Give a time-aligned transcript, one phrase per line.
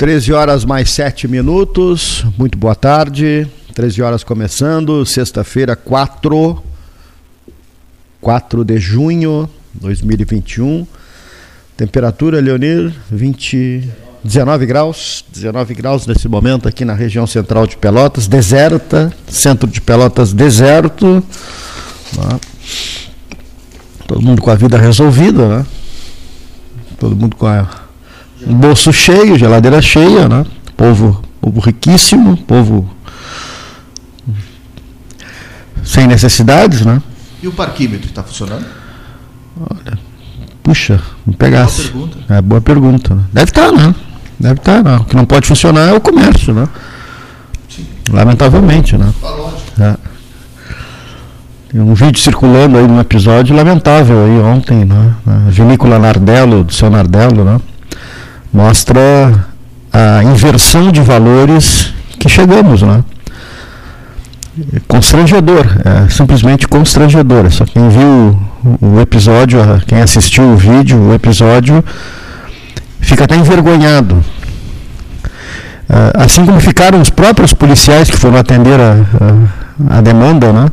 [0.00, 2.24] 13 horas mais 7 minutos.
[2.38, 3.46] Muito boa tarde.
[3.74, 6.64] 13 horas começando, sexta-feira, 4,
[8.18, 10.86] 4 de junho de 2021.
[11.76, 13.90] Temperatura, Leonir, 20,
[14.24, 15.22] 19 graus.
[15.34, 19.12] 19 graus nesse momento aqui na região central de Pelotas, deserta.
[19.28, 21.22] Centro de Pelotas, deserto.
[22.16, 22.40] Né?
[24.08, 25.66] Todo mundo com a vida resolvida, né?
[26.98, 27.79] Todo mundo com a
[28.46, 30.44] bolso cheio, geladeira cheia, né?
[30.76, 32.88] Povo, povo riquíssimo, povo
[35.84, 37.02] sem necessidades, né?
[37.42, 38.64] E o parquímetro está funcionando?
[39.58, 39.98] Olha,
[40.62, 41.88] puxa, me pegasse.
[41.88, 42.34] Boa pergunta.
[42.34, 43.14] É boa pergunta.
[43.14, 43.24] Né?
[43.32, 43.94] Deve estar, tá, né?
[44.38, 44.96] Deve estar, tá, né?
[44.96, 46.68] O que não pode funcionar é o comércio, né?
[47.68, 47.86] Sim.
[48.10, 49.12] Lamentavelmente, né?
[49.20, 50.10] Tá é.
[51.70, 55.14] Tem um vídeo circulando aí num episódio lamentável aí ontem, né?
[55.26, 57.60] A vinícola Nardello, do seu Nardello, né?
[58.52, 59.46] Mostra
[59.92, 63.02] a inversão de valores que chegamos, né?
[64.86, 67.50] Constrangedor, é simplesmente constrangedor.
[67.50, 68.38] Só quem viu
[68.80, 71.84] o episódio, quem assistiu o vídeo, o episódio,
[73.00, 74.22] fica até envergonhado.
[75.88, 78.96] É, assim como ficaram os próprios policiais que foram atender a,
[79.90, 80.66] a, a demanda, né?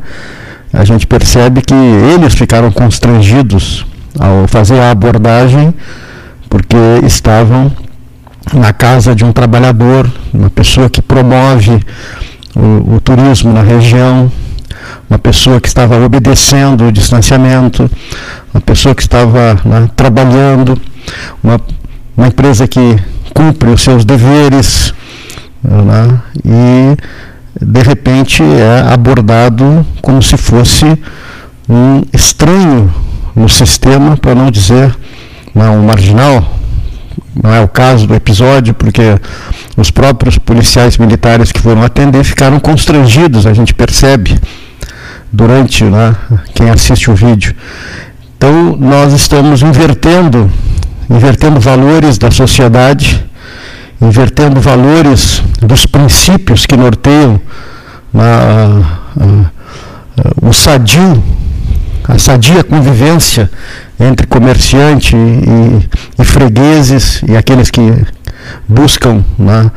[0.72, 3.86] a gente percebe que eles ficaram constrangidos
[4.18, 5.74] ao fazer a abordagem
[6.48, 7.70] porque estavam
[8.52, 11.80] na casa de um trabalhador, uma pessoa que promove
[12.54, 14.30] o, o turismo na região,
[15.08, 17.90] uma pessoa que estava obedecendo o distanciamento,
[18.52, 20.80] uma pessoa que estava né, trabalhando,
[21.42, 21.60] uma,
[22.16, 22.96] uma empresa que
[23.34, 24.94] cumpre os seus deveres,
[25.62, 26.96] né, e
[27.60, 30.86] de repente é abordado como se fosse
[31.68, 32.92] um estranho
[33.34, 34.96] no sistema, para não dizer
[35.54, 36.44] né, um marginal,
[37.42, 39.02] não é o caso do episódio, porque
[39.76, 44.38] os próprios policiais militares que foram atender ficaram constrangidos, a gente percebe
[45.32, 46.14] durante né,
[46.54, 47.54] quem assiste o vídeo.
[48.36, 50.50] Então nós estamos invertendo,
[51.08, 53.24] invertendo valores da sociedade,
[54.00, 57.40] invertendo valores dos princípios que norteiam
[58.12, 58.24] né,
[60.40, 61.22] o sadio,
[62.04, 63.50] a sadia convivência
[64.00, 65.88] entre comerciante e,
[66.20, 67.80] e fregueses e aqueles que
[68.68, 69.70] buscam né,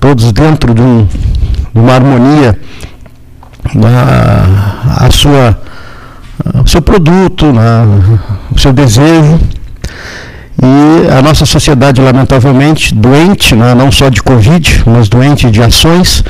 [0.00, 1.04] todos dentro de, um,
[1.72, 2.58] de uma harmonia
[3.74, 3.88] né,
[4.98, 5.58] a sua
[6.64, 7.84] o seu produto, né,
[8.50, 9.38] o seu desejo
[10.60, 16.24] e a nossa sociedade lamentavelmente doente, né, não só de covid, mas doente de ações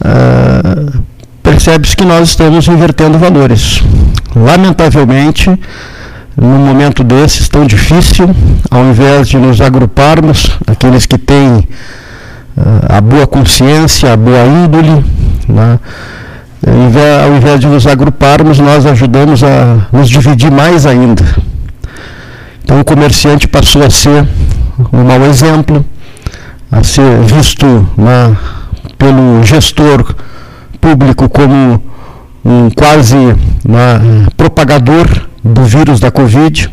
[0.00, 1.02] uh,
[1.42, 3.82] percebe-se que nós estamos invertendo valores.
[4.34, 5.58] Lamentavelmente
[6.40, 8.30] num momento desses tão difícil,
[8.70, 11.66] ao invés de nos agruparmos, aqueles que têm uh,
[12.88, 15.04] a boa consciência, a boa índole,
[15.48, 15.80] né?
[17.24, 21.24] ao invés de nos agruparmos, nós ajudamos a nos dividir mais ainda.
[22.62, 24.26] Então o comerciante passou a ser
[24.92, 25.84] um mau exemplo,
[26.70, 27.66] a ser visto
[27.96, 28.36] né,
[28.96, 30.14] pelo gestor
[30.80, 31.82] público como
[32.44, 33.16] um quase
[33.64, 36.70] né, propagador do vírus da Covid.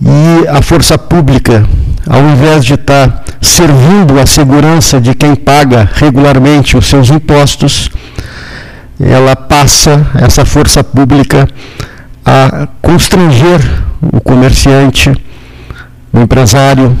[0.00, 1.64] E a força pública,
[2.08, 7.88] ao invés de estar servindo a segurança de quem paga regularmente os seus impostos,
[9.00, 11.48] ela passa, essa força pública,
[12.24, 13.60] a constranger
[14.00, 15.12] o comerciante,
[16.12, 16.96] o empresário,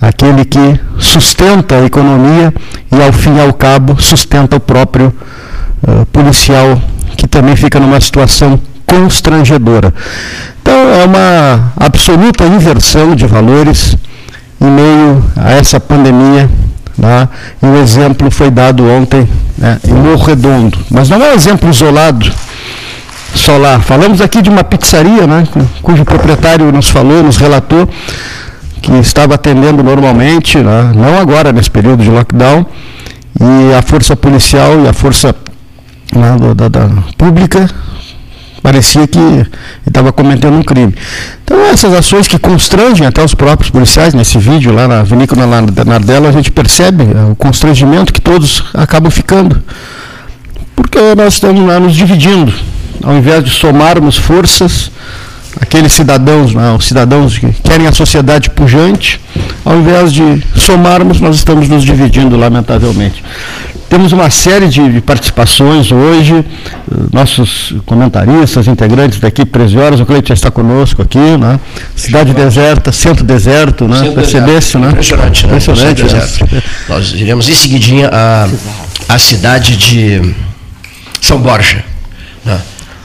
[0.00, 2.52] aquele que sustenta a economia
[2.90, 5.14] e, ao fim e ao cabo, sustenta o próprio
[5.86, 6.80] uh, policial,
[7.16, 8.58] que também fica numa situação
[8.90, 9.94] constrangedora.
[10.60, 13.96] Então, é uma absoluta inversão de valores
[14.60, 16.50] em meio a essa pandemia.
[16.98, 17.28] Né?
[17.62, 20.76] E o exemplo foi dado ontem né, em Morro Redondo.
[20.90, 22.30] Mas não é um exemplo isolado
[23.34, 23.78] só lá.
[23.78, 25.46] Falamos aqui de uma pizzaria, né,
[25.82, 27.88] cujo proprietário nos falou, nos relatou
[28.82, 32.66] que estava atendendo normalmente, né, não agora nesse período de lockdown,
[33.38, 35.34] e a força policial e a força
[36.14, 37.68] né, da, da, da pública
[38.62, 39.18] parecia que
[39.86, 40.94] estava cometendo um crime.
[41.44, 45.46] Então, essas ações que constrangem até os próprios policiais, nesse vídeo lá na vinícola
[45.84, 49.62] Nardella, a gente percebe é, o constrangimento que todos acabam ficando.
[50.76, 52.52] Porque nós estamos lá nos dividindo,
[53.02, 54.90] ao invés de somarmos forças,
[55.60, 59.20] aqueles cidadãos, não, os cidadãos que querem a sociedade pujante,
[59.64, 63.22] ao invés de somarmos, nós estamos nos dividindo, lamentavelmente.
[63.90, 66.44] Temos uma série de participações hoje,
[67.12, 71.58] nossos comentaristas, integrantes da equipe 13 horas, o Cleiton já está conosco aqui, né?
[71.96, 73.98] Cidade deserta, centro deserto, né?
[73.98, 74.90] Centro Percebesse, né?
[74.90, 75.48] Impressionante, né?
[75.48, 76.02] Impressionante.
[76.02, 76.04] É.
[76.04, 76.62] deserto.
[76.88, 78.48] Nós iremos em seguidinha a,
[79.08, 80.34] a cidade de
[81.20, 81.84] São Borja,
[82.44, 82.60] né?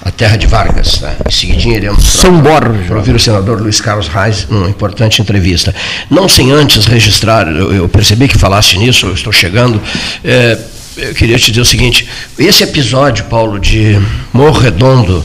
[0.05, 1.01] A terra de Vargas.
[1.01, 1.15] Né?
[1.27, 2.85] Em seguidinha iremos São Borja.
[2.87, 5.73] para ouvir o senador Luiz Carlos Reis numa importante entrevista.
[6.09, 9.81] Não sem antes registrar, eu, eu percebi que falaste nisso, eu estou chegando.
[10.23, 10.57] é,
[10.97, 12.07] eu queria te dizer o seguinte:
[12.37, 13.99] esse episódio, Paulo, de
[14.33, 15.23] Morro Redondo,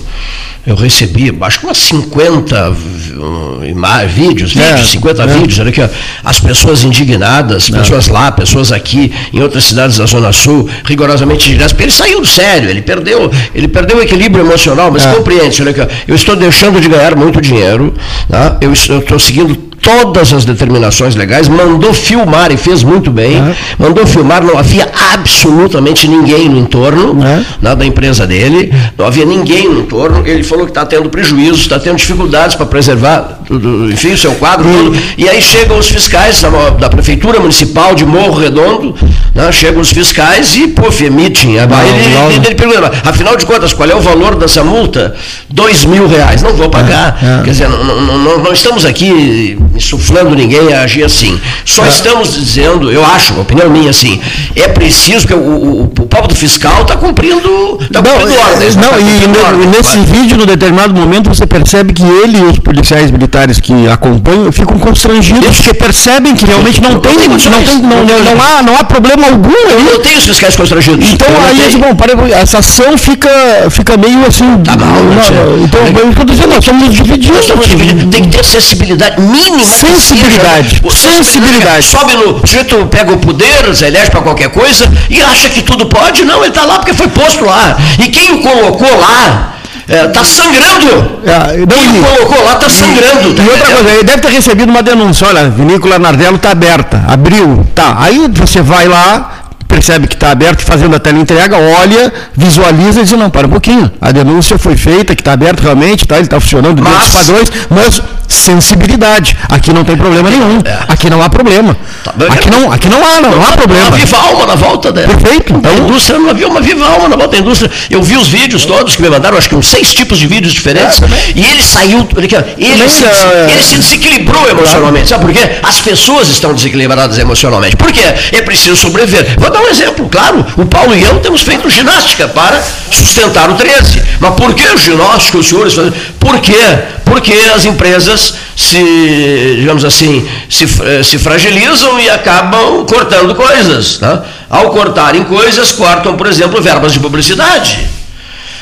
[0.66, 5.26] eu recebi, acho que umas 50 uh, ima- vídeos, É, vídeos, 50 é.
[5.26, 5.88] vídeos, olha aqui, ó,
[6.22, 11.72] as pessoas indignadas, pessoas lá, pessoas aqui, em outras cidades da Zona Sul, rigorosamente indignadas,
[11.72, 15.12] porque ele saiu do sério, ele perdeu, ele perdeu o equilíbrio emocional, mas É.
[15.14, 17.94] compreende, olha aqui, ó, eu estou deixando de ganhar muito dinheiro,
[18.28, 18.58] tá?
[18.60, 23.54] eu estou seguindo todas as determinações legais, mandou filmar e fez muito bem, É.
[23.78, 27.42] mandou filmar, não havia absolutamente ninguém no entorno É.
[27.60, 31.54] né, da empresa dele, não havia ninguém no entorno, ele falou que está tendo prejuízo,
[31.60, 35.88] está tendo dificuldades para preservar, tudo, enfim, o seu quadro todo, e aí chegam os
[35.88, 38.94] fiscais da, da Prefeitura Municipal de Morro Redondo,
[39.34, 41.64] né, chegam os fiscais e, pô, emitem, aí
[42.04, 42.30] ele, não.
[42.30, 45.14] ele, ele pergunta, afinal de contas, qual é o valor dessa multa?
[45.48, 47.42] Dois mil reais, não vou pagar, É, é.
[47.44, 52.34] quer dizer, não, não- não- não estamos aqui insuflando ninguém a agir assim, só estamos
[52.34, 54.20] dizendo, eu acho, opinião minha assim,
[54.56, 58.76] é preciso que o, o, o povo do fiscal está cumprindo, está Não, cumprindo ordens.
[58.76, 62.02] não, tá e, cumprindo ne- ordens, nesse mas- vídeo, no determinado momento, você percebe que
[62.02, 67.16] ele e os policiais militares que acompanham ficam constrangidos, porque percebem que realmente não tem,
[67.28, 69.86] não, tem, não, não, não há, não há problema algum ali.
[69.92, 71.12] Eu tenho os fiscais constrangidos.
[71.12, 73.28] Então não aí, bom, para, essa ação fica,
[73.70, 74.58] fica meio assim.
[74.64, 75.34] Tá mal, não- Tchê?
[75.64, 77.28] então, eu estou dizendo, nós somos divididos.
[77.36, 78.10] Nós estamos dividindo.
[78.10, 79.59] Tem que ter sensibilidade mínima.
[79.66, 80.80] Sensibilidade.
[80.82, 81.84] O- sensibilidade.
[81.86, 82.36] Sobe no.
[82.36, 86.24] O sujeito pega o poder, se elege para qualquer coisa e acha que tudo pode.
[86.24, 87.76] Não, ele está lá porque foi posto lá.
[87.98, 89.54] E quem o colocou lá
[89.88, 91.20] está sangrando.
[91.24, 93.34] É, não, Quem o colocou lá está sangrando.
[93.34, 93.74] tá E outra entendendo?
[93.74, 97.96] coisa, ele deve ter recebido uma denúncia, olha, a vinícola Nardello está aberta, abriu, tá.
[97.98, 99.32] Aí você vai lá,
[99.70, 103.90] percebe que está aberto, fazendo a teleentrega, olha, visualiza e diz, não, para um pouquinho,
[104.00, 107.12] a denúncia foi feita, que está aberto realmente, tá, ele está funcionando dentro Mas- dos
[107.26, 110.78] padrões, mas sensibilidade, aqui não tem problema nenhum, É.
[110.88, 113.90] aqui não há problema, Tá aqui não, aqui não há, não, há Uma problema.
[113.96, 115.08] viva alma na volta dela.
[115.08, 117.70] Perfeito, então- A indústria não havia uma viva alma na volta da indústria.
[117.90, 120.52] Eu vi os vídeos todos que me mandaram, acho que uns seis tipos de vídeos
[120.52, 121.00] diferentes.
[121.34, 125.08] e ele saiu, ele, Também, se, é, ele se desequilibrou emocionalmente.
[125.08, 125.50] Sabe por quê?
[125.62, 127.76] As pessoas estão desequilibradas emocionalmente.
[127.76, 128.02] Por quê?
[128.32, 129.36] É preciso sobreviver.
[129.38, 130.44] Vou dar um exemplo, claro.
[130.56, 134.02] O Paulo e eu temos feito ginástica para sustentar o 13.
[134.18, 135.92] Mas por que ginástica, os senhores fazem?
[136.18, 136.78] Por quê?
[137.04, 143.98] Porque as empresas se, digamos assim, se, eh, se fragilizam e acabam cortando coisas.
[143.98, 144.22] Tá?
[144.48, 147.78] Ao cortarem coisas, cortam, por exemplo, verbas de publicidade.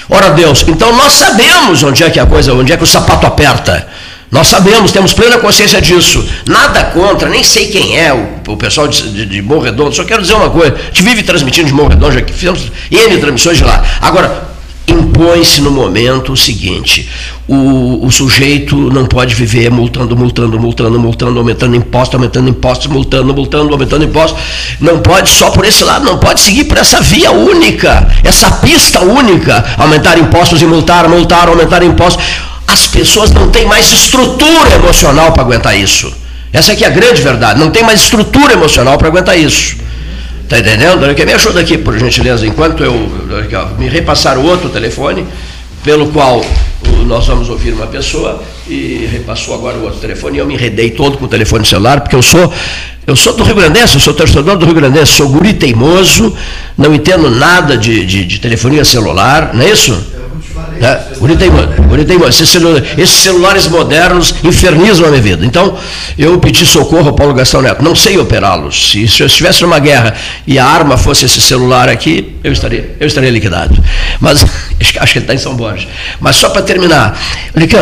[0.09, 3.26] Ora Deus, então nós sabemos onde é que a coisa, onde é que o sapato
[3.26, 3.87] aperta.
[4.30, 6.25] Nós sabemos, temos plena consciência disso.
[6.47, 9.94] Nada contra, nem sei quem é o, o pessoal de, de, de Morro Redondo.
[9.94, 12.70] Só quero dizer uma coisa: a gente vive transmitindo de Morro Redondo, já que fizemos
[12.90, 13.82] N transmissões de lá.
[14.02, 14.49] Agora,
[14.87, 17.08] impõe-se no momento o seguinte:
[17.47, 23.35] o, o sujeito não pode viver multando, multando, multando, multando, aumentando impostos, aumentando impostos, multando,
[23.35, 24.38] multando, aumentando impostos.
[24.78, 29.00] Não pode só por esse lado, não pode seguir por essa via única, essa pista
[29.00, 32.23] única: aumentar impostos e multar, multar, aumentar impostos.
[32.68, 36.12] As pessoas não têm mais estrutura emocional para aguentar isso.
[36.52, 37.58] Essa aqui é a grande verdade.
[37.58, 39.76] Não tem mais estrutura emocional para aguentar isso.
[40.44, 41.00] Está entendendo?
[41.00, 42.94] Me ajuda aqui, por gentileza, enquanto eu
[43.78, 45.26] me repassar o outro telefone,
[45.82, 46.44] pelo qual
[47.06, 50.90] nós vamos ouvir uma pessoa, e repassou agora o outro telefone, e eu me enredei
[50.90, 52.52] todo com o telefone celular, porque eu sou,
[53.06, 56.34] eu sou do Rio Grandense, eu sou torcedor do Rio Grandense, sou guri teimoso,
[56.76, 60.17] não entendo nada de, de, de telefonia celular, não é isso?
[60.80, 61.37] É, guri
[62.04, 62.28] teimoso.
[62.28, 65.44] Esses, celu- esses celulares modernos infernizam a minha vida.
[65.44, 65.76] Então,
[66.16, 67.82] eu pedi socorro ao Paulo Gastão Neto.
[67.82, 68.90] Não sei operá-los.
[68.90, 70.14] Se, se eu estivesse numa guerra
[70.47, 73.76] e a arma fosse esse celular aqui, eu estaria, eu estaria liquidado.
[74.20, 74.42] Mas,
[75.00, 75.87] acho que ele está em São Borja.
[76.20, 77.18] Mas só para terminar,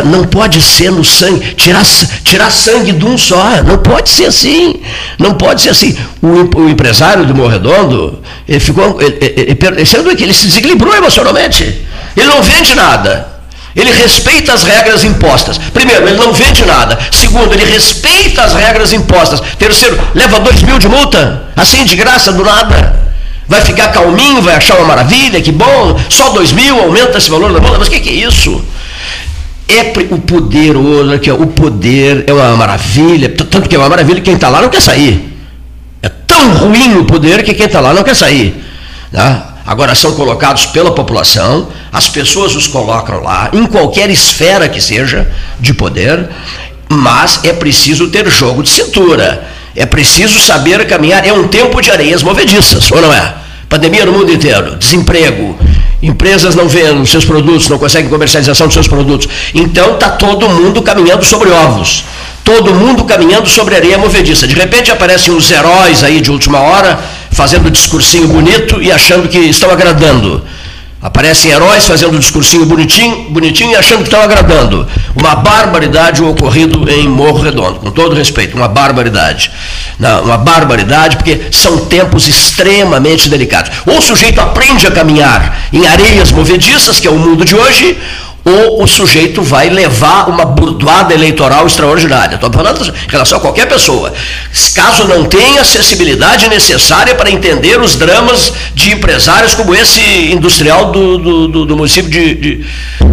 [0.04, 1.84] não pode ser no sangue, tirar,
[2.24, 3.62] tirar sangue de um só.
[3.62, 4.76] Não pode ser assim.
[5.18, 5.96] Não pode ser assim.
[6.22, 9.00] O, o empresário do Morredondo, ele ficou.
[9.00, 11.85] Ele, ele, ele, que ele se desequilibrou emocionalmente.
[12.16, 13.37] Ele não vende nada.
[13.76, 15.58] Ele respeita as regras impostas.
[15.58, 16.99] Primeiro, ele não vende nada.
[17.12, 19.40] Segundo, ele respeita as regras impostas.
[19.58, 23.04] Terceiro, leva dois mil de multa, assim de graça, do nada.
[23.46, 27.52] Vai ficar calminho, vai achar uma maravilha, que bom, só dois mil, aumenta esse valor
[27.52, 27.78] da multa.
[27.78, 28.64] Mas o que, que é isso?
[29.68, 34.35] É o poder, o, poder é uma maravilha, tanto que é uma maravilha que quem
[34.35, 35.37] está lá não quer sair.
[36.02, 38.64] É tão ruim o poder que quem está lá não quer sair.
[39.12, 39.42] Né?
[39.66, 45.28] Agora são colocados pela população, as pessoas os colocam lá, em qualquer esfera que seja
[45.58, 46.28] de poder,
[46.88, 49.44] mas é preciso ter jogo de cintura.
[49.75, 51.26] É preciso saber caminhar.
[51.26, 53.35] É um tempo de areias movediças, ou não é?
[53.68, 55.58] Pandemia no mundo inteiro, desemprego,
[56.00, 59.28] empresas não vendem seus produtos, não conseguem comercialização dos seus produtos.
[59.52, 62.04] Então está todo mundo caminhando sobre ovos.
[62.44, 64.46] Todo mundo caminhando sobre areia movediça.
[64.46, 66.96] De repente aparecem uns heróis aí de última hora,
[67.36, 70.42] fazendo discursinho bonito e achando que estão agradando.
[71.02, 74.88] Aparecem heróis fazendo discursinho bonitinho, bonitinho e achando que estão agradando.
[75.14, 79.50] Uma barbaridade o ocorrido em Morro Redondo, com todo respeito, uma barbaridade.
[79.98, 83.70] Não, uma barbaridade, porque são tempos extremamente delicados.
[83.84, 87.98] Ou o sujeito aprende a caminhar em areias movediças, que é o mundo de hoje,
[88.46, 92.36] ou o sujeito vai levar uma burdoada eleitoral extraordinária.
[92.36, 94.12] Estou falando em relação a qualquer pessoa.
[94.72, 100.00] Caso não tenha acessibilidade necessária para entender os dramas de empresários como esse
[100.30, 102.64] industrial do, do, do, do município de, de,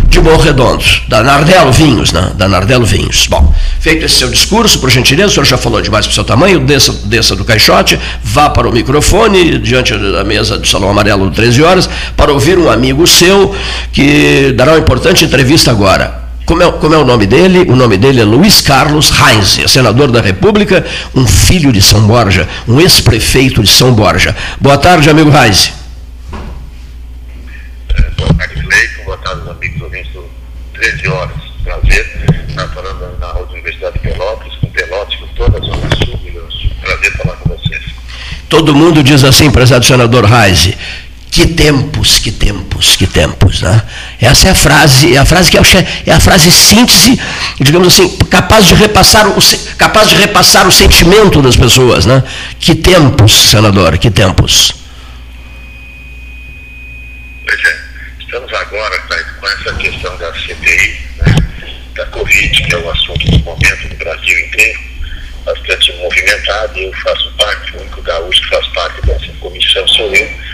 [0.08, 2.32] de Redondo, da Nardelo Vinhos, né?
[2.36, 3.28] da Nardelo Vinhos.
[3.28, 6.24] Bom, feito esse seu discurso, por gentileza, o senhor já falou demais para o seu
[6.24, 11.32] tamanho, desça, desça do caixote, vá para o microfone, diante da mesa do Salão Amarelo,
[11.32, 13.56] 13 horas, para ouvir um amigo seu
[13.92, 16.24] que dará uma importante entrevista agora.
[16.46, 17.60] Como é, como é, o nome dele?
[17.72, 22.06] O nome dele é Luiz Carlos Heinz, é senador da República, um filho de São
[22.06, 24.36] Borja, um ex-prefeito de São Borja.
[24.60, 25.30] Boa tarde, amigo.
[25.30, 25.52] É,
[28.18, 29.04] boa tarde, Leito.
[29.06, 30.26] Boa tarde, amigos ouvintes do
[30.74, 31.54] 13 Horas.
[31.64, 36.20] Prazer estar falando na Universidade de Pelotas, com Pelotas, com toda a Zona Sul.
[36.82, 37.84] Prazer falar com vocês.
[38.50, 40.74] Todo mundo diz assim, prezado senador Heinz,
[41.34, 43.82] que tempos, que tempos, que tempos, né?
[44.22, 47.20] Essa é a frase, é a frase que é a frase síntese,
[47.60, 49.36] digamos assim, capaz de repassar o,
[49.76, 52.24] capaz de repassar o sentimento das pessoas, né?
[52.60, 54.76] Que tempos, senador, que tempos.
[57.48, 57.78] Pois é,
[58.20, 59.00] estamos agora
[59.40, 61.36] com essa questão da CPI, né?
[61.96, 64.80] da Covid, que é o assunto do momento no Brasil inteiro,
[65.44, 70.53] bastante movimentado, eu faço parte, o único gaúcho que faz parte dessa comissão sou eu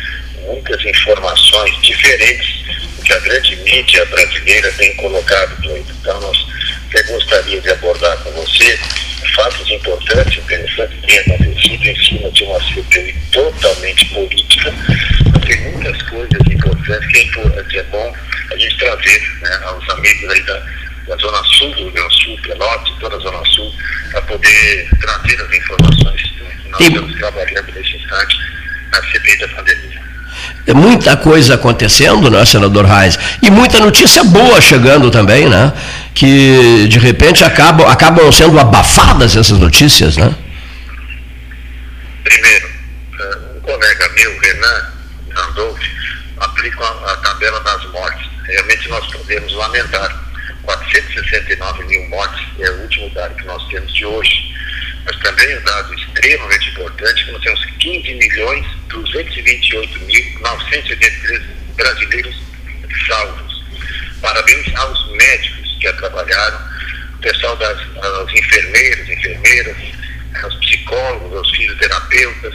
[0.49, 2.63] muitas informações diferentes
[2.95, 5.95] do que a grande mídia brasileira tem colocado, Doido.
[6.01, 6.37] Então, nós
[6.89, 8.79] até gostaria de abordar com você
[9.35, 14.73] fatos importantes, interessantes, que têm acontecido em cima de uma CPI totalmente política.
[15.45, 18.15] Tem muitas coisas importantes que é, bom
[18.51, 20.65] a gente trazer né, aos amigos aí da,
[21.07, 23.73] da Zona Sul, do Rio Grande do Sul, Pelotas, toda a Zona Sul,
[24.11, 28.37] para poder trazer as informações que nós estamos trabalhando nesse instante
[28.91, 30.08] na CPI da pandemia.
[30.69, 33.17] É muita coisa acontecendo, né, senador Reis?
[33.41, 35.73] E muita notícia boa chegando também, né?
[36.13, 40.31] Que de repente acabam, acabam sendo abafadas essas notícias, né?
[42.23, 42.69] Primeiro,
[43.19, 44.91] eh, um colega meu, Renan
[45.31, 45.81] Randolph,
[46.39, 48.29] aplica a tabela das mortes.
[48.45, 50.23] Realmente nós podemos lamentar.
[50.61, 54.53] 469 mil mortes é o último dado que nós temos de hoje.
[55.03, 61.41] Mas também um dado extremamente importante, que nós temos 15 milhões 228.983
[61.75, 62.35] brasileiros
[63.07, 63.63] salvos.
[64.21, 66.59] Parabéns aos médicos que trabalharam,
[67.15, 69.77] o pessoal das aos enfermeiros, enfermeiras,
[70.43, 72.53] aos psicólogos, aos fisioterapeutas,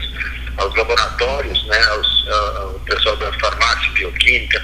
[0.58, 4.60] aos laboratórios, né, aos, ao pessoal da farmácia bioquímica,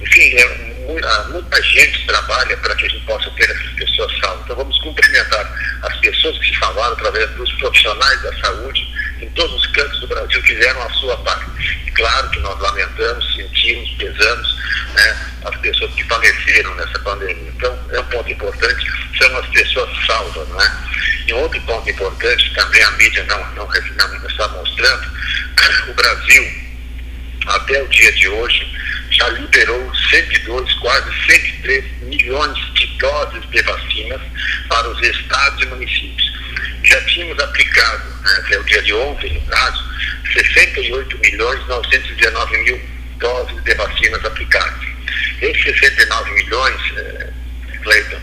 [0.00, 4.44] enfim, é, muita, muita gente trabalha para que a gente possa ter essas pessoas salvas.
[4.44, 8.86] Então vamos cumprimentar as pessoas que se salvaram através dos profissionais da saúde,
[9.20, 11.50] em todos os cantos do Brasil fizeram a sua parte.
[11.86, 14.62] E claro que nós lamentamos, sentimos, pesamos
[14.94, 17.52] né, as pessoas que faleceram nessa pandemia.
[17.56, 18.86] Então, é um ponto importante,
[19.18, 20.48] são as pessoas salvas.
[20.48, 20.72] Né?
[21.26, 25.10] E outro ponto importante, também a mídia não, não, não está mostrando,
[25.88, 26.52] o Brasil,
[27.46, 28.72] até o dia de hoje,
[29.22, 34.20] já liberou 102, quase 103 milhões de doses de vacinas
[34.68, 36.32] para os estados e municípios
[36.84, 39.84] já tínhamos aplicado, né, até o dia de ontem, no caso,
[40.32, 42.80] 68 milhões 919 mil
[43.18, 44.82] doses de vacinas aplicadas.
[45.40, 47.30] Esses 69 milhões, é,
[47.82, 48.20] Cleiton,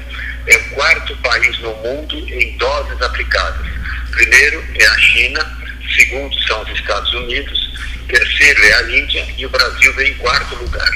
[0.47, 3.65] é o quarto país no mundo em doses aplicadas.
[4.11, 5.57] Primeiro é a China,
[5.95, 7.71] segundo são os Estados Unidos,
[8.07, 10.89] terceiro é a Índia e o Brasil vem em quarto lugar.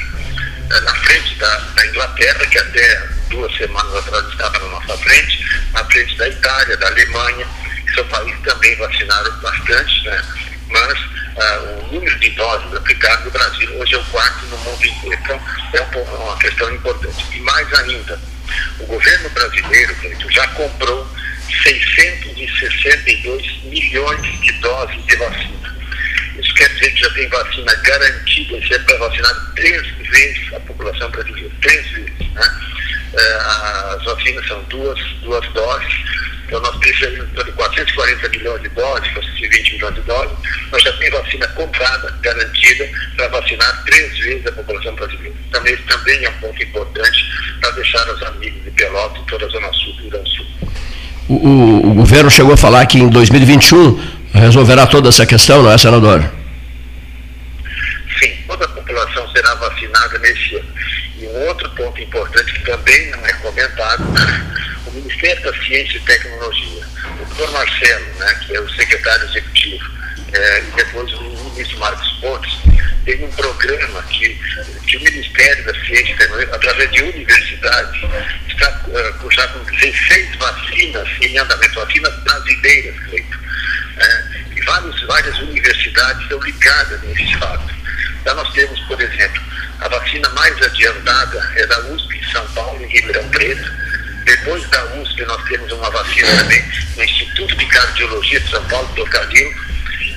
[0.71, 5.45] É, na frente da, da Inglaterra, que até duas semanas atrás estava na nossa frente,
[5.73, 7.47] na frente da Itália, da Alemanha,
[7.85, 10.21] que são países que também vacinaram bastante, né?
[10.69, 10.97] mas
[11.37, 15.19] ah, o número de doses aplicadas no Brasil hoje é o quarto no mundo inteiro.
[15.23, 15.41] Então,
[15.73, 17.25] é um, uma questão importante.
[17.33, 18.19] E mais ainda,
[18.79, 19.95] o governo brasileiro,
[20.29, 21.07] já comprou
[21.63, 25.73] 662 milhões de doses de vacina.
[26.39, 30.59] Isso quer dizer que já tem vacina garantida, isso é para vacinar três vezes a
[30.61, 32.33] população brasileira, três vezes.
[32.33, 32.73] Né?
[33.13, 33.33] É,
[33.95, 35.93] as vacinas são duas, duas doses,
[36.45, 40.37] então nós precisamos de 440 milhões de doses, 420 milhões de doses,
[40.71, 45.35] nós já temos vacina comprada, garantida, para vacinar três vezes a população brasileira.
[45.51, 49.49] Também, também é um ponto importante para deixar os amigos de Pelotas e toda a
[49.49, 50.72] Zona Sul do Rio Grande do Sul.
[51.27, 53.99] O, o, o governo chegou a falar que em 2021
[54.33, 56.23] resolverá toda essa questão, não é, senador?
[58.19, 60.67] Sim, toda a população será vacinada nesse ano.
[61.19, 64.03] E um outro ponto importante que também não é comentado,
[64.87, 66.83] o Ministério da Ciência e Tecnologia,
[67.21, 69.91] o doutor Marcelo, né, que é o secretário executivo,
[70.33, 72.57] é, e depois o ministro Marcos Pontes,
[73.05, 74.29] tem um programa que,
[74.87, 76.15] que o Ministério da Ciência
[76.51, 78.01] através de universidades,
[78.47, 83.37] está uh, já com 16 vacinas em andamento, vacinas brasileiras, Cleiton.
[83.97, 84.23] É,
[84.55, 87.73] e vários, várias universidades estão ligadas nesse fato.
[88.21, 89.41] Então nós temos, por exemplo,
[89.79, 93.71] a vacina mais adiantada é da USP em São Paulo, em Ribeirão Preto.
[94.23, 96.63] Depois da USP nós temos uma vacina também
[96.95, 99.53] no Instituto de Cardiologia de São Paulo, do Cadilo.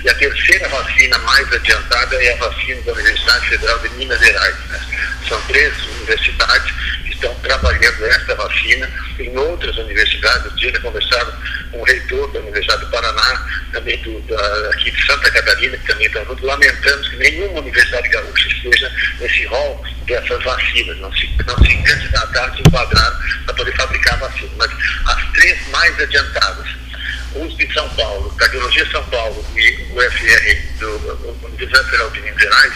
[0.06, 4.56] E a terceira vacina mais adiantada é a vacina da Universidade Federal de Minas Gerais.
[4.68, 4.80] Né?
[5.28, 6.72] São três universidades
[7.02, 10.44] que estão trabalhando esta vacina em outras universidades.
[10.44, 11.34] Eu tinha conversado
[11.72, 15.86] com o reitor da Universidade do Paraná, também do, da, aqui de Santa Catarina, que
[15.88, 16.24] também está.
[16.40, 20.96] Lamentamos que nenhuma universidade gaúcha esteja nesse rol dessas vacinas.
[20.98, 24.52] Não se, não se candidataram, se enquadraram para poder fabricar a vacina.
[24.56, 24.70] Mas
[25.06, 26.68] as três mais adiantadas,
[27.44, 32.72] USP São Paulo, Cardiologia São Paulo e UFR do Universidade Federal de Minas Gerais,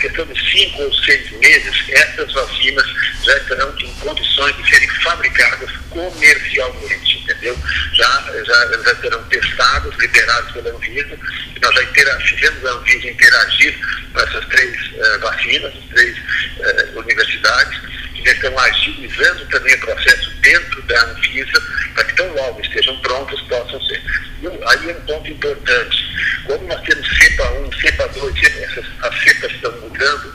[0.00, 2.86] questão de cinco ou seis meses, essas vacinas
[3.24, 7.56] já estarão em condições de serem fabricadas comercialmente, entendeu?
[7.94, 11.18] Já, já, já serão testadas, liberadas pela Anvisa,
[11.60, 13.78] nós já intera fizemos a Anvisa interagir
[14.12, 17.80] com essas três uh, vacinas, as três uh, universidades,
[18.22, 21.62] que estão agilizando também o processo dentro da Anvisa,
[21.94, 24.02] para que tão logo estejam prontas, possam ser.
[24.42, 26.44] E aí é um ponto importante.
[26.46, 30.34] Como nós temos cepa 1, cepa 2, essas, as cepas estão mudando,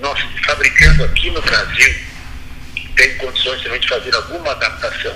[0.00, 1.94] nós fabricando aqui no Brasil,
[2.96, 5.14] tem condições também de fazer alguma adaptação.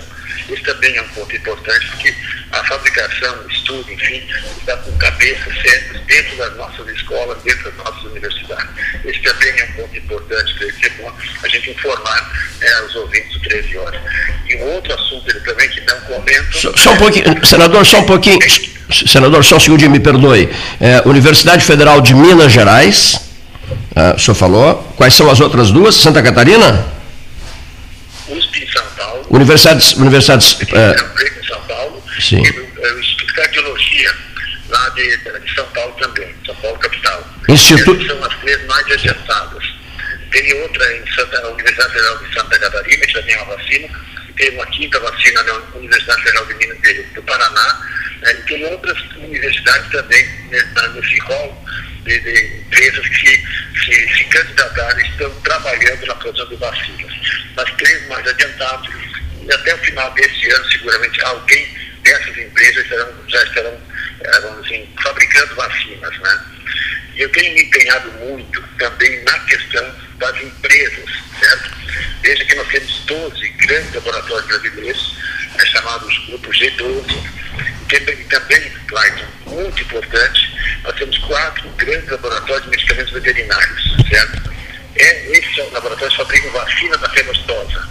[0.48, 2.14] Esse também é um ponto importante, porque
[2.52, 4.26] a fabricação, o estudo, enfim,
[4.58, 8.70] está com cabeça certa dentro das nossas escolas, dentro das nossas universidades.
[9.04, 11.12] Esse também é um ponto importante, que é bom
[11.42, 14.00] a gente informar é, os ouvintes do 13 horas.
[14.48, 16.58] E um outro assunto ele também que não comento.
[16.58, 18.38] Só, só um pouquinho, senador, só um pouquinho.
[19.06, 20.48] Senador, só um segundinho, me perdoe.
[20.80, 23.20] É, Universidade Federal de Minas Gerais,
[23.94, 24.94] é, o senhor falou.
[24.96, 25.94] Quais são as outras duas?
[25.94, 26.97] Santa Catarina?
[28.30, 29.26] USP em São Paulo.
[29.30, 29.92] Universidades.
[29.94, 32.02] universidades é, em São Paulo.
[32.20, 32.42] Sim.
[32.42, 34.14] E o Instituto de Cardiologia,
[34.68, 37.24] lá de, de, São Paulo também, São Paulo capital.
[37.48, 38.02] Instituto.
[38.02, 39.64] Essas são as três mais adiantadas.
[40.30, 43.88] Tem outra em Santa, Universidade Federal de Santa Catarina, que já tem uma vacina.
[44.36, 47.80] Tem uma quinta vacina na Universidade Federal de Minas de, do Paraná.
[48.20, 50.62] Né, e tem outras universidades também né,
[50.94, 51.64] nesse rol
[52.08, 53.46] de, de, empresas que
[53.84, 57.12] se, se candidataram e estão trabalhando na produção de vacinas.
[57.56, 58.94] As três mais adiantadas,
[59.42, 61.68] e até o final desse ano, seguramente, alguém
[62.02, 63.80] dessas empresas estarão, já estarão,
[64.42, 66.18] vamos assim, fabricando vacinas.
[66.18, 66.44] Né?
[67.14, 71.70] E eu tenho me empenhado muito também na questão das empresas, certo?
[72.22, 75.16] Veja que nós temos 12 grandes laboratórios brasileiros,
[75.58, 77.38] é, chamados grupos G12,
[77.90, 84.52] e também, Clayton, muito importante, nós temos quatro grandes laboratórios de medicamentos veterinários, certo?
[84.96, 87.88] É, esses laboratórios fabricam vacina da febre aftosa.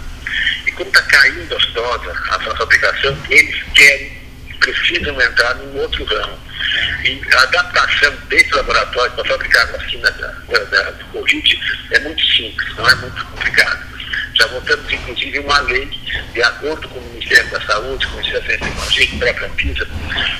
[0.66, 4.12] E como está caindo a aftosa, a fabricação, eles querem,
[4.60, 6.38] precisam entrar num outro ramo.
[7.04, 11.60] E a adaptação desse laboratório para fabricar a vacina da, da, da, do Covid
[11.92, 13.97] é muito simples, não é muito complicado.
[14.34, 15.86] Já votamos, inclusive, uma lei,
[16.32, 19.88] de acordo com o Ministério da Saúde, com o Ministério da Tecnologia e própria Anvisa,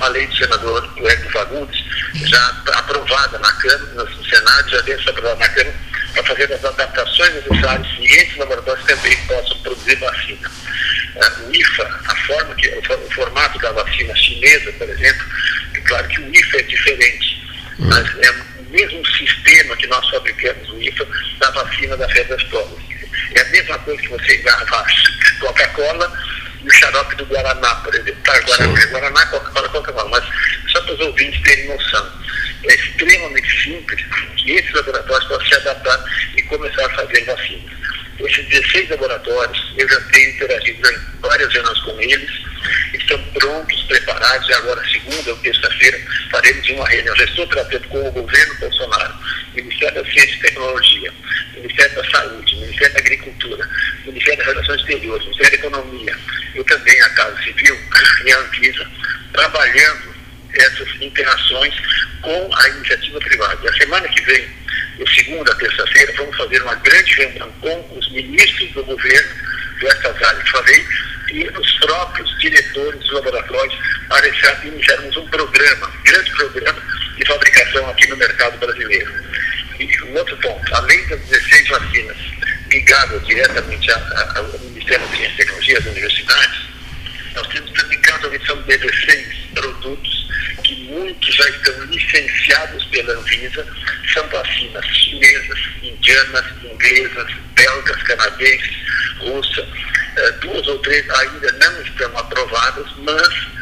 [0.00, 1.84] a lei do senador Hélio Fagundes,
[2.26, 5.74] já aprovada na Câmara, no Senado, já deve ser aprovada na Câmara,
[6.14, 10.50] para fazer as adaptações necessárias e esses laboratórios também possam produzir vacina.
[11.16, 15.26] Uh, o IFA, a forma que, o, formato da vacina chinesa, por exemplo,
[15.74, 20.70] é claro que o IFA é diferente, mas é o mesmo sistema que nós fabricamos
[20.70, 21.06] o IFA
[21.38, 22.87] da vacina da febre aftosa.
[23.34, 24.84] É a mesma coisa que você engarrafa
[25.40, 26.12] Coca-Cola
[26.62, 28.22] e o xarope do Guaraná, por exemplo.
[28.24, 30.24] Tá, Guaraná, Guaraná Coca-Cola, Coca-Cola, mas
[30.72, 32.12] só para os ouvintes terem noção.
[32.64, 34.04] É extremamente simples
[34.36, 36.04] que esses laboratórios possam se adaptar
[36.36, 37.78] e começar a fazer vacinas.
[38.20, 42.30] Esses 16 laboratórios, eu já tenho interagido em várias reuniões com eles,
[42.92, 47.14] eles estão prontos, preparados, e agora, segunda ou terça-feira, faremos uma reunião.
[47.14, 49.14] Já estou tratando com o governo Bolsonaro,
[49.62, 51.12] Ministério da Ciência e Tecnologia,
[51.56, 53.68] Ministério da Saúde, Ministério da Agricultura,
[54.06, 56.18] Ministério das Relações Exteriores, Ministério da Economia,
[56.54, 57.78] e também a Casa Civil
[58.24, 58.86] e a Anvisa,
[59.32, 60.14] trabalhando
[60.54, 61.74] essas interações
[62.22, 63.58] com a iniciativa privada.
[63.62, 64.48] E a semana que vem,
[64.98, 69.48] de segunda a terça-feira, vamos fazer uma grande reunião com os ministros do governo
[69.80, 70.86] dessas áreas que falei
[71.30, 74.26] e os próprios diretores dos laboratórios para
[74.64, 76.82] iniciarmos um programa, um grande programa
[77.18, 79.12] de fabricação aqui no mercado brasileiro.
[79.78, 82.16] E um outro ponto, além das 16 vacinas
[82.70, 86.68] ligadas diretamente ao Ministério da Ciência e Tecnologia, às universidades,
[87.34, 90.28] nós temos também cada são 16 produtos
[90.64, 93.66] que muitos já estão licenciados pela Anvisa,
[94.12, 98.76] são vacinas chinesas, indianas, inglesas, belgas, canadenses,
[99.20, 99.68] russas,
[100.16, 103.57] eh, duas ou três ainda não estão aprovadas, mas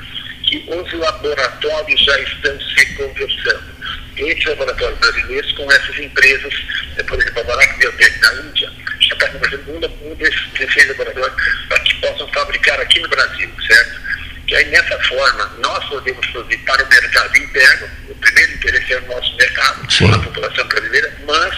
[0.46, 3.76] que os laboratórios já estão se conversando.
[4.16, 6.54] Esses laboratórios brasileiros com essas empresas,
[6.96, 10.88] eh, por exemplo, a Barack Biotech na Índia, já está conversando um, um desses 16
[10.88, 11.36] laboratórios
[11.68, 14.00] para que possam fabricar aqui no Brasil, certo?
[14.46, 18.98] Que aí, nessa forma, nós podemos produzir para o mercado interno, o primeiro interesse é
[18.98, 20.14] o nosso mercado, Sim.
[20.14, 21.54] a população brasileira, mas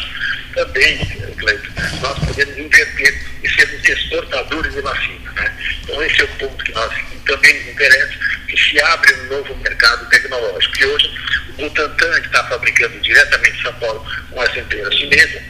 [0.54, 0.98] também,
[1.37, 1.68] Cleiton,
[2.00, 5.32] nós podemos inverter e sermos exportadores de vacina.
[5.32, 5.56] Né?
[5.82, 6.92] Então, esse é o ponto que nós
[7.26, 8.14] também nos interessa,
[8.48, 10.74] que se abre um novo mercado tecnológico.
[10.74, 11.18] Que hoje,
[11.50, 15.42] o Butantan está fabricando diretamente em São Paulo com essa empresa chinesa,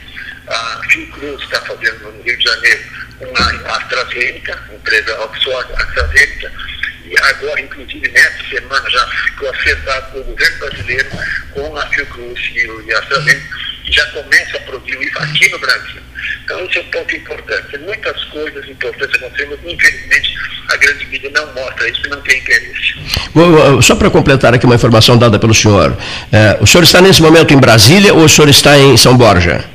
[0.47, 2.83] a Fiocruz está fazendo no Rio de Janeiro
[3.19, 6.51] com a AstraZeneca, empresa Oxford AstraZeneca,
[7.09, 11.09] e agora, inclusive, nessa semana já ficou acertado com o governo brasileiro
[11.53, 16.01] com a Fiocruz e a AstraZeneca, que já começa a produzir aqui no Brasil.
[16.43, 17.67] Então, esse é um ponto importante.
[17.71, 20.35] Tem muitas coisas importantes acontecendo, mas, infelizmente,
[20.69, 22.95] a grande mídia não mostra isso, porque não tem interesse.
[23.81, 25.97] Só para completar aqui uma informação dada pelo senhor.
[26.31, 29.65] É, o senhor está nesse momento em Brasília ou o senhor está em São Borja?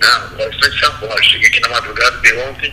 [0.00, 1.22] Não, eu estou em São Borja.
[1.28, 2.72] Cheguei aqui na madrugada de ontem,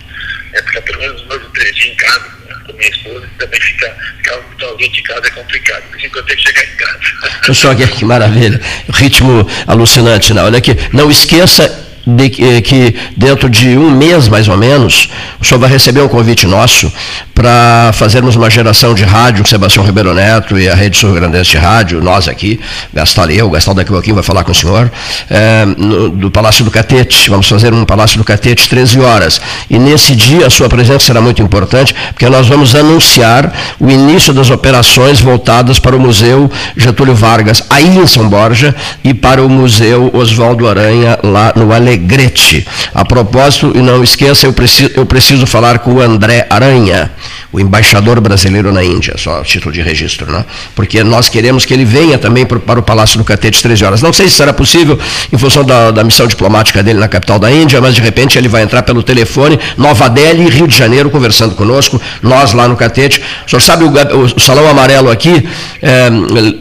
[0.53, 2.40] é porque pelo menos dois ou três dias em casa
[2.71, 5.83] com minha esposa, também ficar, ficar alguém de casa é complicado.
[5.89, 6.99] Por isso que eu tenho que chegar em casa.
[7.43, 8.61] Olha só que, maravilha.
[8.93, 10.33] Ritmo alucinante.
[10.33, 10.45] Não.
[10.45, 15.09] Olha aqui, não esqueça de que, que dentro de um mês, mais ou menos,
[15.39, 16.91] o senhor vai receber um convite nosso
[17.33, 21.57] para fazermos uma geração de rádio Sebastião Ribeiro Neto e a Rede Sul Grandense de
[21.57, 22.59] Rádio, nós aqui,
[22.93, 24.91] Gastal e eu, Gastal daqui a pouquinho vai falar com o senhor,
[25.29, 27.29] é, no, do Palácio do Catete.
[27.29, 29.41] Vamos fazer um Palácio do Catete 13 horas.
[29.69, 34.33] E nesse dia a sua presença será muito importante, porque nós vamos anunciar o início
[34.33, 39.49] das operações voltadas para o Museu Getúlio Vargas, aí em São Borja, e para o
[39.49, 42.65] Museu Oswaldo Aranha, lá no Ale Alegrete.
[42.93, 47.11] A propósito, e não esqueça, eu preciso, eu preciso falar com o André Aranha,
[47.51, 50.45] o embaixador brasileiro na Índia, só título de registro, né?
[50.73, 54.01] porque nós queremos que ele venha também para o Palácio do Catete 13 horas.
[54.01, 54.97] Não sei se será possível,
[55.31, 58.47] em função da, da, missão diplomática dele na capital da Índia, mas de repente ele
[58.47, 63.21] vai entrar pelo telefone, Nova Delhi Rio de Janeiro, conversando conosco, nós lá no Catete.
[63.45, 63.91] O senhor sabe, o,
[64.35, 65.45] o salão amarelo aqui
[65.81, 66.09] é,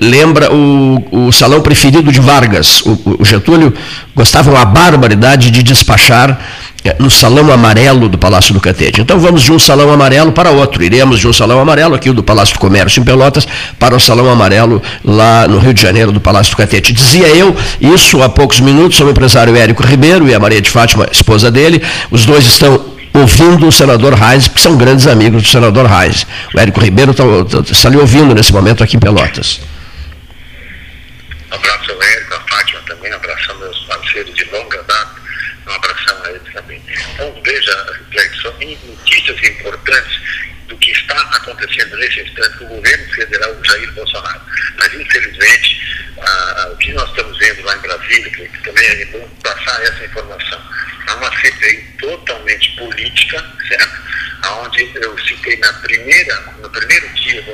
[0.01, 2.81] lembra o, o, salão preferido de Vargas.
[2.83, 3.73] O, o Getúlio
[4.20, 6.38] gostava uma barbaridade de despachar
[6.83, 9.02] é, no salão amarelo do Palácio do Catete.
[9.02, 10.83] Então vamos de um salão amarelo para outro.
[10.83, 13.46] Iremos de um salão amarelo aqui do Palácio do Comércio em Pelotas
[13.78, 16.92] para o salão amarelo lá no Rio de Janeiro do Palácio do Catete.
[16.92, 20.70] Dizia eu isso há poucos minutos, sou o empresário Érico Ribeiro e a Maria de
[20.70, 21.83] Fátima, esposa dele.
[22.11, 26.26] Os dois estão ouvindo o senador Reis, porque são grandes amigos do senador Reis.
[26.54, 27.24] O Érico Ribeiro está,
[27.70, 29.61] está lhe ouvindo nesse momento aqui em Pelotas.
[31.50, 35.20] Um abraço ao Érico, a Fátima também, um abraço aos meus parceiros de longa data
[35.70, 36.83] um abração a eles também.
[37.51, 38.55] Então, veja, Cleiton,
[38.87, 40.21] notícias importantes.
[40.21, 40.50] do
[40.81, 44.40] que está acontecendo nesse instante com o governo federal Jair Bolsonaro.
[44.79, 49.29] Mas, infelizmente, ah, o que nós estamos vendo lá em Brasília, que também é bom
[49.43, 50.61] passar essa informação,
[51.07, 54.11] há uma CPI totalmente política, certo?
[54.62, 57.45] Onde eu citei na primeira, no primeiro dia,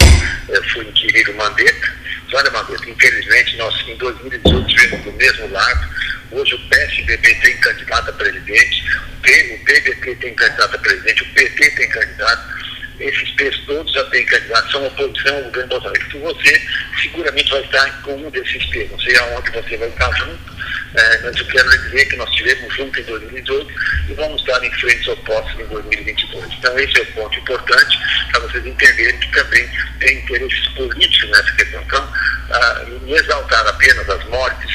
[0.49, 1.93] eu fui inquirir o Mandetta,
[2.33, 5.97] olha, Mandetta, infelizmente, nós em 2018 estivemos do mesmo lado,
[6.33, 8.85] Hoje o PSDB tem candidato a presidente,
[9.19, 12.66] o PDT tem candidato a presidente, o PT tem candidato.
[12.99, 16.11] Esses P's todos já têm candidato, são oposição ao governo Bolsonaro.
[16.11, 16.63] Se você
[17.03, 20.56] seguramente vai estar com um desses P's, não sei aonde você vai estar junto,
[20.95, 23.75] é, mas eu quero dizer que nós estivemos juntos em 2018
[24.09, 26.53] e vamos estar em frentes opostas em 2022.
[26.53, 27.99] Então esse é o ponto importante
[28.31, 29.69] para vocês entenderem que também
[30.01, 31.83] tem interesses políticos nessa questão.
[31.83, 32.13] Então,
[32.51, 34.71] ah, exaltar apenas as mortes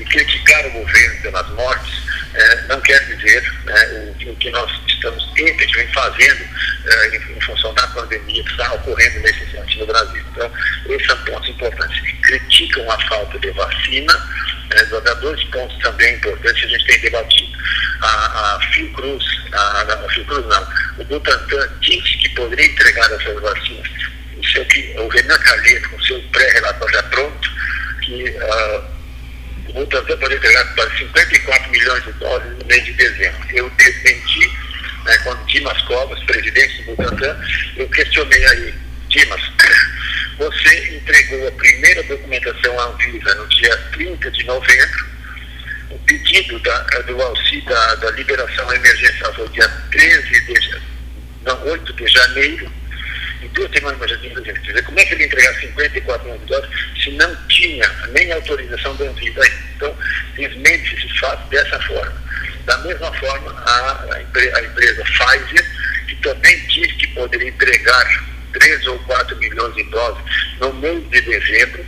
[0.00, 4.70] e criticar o governo pelas mortes é, não quer dizer né, o, o, que nós
[4.86, 6.44] estamos efetivamente fazendo
[6.86, 10.22] é, em, em, função da pandemia que está ocorrendo nesse instante no Brasil.
[10.32, 10.50] Então,
[10.86, 12.00] esses são pontos importantes.
[12.22, 14.28] Criticam a falta de vacina,
[14.70, 17.58] é, dá dois pontos também importantes que a gente tem debatido.
[18.00, 23.88] A, a Fiocruz, a, a Fiocruz não, o Butantan disse que poderia entregar essas vacinas.
[24.36, 24.66] O, seu,
[25.04, 27.50] o Renan Calheiros, com seu pré-relatório já pronto,
[28.02, 28.84] que uh,
[29.68, 33.40] o Butantan poderia entregar para 54 milhões de dólares no mês de dezembro.
[33.52, 34.52] Eu desmenti,
[35.04, 37.36] né, quando Dimas Covas, presidente do Butantan,
[37.76, 38.74] eu questionei aí,
[39.08, 39.40] Dimas,
[40.38, 45.06] você entregou a primeira documentação à Anvisa no dia 30 de novembro,
[45.90, 50.82] o pedido da, do auxílio da, da liberação emergencial foi dia 13 de,
[51.44, 52.72] não, 8 de janeiro,
[53.42, 56.70] em duas semanas mais de como é que ele entregar 54 milhões de dólares
[57.02, 59.40] se não tinha nem autorização da Anvisa?
[59.76, 59.96] Então,
[60.36, 62.12] desmente esse fato dessa forma.
[62.64, 64.20] Da mesma forma, a, a,
[64.62, 65.66] empresa Pfizer,
[66.06, 70.22] que também disse que poderia entregar 3 ou 4 milhões de doses
[70.60, 71.84] no mês de dezembro,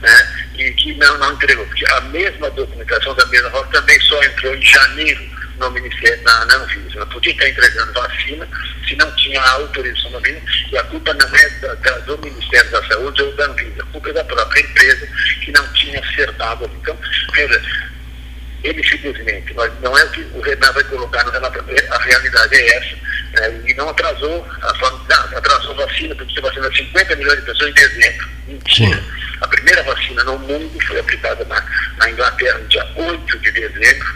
[0.00, 4.22] né, e que não, não entregou, porque a mesma documentação da mesma forma também só
[4.22, 6.98] entrou em janeiro no Ministério, na, na Anvisa.
[6.98, 8.48] Não podia estar entregando vacina
[8.88, 10.40] se não tinha a autorização da Anvisa,
[10.72, 13.86] e a culpa não é da, da, do Ministério da Saúde ou da Anvisa, a
[13.86, 15.08] culpa é da própria empresa
[15.44, 16.70] que não tinha acertado.
[16.80, 16.98] Então,
[17.34, 17.62] veja,
[18.62, 22.76] ele simplesmente, não é o que o Renan vai colocar no relatório, a realidade é
[22.76, 22.96] essa,
[23.40, 27.46] é, e não atrasou, a, não, atrasou a vacina, porque você vacina 50 milhões de
[27.46, 28.28] pessoas em dezembro.
[28.46, 28.96] Mentira.
[28.96, 29.24] Sim.
[29.40, 31.64] A primeira vacina no mundo foi aplicada na,
[31.98, 34.14] na Inglaterra no dia 8 de dezembro,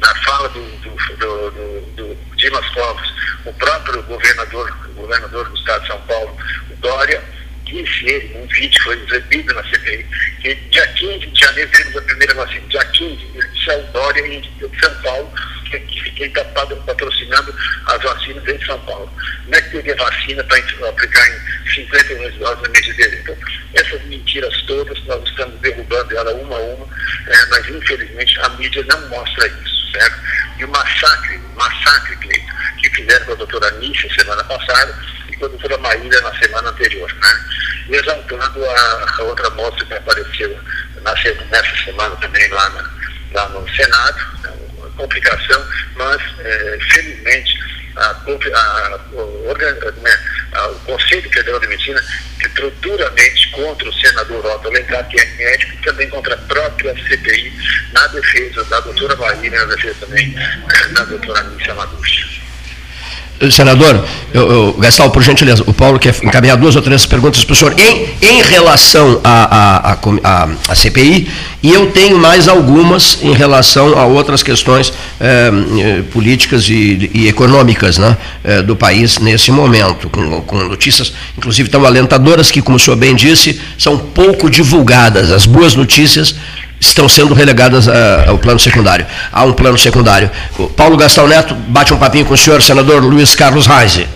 [0.00, 3.08] na fala do, do, do, do, do Dimas Covas,
[3.44, 6.36] o próprio governador, o governador do estado de São Paulo,
[6.70, 7.22] o Dória,
[7.64, 10.06] disse ele, num vídeo foi exibido na CPI,
[10.40, 12.66] que dia 15 de janeiro teremos a primeira vacina.
[12.68, 14.42] Dia 15, ele disse ao Dória em
[14.80, 15.32] São Paulo,
[15.70, 17.54] que, que está patrocinando
[17.86, 19.10] as vacinas em São Paulo.
[19.44, 22.92] Como é que teria vacina para aplicar em 50 milhões de doses no mês de
[22.94, 23.20] dezembro?
[23.20, 23.36] Então,
[23.74, 26.86] essas mentiras todas, nós estamos derrubando ela uma a uma,
[27.26, 30.16] é, mas infelizmente a mídia não mostra isso, certo?
[30.58, 34.98] E o massacre, massacre que, fizeram com a doutora Nícia semana passada,
[35.38, 37.46] com a doutora Maíra na semana anterior, né?
[37.90, 40.58] exaltando a, a outra moça que apareceu
[41.50, 42.90] nessa semana também lá, na,
[43.34, 44.65] lá no Senado, né?
[44.96, 45.64] Complicação,
[45.96, 47.58] mas é, felizmente
[47.96, 49.54] a, a, o,
[50.02, 50.18] né?
[50.70, 52.02] o Conselho Federal de Medicina
[52.44, 56.94] entrou duramente contra o senador Otto Alencar, que é médico, e também contra a própria
[56.94, 57.52] CPI,
[57.92, 60.34] na defesa da doutora Maíra, na defesa também
[60.92, 62.45] da doutora Anícia Maducha.
[63.50, 67.52] Senador, eu, eu, Gastal, por gentileza, o Paulo quer encaminhar duas ou três perguntas para
[67.52, 69.98] o senhor em, em relação à
[70.66, 71.28] a, CPI,
[71.62, 77.98] e eu tenho mais algumas em relação a outras questões eh, políticas e, e econômicas
[77.98, 82.80] né, eh, do país nesse momento, com, com, notícias, inclusive tão alentadoras, que, como o
[82.80, 85.30] senhor bem disse, são pouco divulgadas.
[85.30, 86.36] As boas notícias
[86.80, 89.06] estão sendo relegadas a, ao plano secundário.
[89.32, 90.30] Há um plano secundário.
[90.58, 94.06] O Paulo Gastão Neto bate um papinho com o senhor, senador Luiz Carlos Reise.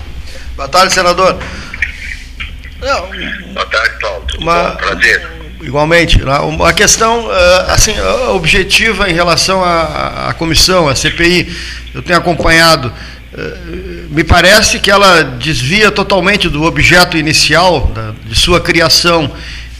[0.56, 1.38] Boa tarde, senador.
[2.80, 3.08] Não,
[3.54, 4.24] Boa tarde, Paulo.
[4.26, 4.76] Tudo uma, bom?
[4.76, 5.26] Prazer.
[5.62, 6.20] Igualmente.
[6.66, 7.94] A questão eh, assim,
[8.34, 11.54] objetiva em relação à, à comissão, à CPI,
[11.94, 12.90] eu tenho acompanhado.
[13.36, 13.56] Eh,
[14.10, 17.92] me parece que ela desvia totalmente do objeto inicial
[18.24, 19.30] de sua criação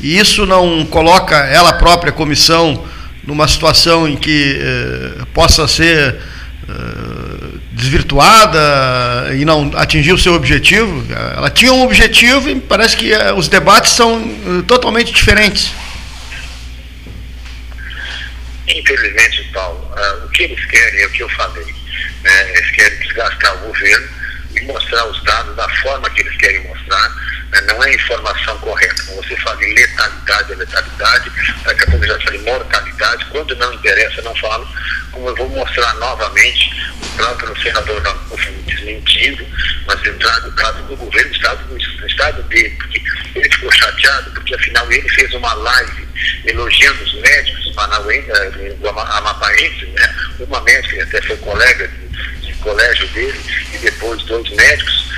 [0.01, 2.87] e isso não coloca ela própria, a comissão,
[3.25, 6.17] numa situação em que eh, possa ser
[6.69, 11.05] eh, desvirtuada e não atingir o seu objetivo.
[11.37, 15.73] Ela tinha um objetivo e parece que eh, os debates são eh, totalmente diferentes.
[18.69, 21.67] Infelizmente, Paulo, uh, o que eles querem é o que eu falei.
[22.23, 22.51] Né?
[22.57, 24.20] Eles querem desgastar o governo
[24.55, 27.09] e mostrar os dados da forma que eles querem mostrar
[27.51, 27.61] né?
[27.63, 29.03] não é informação correta.
[29.05, 31.31] Quando você fala em letalidade, é letalidade,
[31.65, 34.67] daqui a pouco já falei mortalidade, quando não interessa, não falo,
[35.13, 36.71] como eu vou mostrar novamente,
[37.03, 38.31] o próprio senador não
[38.67, 39.47] desmentindo,
[39.87, 43.03] mas entrar no caso do governo do estado, do estado dele, porque
[43.35, 46.09] ele ficou chateado, porque afinal ele fez uma live
[46.47, 50.15] elogiando os médicos manauenses, eh, amapaenses, né?
[50.41, 52.00] uma médica até foi colega de, de
[52.61, 53.41] colégio dele,
[53.75, 55.11] e depois dois médicos,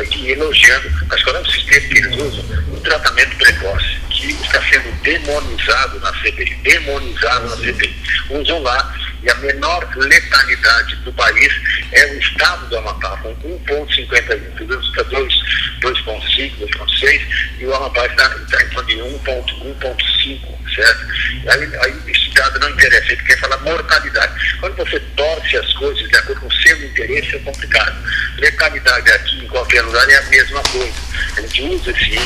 [0.00, 2.44] aqui elogiando, mas qual é sistema que eles usam?
[2.72, 7.94] O tratamento precoce, que está sendo demonizado na CPI, demonizado na CPI.
[8.30, 11.52] Usam lá e a menor letalidade do país
[11.92, 14.56] é o estado do Amapá, com 1,51.
[14.56, 17.22] Tivemos está 2,5, 2,6
[17.58, 21.06] e o Amapá está, está em torno de 1,5, certo?
[21.48, 24.56] Aí, aí esse dado não interessa, ele quer falar mortalidade.
[24.60, 27.96] Quando você torce as coisas de acordo com o seu interesse é complicado.
[28.38, 30.94] Letalidade aqui, em qualquer lugar, é a mesma coisa.
[31.36, 32.18] A gente usa esse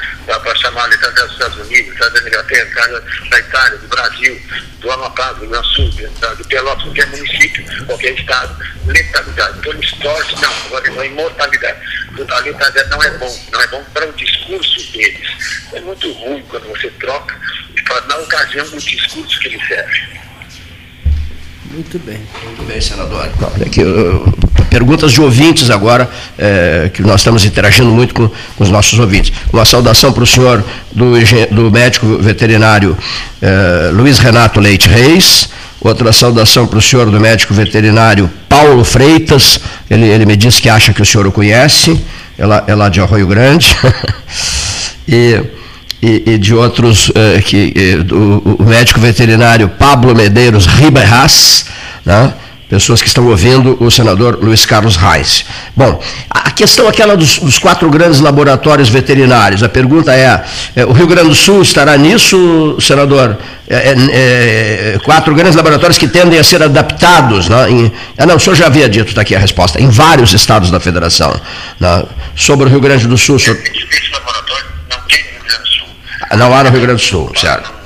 [0.00, 4.42] ritmo para chamar a letalidade dos Estados Unidos, da Inglaterra, da Itália, do Brasil,
[4.80, 9.58] do Amapá, do Rio do Sul, do Pelotas, qualquer município, qualquer estado, letalidade.
[9.58, 11.80] Então eles torcem, não, agora a imortalidade.
[12.10, 15.28] A letalidade não é bom, não é bom para o discurso deles.
[15.72, 17.38] É muito ruim quando você troca
[18.08, 20.20] na ocasião do discurso que ele serve.
[21.72, 22.18] Muito bem.
[22.44, 23.30] Muito bem, senador.
[23.64, 23.80] Aqui,
[24.68, 29.32] perguntas de ouvintes agora, é, que nós estamos interagindo muito com, com, os nossos ouvintes.
[29.52, 31.12] Uma saudação para o senhor do,
[31.52, 32.98] do médico veterinário
[33.40, 35.48] é, Luiz Renato Leite Reis.
[35.80, 39.60] Outra saudação para o senhor do médico veterinário Paulo Freitas.
[39.88, 41.98] Ele, ele me disse que acha que o senhor o conhece.
[42.36, 43.76] É lá, é lá de Arroio Grande.
[45.06, 45.40] e
[46.02, 51.66] e, e de outros, eh, que, eh, do, o médico veterinário Pablo Medeiros Ribeiras,
[52.04, 52.32] né?
[52.70, 55.44] pessoas que estão ouvindo o senador Luiz Carlos Reis.
[55.74, 60.44] Bom, a questão aquela dos, dos quatro grandes laboratórios veterinários, a pergunta é,
[60.76, 63.36] é, o Rio Grande do Sul estará nisso, senador?
[63.68, 68.36] É, é, é quatro grandes laboratórios que tendem a ser adaptados, né, em, ah, não,
[68.36, 71.34] o senhor já havia dito, está aqui a resposta, em vários estados da federação.
[71.78, 72.04] Né,
[72.36, 73.36] sobre o Rio Grande do Sul...
[76.36, 77.80] Não há no Rio Grande do Sul, certo?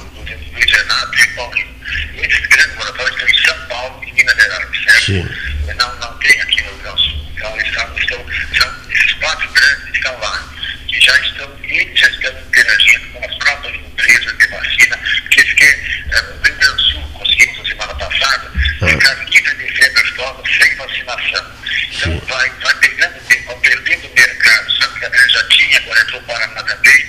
[5.05, 5.29] Sim.
[5.77, 7.27] Não, não tem aqui no Rio Grande do Sul.
[7.37, 8.27] Então, eles estão, estão,
[8.59, 10.49] são, esses quatro grandes estão lá,
[10.89, 11.51] que já estão,
[11.95, 15.81] já estão interagindo com as próprias empresas de vacina, porque eles querem,
[16.11, 18.89] é, o Rio Grande do Sul, conseguimos na semana passada, ah.
[18.89, 21.47] ficar livre de febre aftosa sem vacinação.
[21.93, 23.15] Então, vai, vai pegando,
[23.47, 24.14] vai perdendo
[25.07, 25.11] o mercado.
[25.11, 27.07] Santa Catarina já tinha, agora entrou o Paraná também.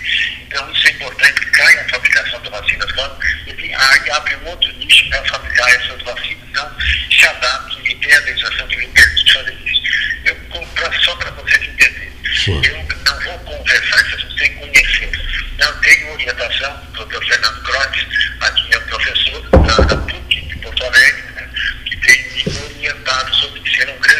[0.47, 4.45] Então, isso é importante que caia a fabricação de vacinas fora, e aí abre um
[4.47, 6.43] outro nicho para fabricar essas vacinas.
[6.49, 6.71] Então,
[7.12, 9.81] se adapta e tem a legislação me permite de fazer isso.
[10.25, 12.12] Eu, só para vocês entenderem,
[12.43, 12.62] Sim.
[12.65, 15.12] eu não vou conversar vocês têm que conhecer.
[15.58, 17.25] Não tenho orientação do Dr.
[17.25, 18.08] Fernando Croix,
[18.41, 21.49] aqui é o professor da, da PUC de Porto Alegre, né,
[21.86, 24.14] que tem me orientado sobre ser um grande,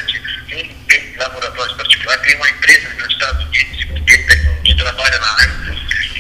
[1.36, 4.18] laboratórios particulares, tem uma empresa nos Estados Unidos que,
[4.64, 5.76] que trabalha na área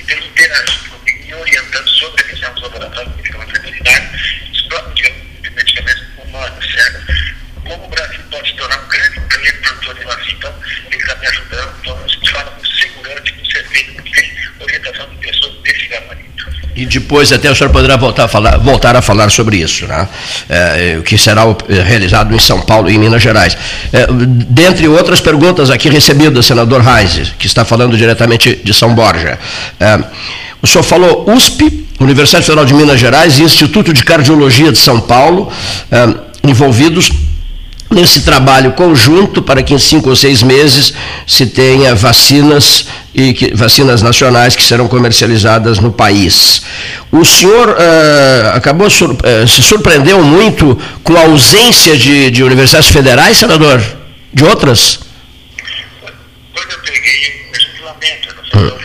[0.05, 4.95] tem interagido comigo e orientando sobre a questão dos laboratórios de medicamentos veterinários, os próprios
[5.41, 7.05] de medicamentos humanos, certo?
[7.63, 11.15] Como o Brasil pode se tornar um grande primeiro produtor de vacina, então ele está
[11.15, 15.63] me ajudando, então a gente fala com segurança, com certeza, porque tem orientação de pessoas
[15.63, 16.34] desse gabarito.
[16.75, 20.07] E depois até o senhor poderá voltar a falar, voltar a falar sobre isso, né?
[20.49, 21.43] É, que será
[21.85, 23.57] realizado em São Paulo e em Minas Gerais.
[23.93, 29.39] É, dentre outras perguntas aqui recebidas, senador Reis, que está falando diretamente de São Borja.
[29.79, 29.99] É,
[30.61, 34.99] o senhor falou USP, Universidade Federal de Minas Gerais e Instituto de Cardiologia de São
[34.99, 35.49] Paulo,
[35.89, 36.09] é,
[36.43, 37.09] envolvidos
[37.95, 40.93] nesse trabalho conjunto para que em cinco ou seis meses
[41.25, 46.61] se tenha vacinas e que, vacinas nacionais que serão comercializadas no país.
[47.09, 52.89] O senhor uh, acabou sur, uh, se surpreendeu muito com a ausência de, de universidades
[52.89, 53.81] federais, senador?
[54.33, 54.99] De outras?
[56.53, 58.77] Quando eu peguei, a gente lamenta, não sei hum.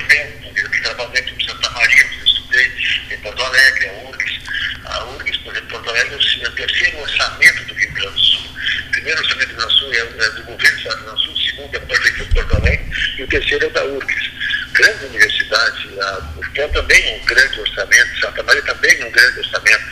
[0.54, 2.72] eu trabalho dentro de Santa Maria, eu estudei
[3.10, 4.40] em Porto Alegre, a URGS.
[4.84, 8.40] A URGS, por exemplo, Porto Alegre, é o terceiro orçamento do Rio Grande do Sul.
[8.86, 12.24] O primeiro orçamento do Sul é, do governo do Estado do Sul, segundo é Prefeitura
[12.24, 12.86] de Porto Alegre
[13.18, 14.30] e o terceiro é da URGS.
[14.72, 19.38] Grande universidade, a UFPEL também é um grande orçamento, Santa Maria também é um grande
[19.40, 19.84] orçamento,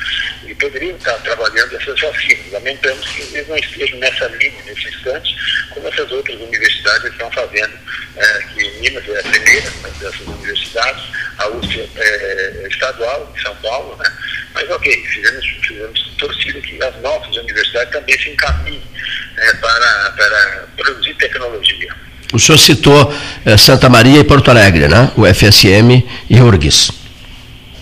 [0.47, 2.53] e poderiam estar trabalhando essas vacinas.
[2.53, 5.37] Lamentamos que eles não estejam nessa linha, nesse instante,
[5.71, 7.79] como essas outras universidades estão fazendo,
[8.17, 11.05] é, que Minas é a primeira dessas universidades,
[11.39, 14.11] a UFP é, é estadual, em São Paulo, né?
[14.55, 18.97] Mas ok, fizemos, fizemos torcida que as nossas universidades também se encaminhem
[19.41, 21.95] é, para, para produzir tecnologia.
[22.32, 23.14] O senhor citou
[23.47, 25.11] eh, Santa Maria e Porto Alegre, né?
[25.16, 26.93] O FSM e URGS.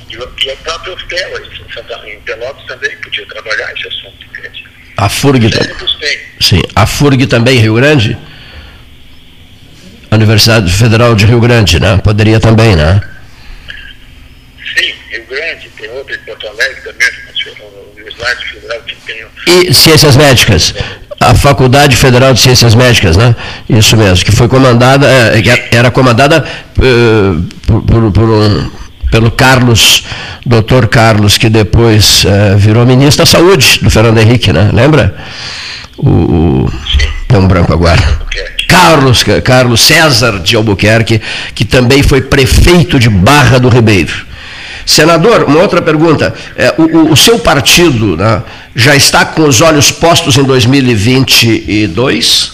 [0.09, 1.29] E a própria UFPEL,
[2.07, 4.27] em Pelotas também podia trabalhar esse assunto.
[4.97, 5.51] A FURG,
[6.41, 8.17] sim, a FURG também, Rio Grande?
[10.11, 11.99] A Universidade Federal de Rio Grande, né?
[11.99, 12.99] Poderia também, né?
[14.75, 17.09] Sim, Rio Grande, tem outra em Porto Alegre também,
[18.33, 19.69] Universidade Federal tem...
[19.69, 20.75] E ciências médicas?
[21.19, 23.35] a Faculdade Federal de Ciências Médicas, né?
[23.69, 26.45] Isso mesmo, que foi comandada, é, era comandada
[26.79, 28.71] uh, por, por, por um,
[29.11, 30.05] pelo Carlos,
[30.45, 34.71] doutor Carlos, que depois uh, virou ministro da Saúde do Fernando Henrique, né?
[34.73, 35.17] Lembra?
[35.97, 36.73] O, o
[37.27, 38.03] tem um branco agora.
[38.69, 41.21] Carlos, Carlos César de Albuquerque,
[41.55, 44.27] que também foi prefeito de Barra do Ribeiro.
[44.87, 46.33] Senador, uma outra pergunta.
[46.57, 52.53] É, o, o, seu partido né, já está com os olhos postos em 2022?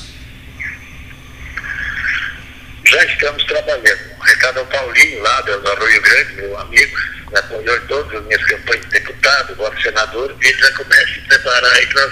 [2.87, 4.01] Já estamos trabalhando.
[4.19, 6.97] O recado ao Paulinho, lá do Arroio Grande, meu amigo,
[7.33, 11.87] em todas as minhas campanhas de deputado, agora senador, e já começa a preparar aí
[11.87, 12.09] para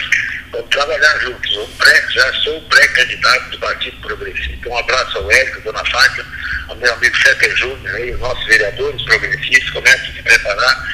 [0.52, 1.56] vamos trabalhar juntos.
[1.56, 4.68] Um pré, já sou pré-candidato do Partido Progressista.
[4.68, 6.26] Um abraço ao Érico, dona Fátima,
[6.68, 10.84] ao meu amigo Fetter Júnior, aí, os nossos vereadores progressistas, começam a se preparar.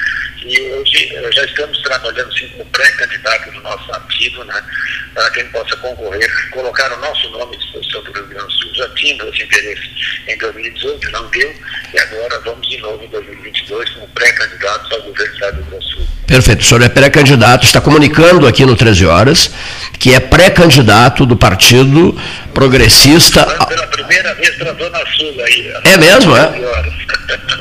[0.47, 4.63] E hoje já estamos trabalhando sim como pré-candidato do nosso partido, né,
[5.13, 8.75] para quem possa concorrer, colocar o nosso nome à disposição do Rio Grande do Sul.
[8.75, 9.89] Já tínhamos esse interesse
[10.27, 11.53] em 2018, não deu,
[11.93, 15.69] e agora vamos de novo em 2022 como pré-candidatos ao governo do Estado do Rio
[15.71, 16.07] Grande do Sul.
[16.27, 16.61] Perfeito.
[16.61, 19.51] O senhor é pré-candidato, está comunicando aqui no 13 Horas
[19.99, 22.15] que é pré-candidato do Partido
[22.53, 23.45] Progressista.
[23.45, 25.73] Pela primeira vez para a Zona Sul aí.
[25.83, 26.51] É mesmo, é?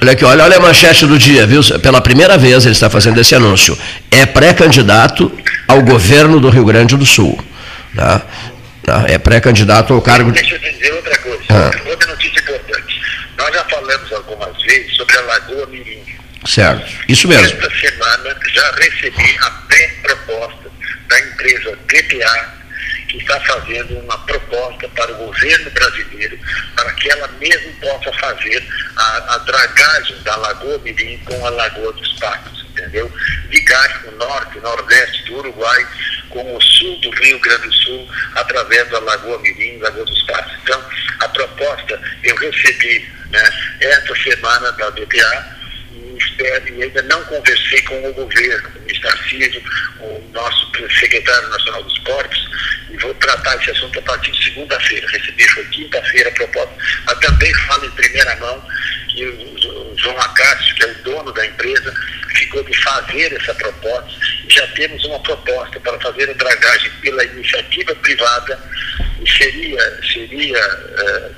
[0.01, 1.63] Olha aqui, olha, olha a manchete do dia, viu?
[1.81, 3.77] Pela primeira vez ele está fazendo esse anúncio.
[4.11, 5.33] É pré-candidato
[5.67, 7.39] ao governo do Rio Grande do Sul.
[7.95, 8.23] Tá?
[8.85, 9.05] Tá?
[9.09, 10.31] É pré-candidato ao cargo.
[10.31, 11.45] Deixa eu dizer outra coisa.
[11.51, 11.71] Ah.
[11.89, 13.01] Outra notícia importante.
[13.37, 16.05] Nós já falamos algumas vezes sobre a Lagoa Mirim.
[16.47, 17.45] Certo, isso mesmo.
[17.45, 20.71] Esta semana já recebi a pré-proposta
[21.09, 22.55] da empresa DPA,
[23.09, 26.39] que está fazendo uma proposta para o governo brasileiro,
[26.77, 28.65] para que ela mesmo possa fazer
[28.97, 33.11] a, a dragagem da Lagoa Mirim com a Lagoa dos Pacos, entendeu?
[33.51, 35.87] Ligar o norte, nordeste do Uruguai
[36.31, 40.53] com o sul do Rio Grande do Sul, através da Lagoa Mirim, Lagoa dos Pacos.
[40.63, 40.83] Então,
[41.21, 43.51] a proposta eu recebi né,
[43.81, 45.57] esta semana da DPA,
[46.43, 49.63] e ainda não conversei com o governo, com o Tarcísio,
[50.01, 52.49] o nosso secretário nacional dos portos,
[52.91, 55.07] e vou tratar esse assunto a partir de segunda-feira.
[55.09, 56.75] Recebi foi quinta-feira a proposta.
[57.07, 58.63] Mas também falo em primeira mão
[59.09, 61.95] que o João Acácio, que é o dono da empresa,
[62.35, 64.27] ficou de fazer essa proposta
[64.57, 68.59] já temos uma proposta para fazer a dragagem pela iniciativa privada
[69.23, 71.35] e seria, seria uh,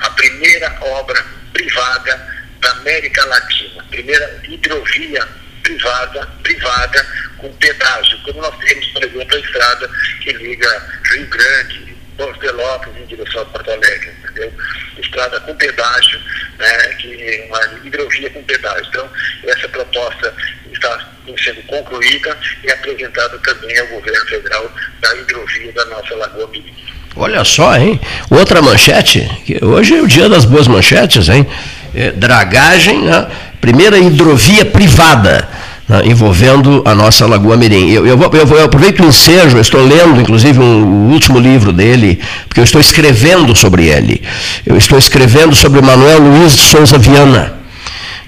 [0.00, 5.26] a primeira obra privada da América Latina, primeira hidrovia
[5.62, 7.06] privada, privada
[7.38, 9.90] com pedágio, como nós temos, por exemplo, a estrada
[10.22, 14.52] que liga Rio Grande, Porto Pelotas em direção a Porto Alegre, entendeu?
[14.98, 16.20] Estrada com pedágio,
[16.58, 18.86] né, que uma hidrovia com pedágio.
[18.88, 19.10] Então,
[19.44, 20.34] essa proposta
[20.72, 21.12] está
[21.44, 26.97] sendo concluída e apresentada também ao governo federal da hidrovia da nossa Lagoa Mirim.
[27.18, 28.00] Olha só, hein?
[28.30, 29.28] Outra manchete,
[29.60, 31.44] hoje é o dia das boas manchetes, hein?
[31.92, 33.26] É, dragagem, né?
[33.60, 35.48] primeira hidrovia privada.
[35.88, 36.02] Né?
[36.04, 37.90] envolvendo a nossa Lagoa Mirim.
[37.90, 41.40] Eu, eu, vou, eu, vou, eu aproveito o ensejo, estou lendo, inclusive, um, o último
[41.40, 44.22] livro dele, porque eu estou escrevendo sobre ele.
[44.66, 47.57] Eu estou escrevendo sobre Manuel Luiz de Souza Viana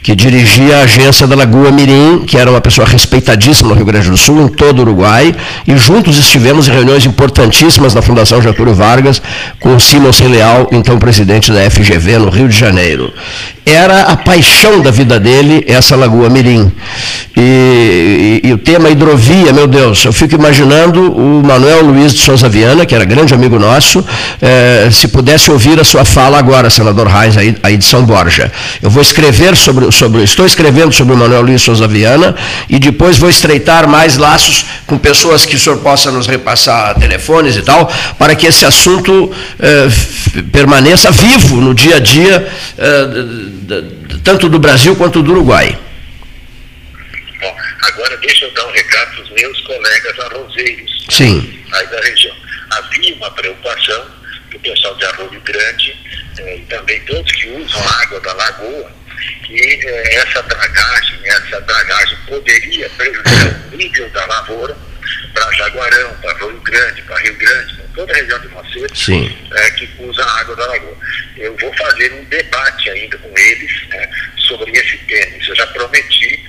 [0.03, 4.11] que dirigia a agência da Lagoa Mirim, que era uma pessoa respeitadíssima no Rio Grande
[4.11, 5.35] do Sul, em todo o Uruguai,
[5.67, 9.21] e juntos estivemos em reuniões importantíssimas na Fundação Getúlio Vargas,
[9.59, 10.11] com o Simon.
[10.29, 13.13] Leal, então presidente da FGV, no Rio de Janeiro.
[13.65, 16.73] Era a paixão da vida dele, essa Lagoa Mirim.
[17.37, 22.21] E, e, e o tema hidrovia, meu Deus, eu fico imaginando o Manuel Luiz de
[22.21, 24.05] Souza Viana, que era grande amigo nosso,
[24.43, 28.51] eh, se pudesse ouvir a sua fala agora, senador Reis, aí, aí de São Borja.
[28.83, 32.35] Eu vou escrever sobre sobre, estou escrevendo sobre o Manuel Luiz Souza Viana
[32.69, 37.57] e depois vou estreitar mais laços com pessoas que o senhor possa nos repassar telefones
[37.57, 39.89] e tal, para que esse assunto eh,
[40.53, 43.83] permaneça vivo no dia a dia, eh,
[44.25, 45.79] tanto do Brasil quanto do Uruguai.
[47.41, 51.63] Bom, agora deixa eu dar um recado para os meus colegas arrozeiros Sim.
[51.73, 52.35] aí da região.
[52.71, 54.03] Havia uma preocupação
[54.51, 55.97] que o pessoal de Arroio Grande
[56.39, 59.00] eh, e também todos que usam a água da lagoa
[59.45, 64.77] que eh, essa dragagem, essa dragagem poderia prejudicar o nível da lavoura
[65.35, 68.87] para Jaguarão, para Rio Grande, para Rio Grande, para toda a região de Macedo,
[69.55, 70.97] eh, que usa a água da lagoa.
[71.37, 75.37] Eu vou fazer um debate ainda com eles né, sobre esse tema.
[75.37, 76.45] Isso eu já prometi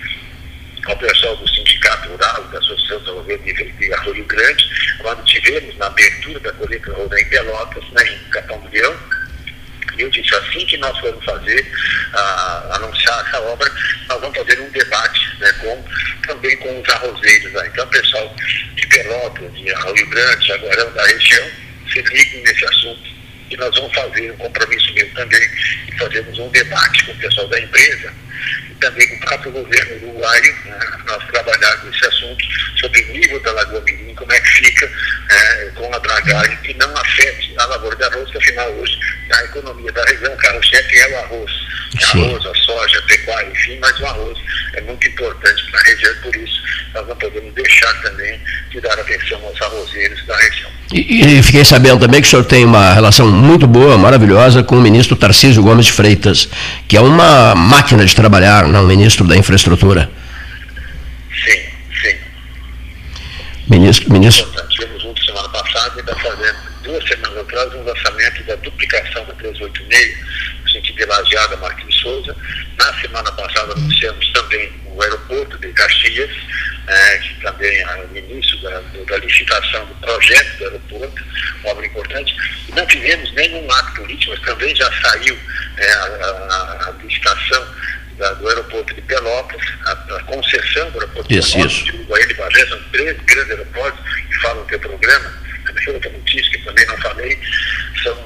[0.85, 4.65] ao pessoal do Sindicato Rural, da Associação de Desenvolvimento de Rio Grande,
[4.99, 8.95] quando tivemos na abertura da colheita rural em Pelotas, né, em Capão do Leão,
[10.51, 11.71] assim que nós formos fazer,
[12.71, 13.71] anunciar essa obra,
[14.09, 15.83] nós vamos fazer um debate né, com,
[16.27, 17.53] também com os arrozeiros.
[17.53, 17.69] Né?
[17.71, 18.35] Então, pessoal
[18.75, 21.49] de Pelotas, de Rio Grande, Jaguarão, da região,
[21.91, 23.11] se liguem nesse assunto
[23.49, 25.49] e nós vamos fazer um compromisso meu também
[25.87, 28.13] e fazermos um debate com o pessoal da empresa
[28.81, 32.43] também com o próprio governo uruguaio, né, nós trabalharmos esse assunto
[32.79, 34.91] sobre o nível da Lagoa Mirim, como é que fica
[35.29, 38.97] é, com a dragagem, que não afete a lavoura de arroz, que afinal hoje
[39.31, 41.51] a economia da região, o carro-chefe é o arroz.
[41.99, 42.25] Sim.
[42.25, 44.37] Arroz, a soja, a pecuária, enfim, mas o arroz
[44.73, 46.61] é muito importante para a região, por isso
[46.93, 50.71] nós não podemos deixar também de dar atenção aos arrozeiros da região.
[50.91, 54.75] E, e, fiquei sabendo também que o senhor tem uma relação muito boa, maravilhosa, com
[54.75, 56.49] o ministro Tarcísio Gomes de Freitas,
[56.87, 60.09] que é uma máquina de trabalhar, não, ministro da infraestrutura.
[61.45, 61.61] Sim,
[62.01, 62.17] sim.
[63.69, 64.45] Ministro, ministro.
[64.69, 69.33] Tivemos juntos semana passada e está fazendo duas semanas atrás um lançamento da duplicação da
[69.33, 70.17] 386,
[70.63, 72.35] no sentido de Lajeada, Marquinhos Souza.
[72.77, 76.31] Na semana passada anunciamos também o aeroporto de Caxias,
[76.87, 81.23] é, que também é o início da, da, licitação do projeto do aeroporto,
[81.61, 82.35] uma obra importante.
[82.75, 85.37] Não tivemos nenhum ato político, mas também já saiu
[85.77, 87.65] é, a, a, a, licitação
[88.17, 91.85] da, do aeroporto de Pelotas, a, a concessão do aeroporto isso, de Pelotas, isso.
[91.85, 95.41] de Uruguai de Bagé, são três grandes aeroportos que falam no teu programa.
[95.65, 97.39] A outra notícia que também não falei,
[98.03, 98.17] são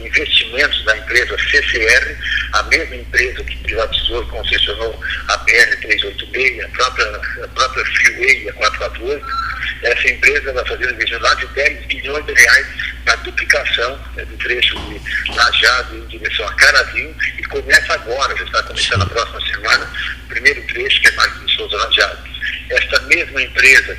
[0.00, 2.16] investimentos da empresa CCR,
[2.52, 7.06] a mesma empresa que privatizou e concessionou a BR-386, a própria,
[7.44, 9.26] a própria Freeway, a 448,
[9.82, 12.66] essa empresa vai fazer um investimento de 10 bilhões de reais
[13.06, 18.44] na duplicação né, do trecho de Lajado em direção a Carazinho e começa agora, já
[18.44, 19.90] está começando na próxima semana,
[20.24, 22.33] o primeiro trecho que é Marquinhos Souza Lajado.
[22.70, 23.96] Esta mesma empresa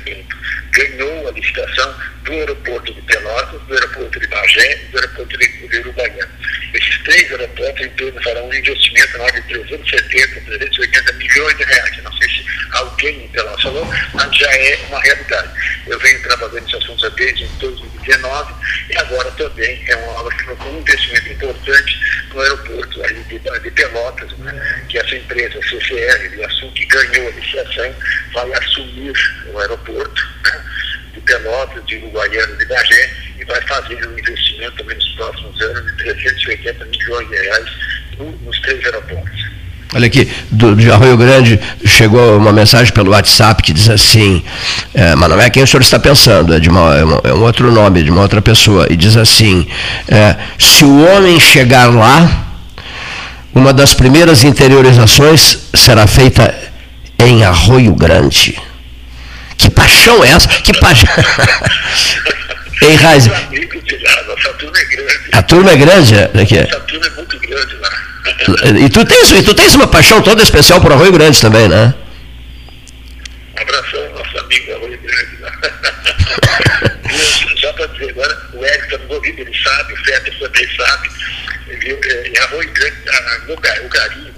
[0.70, 1.94] ganhou a licitação
[2.24, 6.30] do aeroporto de Pelotas, do aeroporto de Bagé e do aeroporto de, de Uruguaiana.
[6.74, 12.02] Esses três aeroportos, em torno, farão um investimento na de 370, 380 milhões de reais.
[12.02, 15.50] Não sei se alguém em Pelotas falou, mas já é uma realidade.
[15.86, 18.54] Eu venho trabalhando nesse assunto desde 2019
[18.90, 22.00] e agora também é uma obra que com um investimento importante
[22.34, 27.28] no aeroporto aí de, de Pelotas, né, que essa empresa CCR, de Assun, que ganhou
[27.28, 27.94] a licitação,
[28.36, 29.14] vai assumir
[29.52, 30.22] o aeroporto
[31.14, 33.10] de Pelotas, de Uruguaiana, de Bagé,
[33.40, 37.70] e vai fazer um investimento também nos próximos anos de 380 milhões de reais
[38.44, 39.56] nos três aeroportos.
[39.94, 44.44] Olha aqui, do, de Arroio Grande chegou uma mensagem pelo WhatsApp que diz assim,
[44.92, 47.32] é, mas não é quem o senhor está pensando, é, de uma, é, uma, é
[47.32, 49.66] um outro nome, de uma outra pessoa, e diz assim,
[50.08, 52.44] é, se o homem chegar lá,
[53.54, 56.65] uma das primeiras interiorizações será feita
[57.18, 58.60] em Arroio Grande.
[59.56, 60.48] Que paixão é essa?
[60.48, 61.08] Que paixão.
[62.82, 63.26] em Raiz.
[65.32, 66.14] A turma é grande?
[66.14, 66.58] Aqui.
[66.58, 67.90] A turma é muito grande lá.
[68.78, 71.94] E tu tens, e tu tens uma paixão toda especial por Arroio Grande também, né?
[73.56, 75.36] Abração, nosso amigo Arroio Grande.
[75.40, 75.50] Né?
[77.60, 81.10] Só para dizer agora, o Eric está envolvido, ele sabe, o Fetter também sabe.
[81.68, 81.92] Ele,
[82.28, 82.96] em Arroio Grande,
[83.46, 84.35] no, o Garinho, ele,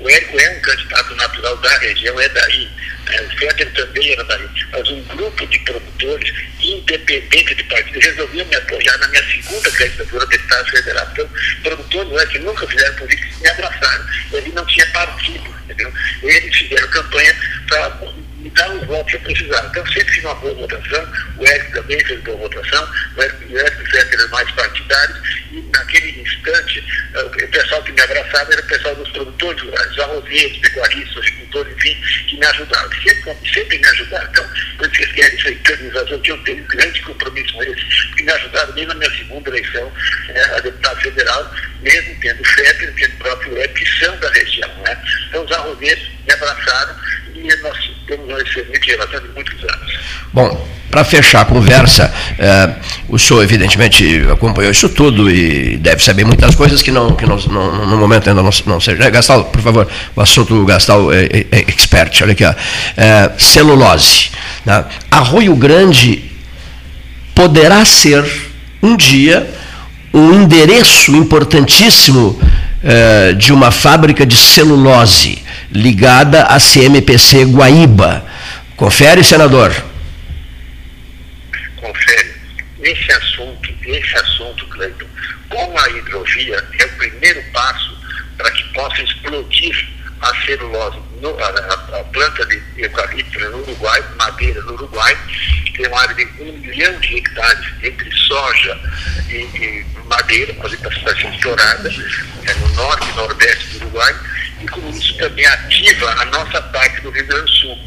[0.00, 2.70] o Érico é um candidato natural da região, é daí.
[3.06, 3.20] Né?
[3.22, 4.48] O Fetter também era daí.
[4.72, 10.24] Mas um grupo de produtores, independente de partido, resolveu me apoiar na minha segunda candidatura
[10.24, 11.08] a deputado federal.
[11.12, 11.30] Então,
[11.62, 14.06] produtores é que nunca fizeram política, me abraçaram.
[14.32, 15.92] Ele não tinha partido, entendeu?
[16.22, 17.36] Eles fizeram campanha
[17.68, 17.90] para
[18.60, 19.66] dar os votos que eu precisava.
[19.68, 23.54] Então, sempre fiz uma boa votação, o Érico também fez boa votação, o Érico e
[23.54, 25.18] o Érico eram mais partidários,
[25.52, 26.84] e naquele instante,
[27.14, 31.76] eh, o pessoal que me abraçava era o pessoal dos produtores rurais, arrozeiros, pecuaristas, agricultores,
[31.76, 31.96] enfim,
[32.28, 32.90] que me ajudavam.
[33.02, 34.30] Sempre, sempre me ajudaram.
[34.30, 38.22] Então, que eles querem essa canonização, que eu tenho um grande compromisso com eles, porque
[38.22, 39.92] me ajudaram mesmo na minha segunda eleição
[40.28, 44.70] é, a deputado federal, mesmo tendo FEP, tendo o próprio EP, que são da região.
[44.82, 45.02] Né?
[45.28, 46.96] Então, os arrozeiros me abraçaram
[47.42, 49.98] e nós temos uma excelente relação de muitos anos.
[50.32, 52.70] Bom, para fechar a conversa, é,
[53.08, 57.36] o senhor evidentemente acompanhou isso tudo e deve saber muitas coisas que, não, que não,
[57.36, 59.04] não no momento ainda não, não seja.
[59.04, 62.54] É, Gastal, por favor, o assunto Gastal é, é, é expert, olha aqui, ó.
[62.96, 64.30] É, celulose.
[64.66, 64.84] Né?
[65.10, 66.24] Arroio Grande
[67.34, 68.24] poderá ser
[68.82, 69.48] um dia
[70.12, 72.38] um endereço importantíssimo
[73.38, 75.39] de uma fábrica de celulose
[75.70, 78.24] ligada à CMPC Guaíba.
[78.76, 79.72] Confere, senador.
[81.76, 82.34] Confere.
[82.82, 85.06] Esse assunto, esse assunto, Cleiton,
[85.48, 87.98] como a hidrovia é o primeiro passo
[88.38, 89.88] para que possa explodir
[90.22, 91.48] a celulose, no, a,
[92.00, 95.16] a, planta de eucalipto no Uruguai, madeira no Uruguai,
[95.76, 98.78] tem uma área de um milhão de hectares entre soja
[99.28, 101.88] e, e madeira, mas está sendo explorada,
[102.46, 104.16] é no norte e nordeste do Uruguai,
[104.60, 107.78] e com isso também ativa a nossa parte do Rio Grande do Sul.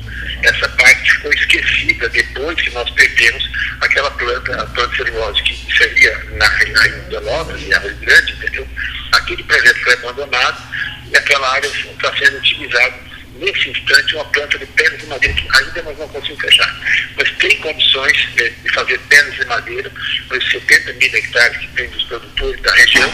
[0.44, 3.50] Essa parte ficou esquecida depois que nós perdemos
[3.82, 8.68] aquela planta, a planta celulose que seria na, na Pelotas, e a Rio Grande, entendeu?
[9.14, 10.64] Aquele projeto foi abandonado
[11.12, 15.48] e aquela área está sendo utilizada nesse instante uma planta de pedras de madeira que
[15.58, 16.82] ainda nós não conseguimos fechar.
[17.16, 19.92] Mas tem condições de, de fazer pedras de madeira,
[20.32, 23.14] esses 70 mil hectares que tem dos produtores da região,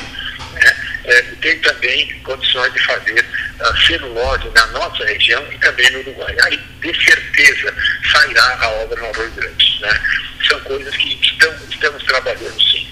[0.54, 0.76] né?
[1.06, 3.26] é, e tem também condições de fazer
[3.60, 6.36] a celulose na nossa região e também no Uruguai.
[6.44, 7.74] Aí, de certeza,
[8.12, 9.80] sairá a obra no Arroio Grande.
[9.82, 10.02] Né?
[10.48, 12.88] São coisas que estamos, estamos trabalhando sim.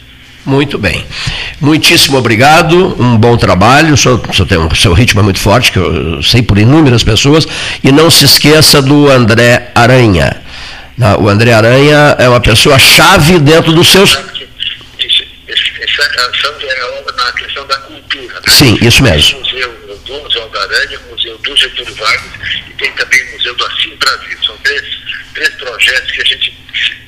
[0.47, 1.05] Muito bem.
[1.59, 3.93] Muitíssimo obrigado, um bom trabalho.
[3.93, 7.45] O senhor, o um, seu ritmo é muito forte, que eu sei por inúmeras pessoas.
[7.83, 10.41] E não se esqueça do André Aranha.
[11.19, 14.17] O André Aranha é uma pessoa chave dentro dos seus.
[14.17, 18.33] Essa é na questão da cultura.
[18.35, 18.41] Né?
[18.47, 19.39] Sim, isso mesmo.
[19.39, 19.76] Museu
[20.07, 22.31] do Museu da Aranha, o Museu do Getúlio Vargas
[22.67, 24.37] e tem também o Museu do Assim Brasil.
[24.43, 24.83] São três,
[25.33, 26.57] três projetos que a gente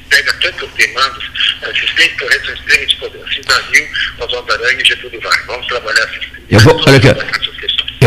[0.09, 1.23] pega tantas demandas,
[1.63, 3.31] esses três projetos são extremamente poderosos.
[3.31, 3.89] Assim Brasil,
[4.19, 5.45] Museu da Aranha e Getúlio Vargas.
[5.47, 7.39] Vamos trabalhar essas, eu vou, olha aqui.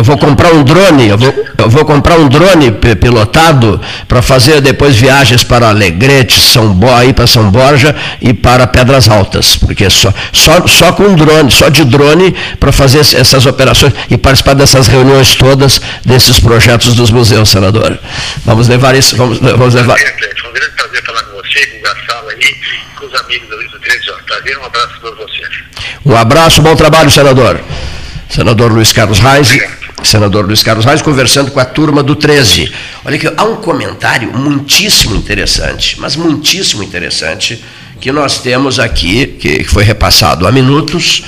[0.02, 4.60] Eu vou comprar um drone, eu vou, eu vou comprar um drone pilotado para fazer
[4.60, 9.88] depois viagens para Alegrete, São Bo, aí para São Borja e para Pedras Altas, porque
[9.88, 14.88] só, só, só com drone, só de drone para fazer essas operações e participar dessas
[14.88, 17.96] reuniões todas desses projetos dos museus, senador.
[18.44, 19.96] Vamos levar isso, vamos, vamos levar.
[19.96, 22.56] Foi um grande prazer falar com você, com o Gassala aí,
[22.98, 24.24] com os amigos do 13 horas.
[24.26, 25.48] Prazer, um abraço para vocês.
[26.04, 27.60] Um abraço, bom trabalho, senador.
[28.28, 32.72] Senador Luiz Carlos Reis senador Luiz Carlos Reis, conversando com a turma do 13.
[33.04, 37.62] Olha aqui, há um comentário muitíssimo interessante, mas muitíssimo interessante,
[38.00, 41.22] que nós temos aqui, que foi repassado há minutos,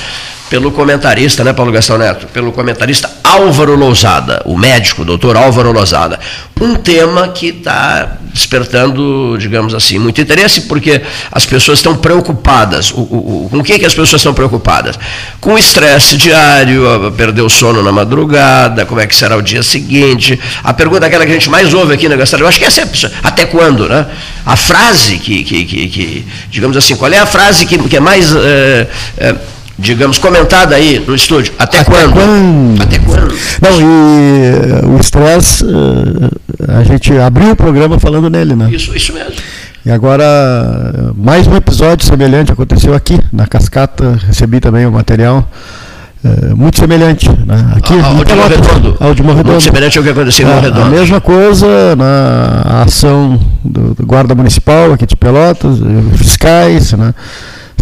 [0.55, 2.29] pelo comentarista, né, Paulo Gastão Neto?
[2.29, 6.21] Pelo comentarista Álvaro Lousada, o médico, o doutor Álvaro Lousada.
[6.61, 11.03] Um tema que está despertando, digamos assim, muito interesse, porque
[11.33, 12.93] as pessoas estão preocupadas.
[12.93, 14.97] O, o, com o que, que as pessoas estão preocupadas?
[15.41, 19.63] Com o estresse diário, perder o sono na madrugada, como é que será o dia
[19.65, 20.39] seguinte.
[20.63, 22.69] A pergunta aquela que a gente mais ouve aqui na Gastão, eu acho que é
[23.25, 24.07] até quando, né?
[24.47, 28.01] A frase que, que, que, que digamos assim, qual é a frase que, que é
[28.01, 28.33] mais.
[28.33, 28.87] É,
[29.19, 29.35] é,
[29.79, 31.53] digamos, comentada aí no estúdio.
[31.59, 32.13] Até, Até quando?
[32.13, 32.83] quando?
[32.83, 33.35] Até quando?
[33.61, 38.69] Não, e eh, o estresse, eh, a gente abriu o programa falando nele, né?
[38.71, 39.35] Isso, isso mesmo.
[39.85, 40.25] E agora,
[41.17, 45.47] mais um episódio semelhante aconteceu aqui, na Cascata, recebi também o material.
[46.25, 47.29] É, muito semelhante.
[47.29, 47.73] Né?
[47.77, 48.97] Aqui, ao, ao, de Morredondo.
[48.99, 49.51] ao de Morredondo.
[49.51, 50.87] Muito semelhante ao que aconteceu em é, Morredondo.
[50.87, 55.79] A mesma coisa na ação do, do Guarda Municipal aqui de Pelotas,
[56.17, 57.15] fiscais, né?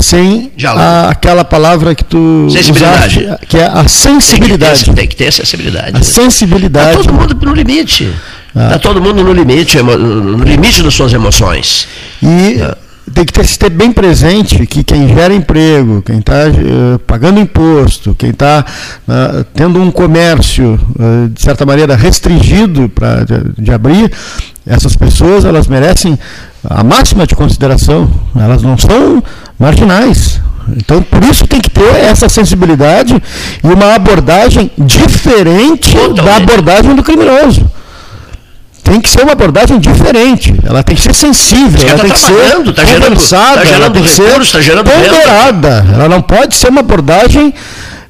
[0.02, 4.84] Sem a, aquela palavra que tu usaste, que é a sensibilidade.
[4.84, 5.96] Tem que ter, tem que ter sensibilidade.
[5.96, 6.90] A sensibilidade.
[6.90, 8.12] Está todo mundo no limite.
[8.54, 8.78] Está ah.
[8.78, 11.88] todo mundo no limite, no limite das suas emoções.
[12.22, 12.76] E ah.
[13.14, 18.14] tem que ter, ter bem presente que quem gera emprego, quem está uh, pagando imposto,
[18.14, 23.72] quem está uh, ah, tendo um comércio, uh, de certa maneira, restringido pra, de, de
[23.72, 24.12] abrir,
[24.66, 26.18] essas pessoas elas merecem
[26.68, 28.08] a máxima de consideração.
[28.38, 29.22] Elas não são
[29.62, 30.40] marginais.
[30.76, 33.14] Então, por isso tem que ter essa sensibilidade
[33.62, 36.24] e uma abordagem diferente Totalmente.
[36.24, 37.70] da abordagem do criminoso.
[38.82, 40.54] Tem que ser uma abordagem diferente.
[40.64, 43.04] Ela tem que ser sensível, ela tá tem que ser tá gerando, tá gerando
[43.74, 45.86] ela tem que ser tá gerando ponderada.
[45.94, 47.54] Ela não pode ser uma abordagem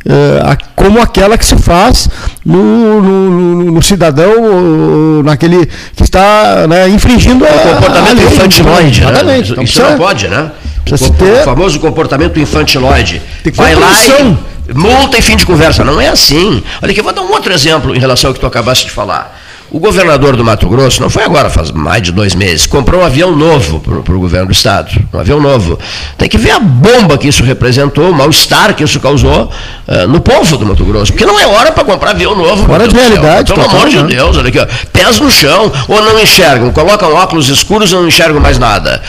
[0.05, 2.09] Uh, como aquela que se faz
[2.44, 9.00] no, no, no cidadão, naquele que está né, infringindo o comportamento infantiloide.
[9.00, 9.11] Né?
[9.11, 9.53] Exatamente.
[9.53, 10.50] Então, Isso não pode, né?
[10.90, 11.40] O, ter...
[11.40, 13.22] o, famoso comportamento infantiloide.
[13.54, 15.84] Vai lá e multa e fim de conversa.
[15.84, 16.62] Não é assim.
[16.82, 18.90] Olha aqui, eu vou dar um outro exemplo em relação ao que tu acabaste de
[18.90, 19.40] falar.
[19.72, 23.06] O governador do Mato Grosso, não foi agora, faz mais de dois meses, comprou um
[23.06, 24.90] avião novo para o governo do Estado.
[25.10, 25.78] Um avião novo.
[26.18, 29.50] Tem que ver a bomba que isso representou, o mal-estar que isso causou
[29.88, 31.10] uh, no povo do Mato Grosso.
[31.12, 32.66] Porque não é hora para comprar avião novo.
[32.66, 33.54] Fora de realidade.
[33.54, 37.48] Pelo amor de Deus, olha aqui, ó, pés no chão, ou não enxergam, colocam óculos
[37.48, 39.00] escuros e não enxergam mais nada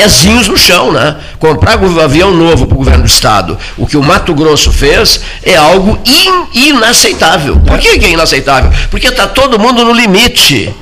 [0.00, 1.16] pezinhos no chão, né?
[1.38, 5.20] Comprar um avião novo para o governo do estado, o que o Mato Grosso fez
[5.42, 7.60] é algo in, inaceitável.
[7.60, 8.72] Por que, que é inaceitável?
[8.90, 10.74] Porque está todo mundo no limite.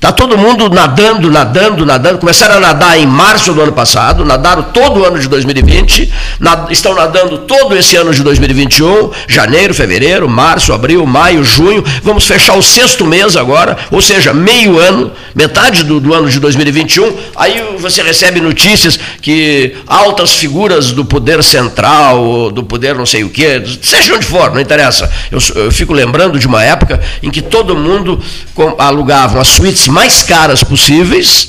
[0.00, 2.16] Está todo mundo nadando, nadando, nadando.
[2.16, 6.70] Começaram a nadar em março do ano passado, nadaram todo o ano de 2020, nad
[6.70, 11.84] estão nadando todo esse ano de 2021, janeiro, fevereiro, março, abril, maio, junho.
[12.02, 16.40] Vamos fechar o sexto mês agora, ou seja, meio ano, metade do, do ano de
[16.40, 17.14] 2021.
[17.36, 23.28] Aí você recebe notícias que altas figuras do poder central, do poder não sei o
[23.28, 25.12] quê, seja onde for, não interessa.
[25.30, 28.18] Eu, eu fico lembrando de uma época em que todo mundo
[28.78, 31.46] alugava uma suíte mais caras possíveis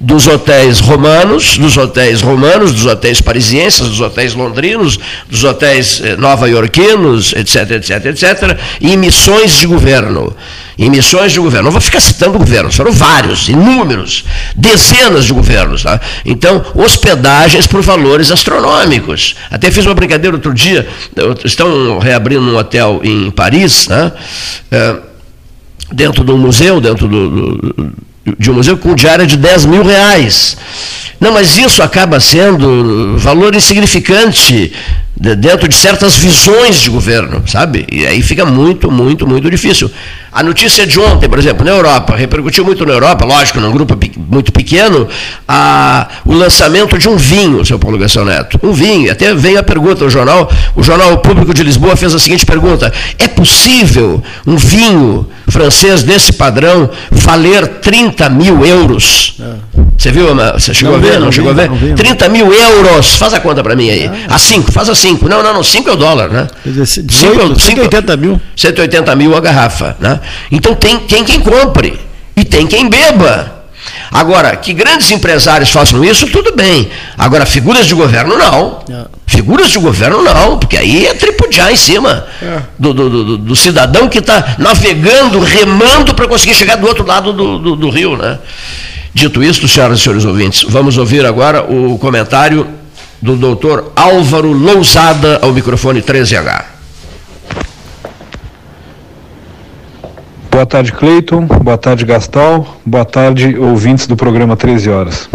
[0.00, 6.16] dos hotéis romanos, dos hotéis romanos, dos hotéis parisienses, dos hotéis londrinos, dos hotéis eh,
[6.16, 10.34] nova-iorquinos, etc, etc, etc, em missões de governo.
[10.76, 11.66] Em missões de governo.
[11.66, 14.24] Não vou ficar citando governos, foram vários, inúmeros,
[14.56, 15.84] dezenas de governos.
[15.84, 16.00] Tá?
[16.26, 19.36] Então, hospedagens por valores astronômicos.
[19.50, 20.86] Até fiz uma brincadeira outro dia,
[21.44, 24.12] estão reabrindo um hotel em Paris, né?
[24.70, 24.96] É,
[25.92, 27.92] dentro de um museu, dentro do, do,
[28.38, 30.56] de um museu com diária de 10 mil reais.
[31.20, 34.72] Não, mas isso acaba sendo valor insignificante
[35.16, 37.86] dentro de certas visões de governo, sabe?
[37.90, 39.90] E aí fica muito, muito, muito difícil.
[40.32, 43.96] A notícia de ontem, por exemplo, na Europa, repercutiu muito na Europa, lógico, num grupo
[44.28, 45.08] muito pequeno,
[45.46, 48.58] a, o lançamento de um vinho, seu Paulo Gastão Neto.
[48.60, 52.18] Um vinho, até veio a pergunta, o jornal, o Jornal Público de Lisboa fez a
[52.18, 59.36] seguinte pergunta: é possível um vinho francês desse padrão valer 30 mil euros?
[59.40, 59.84] É.
[59.96, 61.12] Você viu, você chegou não a ver?
[61.12, 61.78] Vi, não, não, chegou vi, a ver?
[61.78, 64.10] Vi, 30 mil euros, faz a conta para mim aí.
[64.28, 65.28] Ah, a 5, faz a 5.
[65.28, 66.48] Não, não, não, 5 é o dólar, né?
[66.66, 68.40] 18, 180 mil.
[68.56, 70.18] 180 mil a garrafa, né?
[70.50, 72.00] Então tem, tem quem compre
[72.36, 73.63] e tem quem beba.
[74.10, 76.90] Agora, que grandes empresários façam isso, tudo bem.
[77.18, 78.80] Agora, figuras de governo, não.
[78.88, 79.04] É.
[79.26, 82.60] Figuras de governo, não, porque aí é tripudiar em cima é.
[82.78, 87.32] do, do, do, do, cidadão que está navegando, remando para conseguir chegar do outro lado
[87.32, 88.38] do, do rio, né?
[89.12, 92.66] Dito isto, senhoras e senhores ouvintes, vamos ouvir agora o comentário
[93.22, 96.73] do doutor Álvaro Lousada ao microfone 13H.
[100.54, 101.46] Boa tarde, Cleiton.
[101.46, 102.78] Boa tarde, Gastal.
[102.86, 105.28] Boa tarde, ouvintes do programa 13 Horas.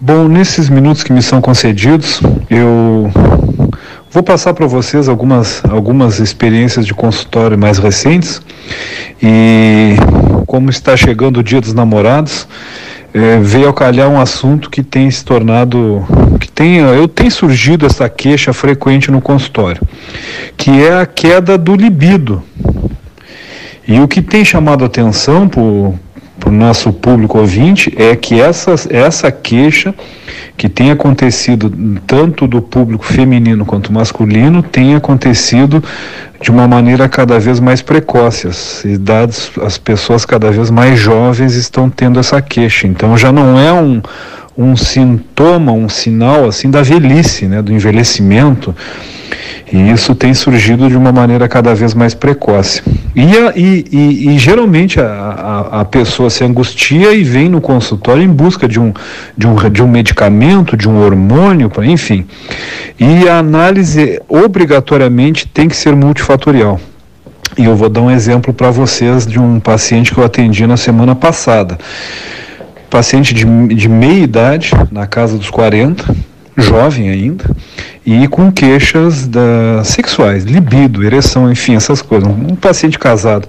[0.00, 3.12] Bom, nesses minutos que me são concedidos, eu
[4.10, 8.40] vou passar para vocês algumas, algumas experiências de consultório mais recentes
[9.22, 9.96] e
[10.46, 12.48] como está chegando o Dia dos Namorados,
[13.12, 16.02] é, veio calhar um assunto que tem se tornado,
[16.40, 19.82] que tem, eu tenho surgido essa queixa frequente no consultório,
[20.56, 22.42] que é a queda do libido
[23.86, 25.98] e o que tem chamado atenção para o
[26.50, 29.94] nosso público ouvinte é que essa, essa queixa
[30.56, 31.72] que tem acontecido
[32.06, 35.82] tanto do público feminino quanto masculino tem acontecido
[36.40, 38.48] de uma maneira cada vez mais precoce.
[38.48, 42.86] As idades, as pessoas cada vez mais jovens estão tendo essa queixa.
[42.86, 44.02] Então já não é um,
[44.56, 48.74] um sintoma, um sinal assim da velhice, né, do envelhecimento
[49.72, 52.82] e isso tem surgido de uma maneira cada vez mais precoce.
[53.16, 57.60] E, a, e, e, e geralmente a, a, a, pessoa se angustia e vem no
[57.60, 58.92] consultório em busca de um,
[59.36, 62.26] de um, de um medicamento, de um hormônio, enfim.
[62.98, 66.80] E a análise obrigatoriamente tem que ser multifatorial.
[67.58, 70.76] E eu vou dar um exemplo para vocês de um paciente que eu atendi na
[70.76, 71.76] semana passada.
[72.96, 73.44] Paciente de,
[73.74, 76.16] de meia idade, na casa dos 40,
[76.56, 77.44] jovem ainda,
[78.06, 82.26] e com queixas da, sexuais, libido, ereção, enfim, essas coisas.
[82.26, 83.46] Um paciente casado.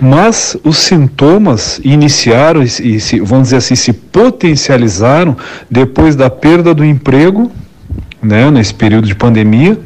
[0.00, 5.36] Mas os sintomas iniciaram e, se, vamos dizer assim, se potencializaram
[5.68, 7.50] depois da perda do emprego,
[8.22, 9.76] né, nesse período de pandemia.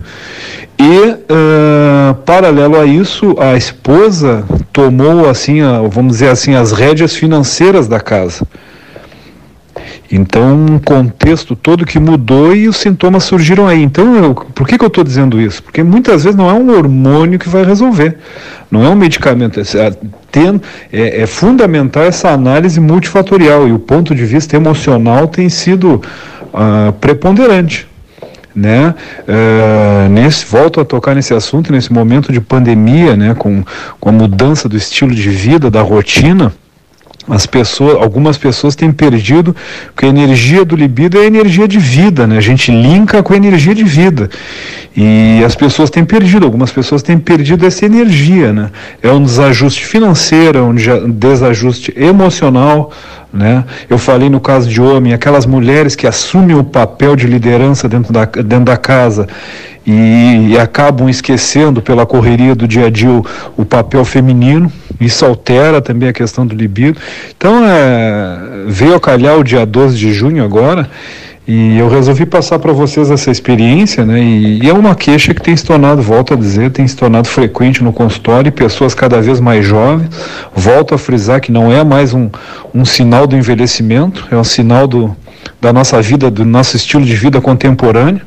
[0.79, 7.17] E, uh, paralelo a isso, a esposa tomou, assim, a, vamos dizer assim, as rédeas
[7.17, 8.47] financeiras da casa.
[10.11, 13.83] Então, um contexto todo que mudou e os sintomas surgiram aí.
[13.83, 15.63] Então, eu, por que, que eu estou dizendo isso?
[15.63, 18.17] Porque muitas vezes não é um hormônio que vai resolver,
[18.71, 19.61] não é um medicamento.
[19.61, 19.65] É,
[20.33, 26.01] tem, é, é fundamental essa análise multifatorial e o ponto de vista emocional tem sido
[26.55, 27.87] uh, preponderante.
[28.57, 28.95] Né?
[29.21, 33.63] Uh, nesse, volto a tocar nesse assunto, nesse momento de pandemia, né, com,
[34.01, 36.53] com a mudança do estilo de vida, da rotina
[37.29, 39.55] as pessoas, algumas pessoas têm perdido,
[39.95, 42.39] porque a energia do libido é a energia de vida, né?
[42.39, 44.31] A gente linka com a energia de vida.
[44.97, 48.71] E as pessoas têm perdido, algumas pessoas têm perdido essa energia, né?
[49.03, 50.75] É um desajuste financeiro, é um
[51.11, 52.91] desajuste emocional,
[53.33, 53.65] né?
[53.89, 58.13] Eu falei no caso de homem, aquelas mulheres que assumem o papel de liderança dentro
[58.13, 59.29] da, dentro da casa
[59.87, 63.25] e, e acabam esquecendo pela correria do dia a dia o,
[63.57, 64.71] o, papel feminino.
[65.01, 66.99] Isso altera também a questão do libido.
[67.37, 70.89] Então, é, veio a calhar o dia 12 de junho agora.
[71.51, 74.21] E eu resolvi passar para vocês essa experiência, né?
[74.21, 77.27] E, e, é uma queixa que tem se tornado, volto a dizer, tem se tornado
[77.27, 80.11] frequente no consultório, pessoas cada vez mais jovens.
[80.55, 82.29] Volto a frisar que não é mais um,
[82.75, 85.17] um sinal do envelhecimento, é um sinal do,
[85.59, 88.21] da nossa vida, do nosso estilo de vida contemporâneo.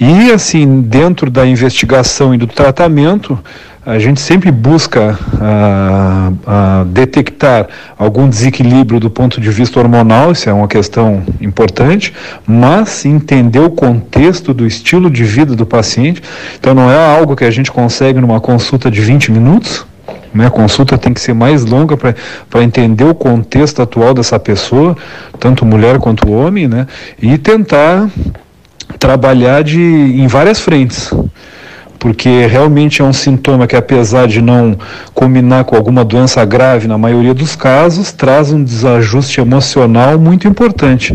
[0.00, 3.38] E, assim, dentro da investigação e do tratamento,
[3.86, 10.50] a gente sempre busca ah, ah, detectar algum desequilíbrio do ponto de vista hormonal, isso
[10.50, 12.12] é uma questão importante,
[12.44, 16.20] mas entender o contexto do estilo de vida do paciente.
[16.58, 19.86] Então não é algo que a gente consegue numa consulta de 20 minutos,
[20.34, 20.48] né?
[20.48, 24.96] A consulta tem que ser mais longa para entender o contexto atual dessa pessoa,
[25.38, 26.88] tanto mulher quanto homem, né?
[27.22, 28.10] e tentar
[28.98, 31.12] trabalhar de, em várias frentes
[31.98, 34.76] porque realmente é um sintoma que, apesar de não
[35.14, 41.14] combinar com alguma doença grave, na maioria dos casos, traz um desajuste emocional muito importante.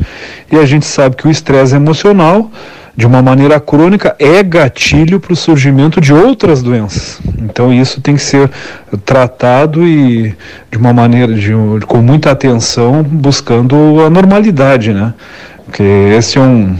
[0.51, 2.51] E a gente sabe que o estresse emocional,
[2.95, 7.21] de uma maneira crônica, é gatilho para o surgimento de outras doenças.
[7.39, 8.49] Então, isso tem que ser
[9.05, 10.35] tratado e
[10.69, 11.51] de uma maneira, de,
[11.87, 15.13] com muita atenção, buscando a normalidade, né?
[15.65, 16.75] Porque esse é um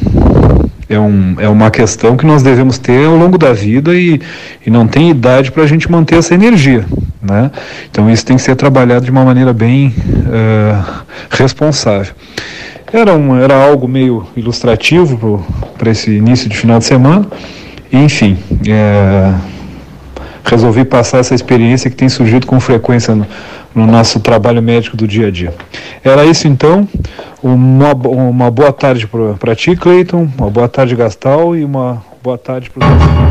[0.92, 4.22] é, um, é uma questão que nós devemos ter ao longo da vida e,
[4.66, 6.86] e não tem idade para a gente manter essa energia.
[7.22, 7.50] Né?
[7.90, 12.14] Então isso tem que ser trabalhado de uma maneira bem uh, responsável.
[12.92, 15.46] Era, um, era algo meio ilustrativo
[15.78, 17.26] para esse início de final de semana.
[17.92, 18.38] Enfim,
[18.68, 19.34] é,
[20.44, 23.26] resolvi passar essa experiência que tem surgido com frequência no,
[23.74, 25.54] no nosso trabalho médico do dia a dia.
[26.04, 26.88] Era isso então.
[27.42, 29.10] Uma, uma boa tarde
[29.40, 33.31] para ti, Cleiton, uma boa tarde, Gastal, e uma boa tarde para os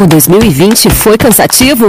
[0.00, 1.88] O 2020 foi cansativo?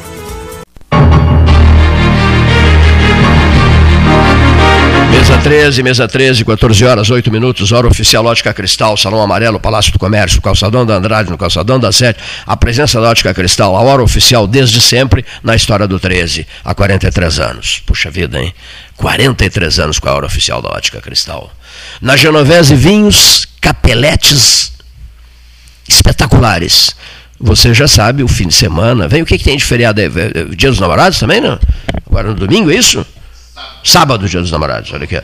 [5.43, 9.97] 13, mesa 13, 14 horas, 8 minutos, hora oficial Ótica Cristal, Salão Amarelo, Palácio do
[9.97, 12.19] Comércio, Calçadão da Andrade, no Calçadão da Sete.
[12.45, 16.75] A presença da Ótica Cristal, a hora oficial desde sempre na história do 13, há
[16.75, 17.81] 43 anos.
[17.87, 18.53] Puxa vida, hein?
[18.97, 21.51] 43 anos com a hora oficial da Ótica Cristal.
[21.99, 24.71] Na Genovese Vinhos, capeletes
[25.89, 26.95] espetaculares.
[27.39, 29.07] Você já sabe, o fim de semana.
[29.07, 30.07] Vem o que, que tem de feriado aí?
[30.55, 31.59] Dia dos Namorados também, não?
[32.05, 33.03] Agora no domingo, é isso?
[33.83, 35.21] Sábado, dia dos namorados, olha aqui.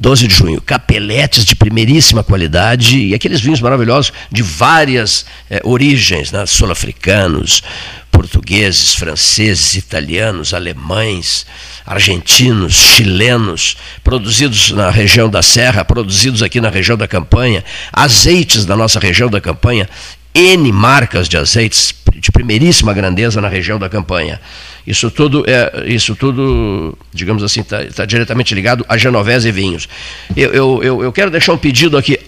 [0.00, 6.32] 12 de junho, capeletes de primeiríssima qualidade e aqueles vinhos maravilhosos de várias eh, origens,
[6.32, 6.46] né?
[6.46, 7.62] sul-africanos,
[8.10, 11.46] portugueses, franceses, italianos, alemães,
[11.84, 17.62] argentinos, chilenos, produzidos na região da Serra, produzidos aqui na região da Campanha,
[17.92, 19.88] azeites da nossa região da Campanha,
[20.34, 24.40] N marcas de azeites de primeiríssima grandeza na região da Campanha.
[24.86, 29.88] Isso tudo, é, isso tudo digamos assim, está tá diretamente ligado a Genovese e vinhos.
[30.36, 32.18] Eu, eu, eu, eu, quero deixar um pedido aqui.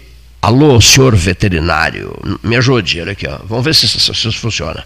[0.40, 3.38] Alô, senhor veterinário, me ajude, olha aqui, ó.
[3.44, 4.84] vamos ver se, se, se isso funciona.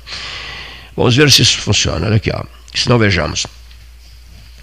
[0.94, 2.42] Vamos ver se isso funciona, olha aqui, ó.
[2.74, 3.46] se não vejamos.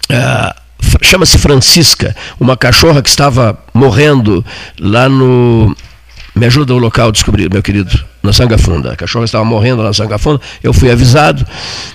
[0.08, 0.54] É,
[1.02, 4.44] Chama-se Francisca, uma cachorra que estava morrendo
[4.78, 5.74] lá no
[6.34, 8.92] me ajuda o local a descobrir, meu querido, na Sanga Funda.
[8.92, 10.40] A cachorra estava morrendo na Sanga Funda.
[10.62, 11.46] Eu fui avisado,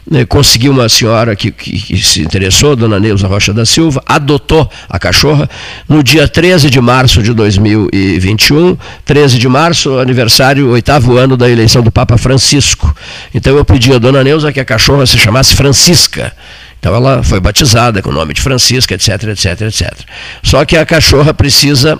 [0.09, 4.69] né, consegui uma senhora que, que, que, se interessou, dona Neuza Rocha da Silva, adotou
[4.89, 5.49] a cachorra
[5.89, 8.77] no dia 13 de março de 2021.
[9.03, 12.95] 13 de março, aniversário, oitavo ano da eleição do Papa Francisco.
[13.33, 16.31] Então eu pedi a dona Neuza que a cachorra se chamasse Francisca.
[16.79, 19.93] Então ela foi batizada com o nome de Francisca, etc, etc, etc.
[20.41, 21.99] Só que a cachorra precisa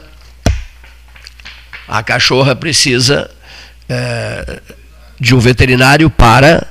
[1.90, 3.30] a cachorra precisa
[3.90, 4.62] é,
[5.20, 6.66] de um veterinário para,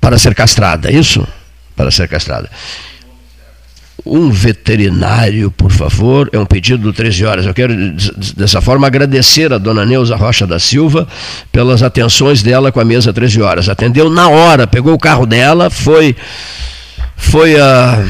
[0.00, 1.26] para ser castrada, é isso?
[1.76, 2.48] Para ser castrada.
[4.06, 7.44] Um veterinário, por favor, é um pedido do 13 horas.
[7.44, 7.74] Eu quero,
[8.34, 11.06] dessa forma, agradecer a dona Neuza Rocha da Silva
[11.52, 13.68] pelas atenções dela com a mesa 13 horas.
[13.68, 16.16] Atendeu na hora, pegou o carro dela, foi,
[17.16, 18.02] foi a.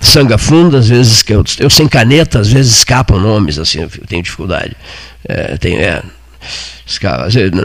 [0.00, 3.88] Sanga Funda, às vezes, que eu, eu sem caneta, às vezes escapam nomes, assim, eu
[4.06, 4.76] tenho dificuldade.
[5.28, 6.02] É, tem, é,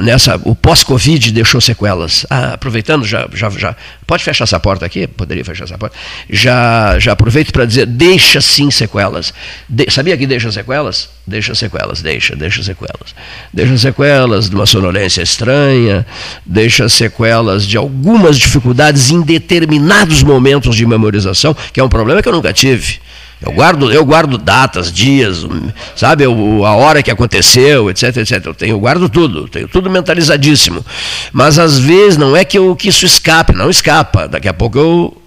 [0.03, 2.25] Nessa, o pós-Covid deixou sequelas.
[2.27, 3.75] Ah, aproveitando, já, já, já.
[4.07, 5.05] Pode fechar essa porta aqui?
[5.05, 5.95] Poderia fechar essa porta.
[6.27, 9.31] Já, já aproveito para dizer: deixa sim sequelas.
[9.69, 11.07] De, sabia que deixa sequelas?
[11.25, 13.13] Deixa sequelas, deixa, deixa sequelas.
[13.53, 16.05] Deixa sequelas de uma sonolência estranha,
[16.43, 22.27] deixa sequelas de algumas dificuldades em determinados momentos de memorização, que é um problema que
[22.27, 22.99] eu nunca tive.
[23.41, 25.47] Eu guardo, eu guardo datas, dias,
[25.95, 28.45] sabe, eu, a hora que aconteceu, etc, etc.
[28.45, 30.85] Eu, tenho, eu guardo tudo, tenho tudo mentalizadíssimo.
[31.33, 34.27] Mas às vezes não é que, eu, que isso escape, não escapa.
[34.27, 35.21] Daqui a pouco eu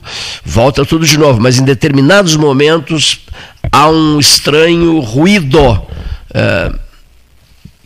[0.44, 1.40] volto tudo de novo.
[1.40, 3.20] Mas em determinados momentos
[3.72, 5.82] há um estranho ruído.
[6.32, 6.72] É,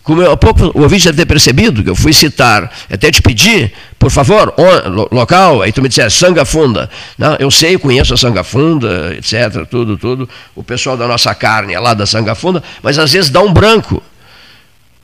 [0.08, 3.20] como eu, há pouco o ouvinte deve ter percebido que eu fui citar, até te
[3.20, 4.54] pedir, por favor,
[5.12, 6.88] local, aí tu me disseste Sanga Funda.
[7.18, 10.26] Não, eu sei, conheço a Sanga Funda, etc, tudo, tudo.
[10.56, 13.52] O pessoal da nossa carne é lá da Sanga Funda, mas às vezes dá um
[13.52, 14.02] branco.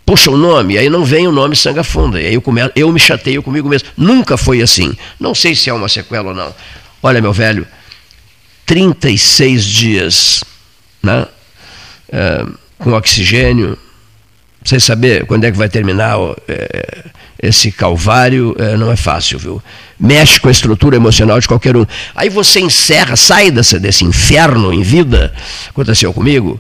[0.07, 2.19] Puxa o nome, aí não vem o nome Sanga Funda.
[2.19, 3.89] E aí eu, come, eu me chateio comigo mesmo.
[3.99, 4.97] Nunca foi assim.
[5.21, 6.55] Não sei se é uma sequela ou não.
[7.03, 7.67] Olha, meu velho,
[8.65, 10.45] 36 dias
[11.03, 11.27] né,
[12.11, 12.47] é,
[12.79, 13.77] com oxigênio,
[14.65, 16.17] sem saber quando é que vai terminar
[16.49, 17.05] é,
[17.41, 19.63] esse calvário, é, não é fácil, viu?
[20.01, 21.87] Mexe com a estrutura emocional de qualquer um.
[22.15, 25.33] Aí você encerra, sai desse, desse inferno em vida,
[25.69, 26.59] aconteceu comigo,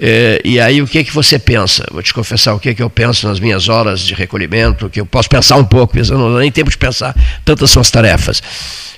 [0.00, 1.86] é, e aí o que, que você pensa?
[1.92, 5.06] Vou te confessar o que, que eu penso nas minhas horas de recolhimento, que eu
[5.06, 7.14] posso pensar um pouco, eu não dá nem tempo de pensar,
[7.44, 8.42] tantas são as tarefas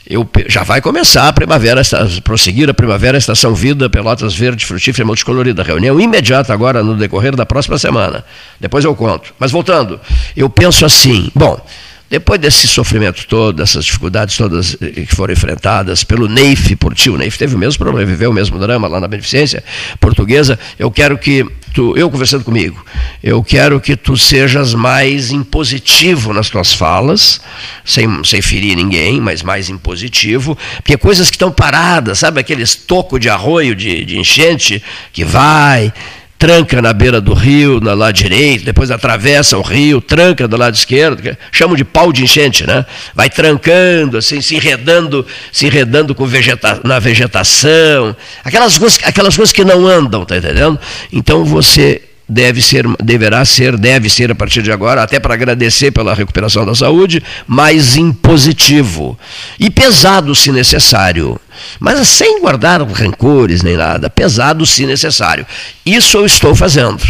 [0.09, 1.83] eu, já vai começar a primavera,
[2.23, 5.63] prosseguir a primavera, estação vida, Pelotas Verde, frutífera multicolorida.
[5.63, 8.25] Reunião imediata agora no decorrer da próxima semana.
[8.61, 9.35] Depois eu conto.
[9.39, 10.01] Mas voltando,
[10.37, 11.61] eu penso assim, bom,
[12.09, 17.11] depois desse sofrimento todo, dessas dificuldades todas eh, que foram enfrentadas pelo Neif por ti,
[17.11, 19.63] o Neif teve o mesmo problema, viveu o mesmo drama lá na beneficência
[19.99, 21.45] portuguesa, eu quero que
[21.75, 22.85] tu, eu conversando comigo,
[23.23, 27.41] eu quero que tu sejas mais impositivo nas tuas falas,
[27.85, 33.19] sem, sem ferir ninguém, mas mais impositivo, porque coisas que estão paradas, sabe aqueles toco
[33.19, 34.83] de arroio de, de enchente
[35.13, 35.93] que vai
[36.39, 40.75] tranca na beira do rio, na lado direito, depois atravessa o rio, tranca do lado
[40.75, 42.85] esquerdo, chamam de pau de enchente, né?
[43.15, 48.15] Vai trancando, assim, se enredando, se enredando com vegeta na vegetação,
[48.45, 50.79] aquelas coisas, aquelas coisas que não andam, tá entendendo?
[51.13, 55.93] Então você deve ser, deverá ser, deve ser a partir de agora, até para agradecer
[55.93, 59.19] pela recuperação da saúde, mais impositivo
[59.59, 61.41] e pesado se necessário,
[61.79, 65.47] mas sem guardar rancores nem nada, pesado se necessário.
[65.85, 67.03] Isso eu estou fazendo.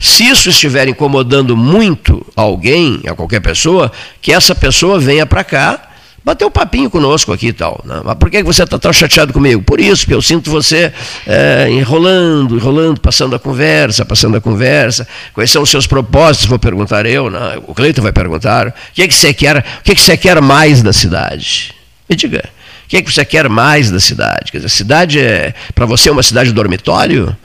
[0.00, 5.93] Se isso estiver incomodando muito alguém, a qualquer pessoa, que essa pessoa venha para cá
[6.24, 7.80] bater um papinho conosco aqui e tal.
[7.84, 8.00] Né?
[8.02, 9.62] Mas por que você está tão chateado comigo?
[9.62, 10.92] Por isso, porque eu sinto você
[11.26, 15.06] é, enrolando, enrolando, passando a conversa, passando a conversa.
[15.34, 16.48] Quais são os seus propósitos?
[16.48, 17.58] Vou perguntar eu, né?
[17.66, 18.68] o Cleiton vai perguntar.
[18.68, 19.58] O que, é que você quer?
[19.58, 21.74] O que, é que você quer mais da cidade?
[22.08, 22.48] Me diga.
[22.86, 24.50] O que, é que você quer mais da cidade?
[24.50, 27.36] Quer dizer, a cidade é, para você, uma cidade dormitório?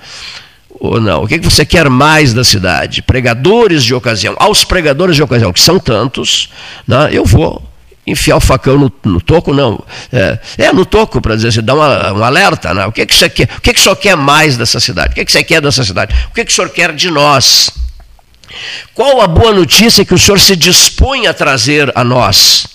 [0.81, 1.23] ou não?
[1.23, 3.01] O que, é que você quer mais da cidade?
[3.01, 4.33] Pregadores de ocasião.
[4.39, 6.49] Aos pregadores de ocasião, que são tantos,
[6.87, 7.68] né, eu vou
[8.09, 9.83] enfiar o facão no, no toco, não.
[10.11, 12.73] É, é no toco, para dizer assim, dá uma, um alerta.
[12.73, 12.85] Né?
[12.85, 13.49] O que, é que você quer?
[13.57, 15.11] O que, é que o senhor quer mais dessa cidade?
[15.11, 16.15] O que, é que você quer dessa cidade?
[16.29, 17.69] O que, é que o senhor quer de nós?
[18.93, 22.67] Qual a boa notícia que o senhor se dispõe a trazer a nós?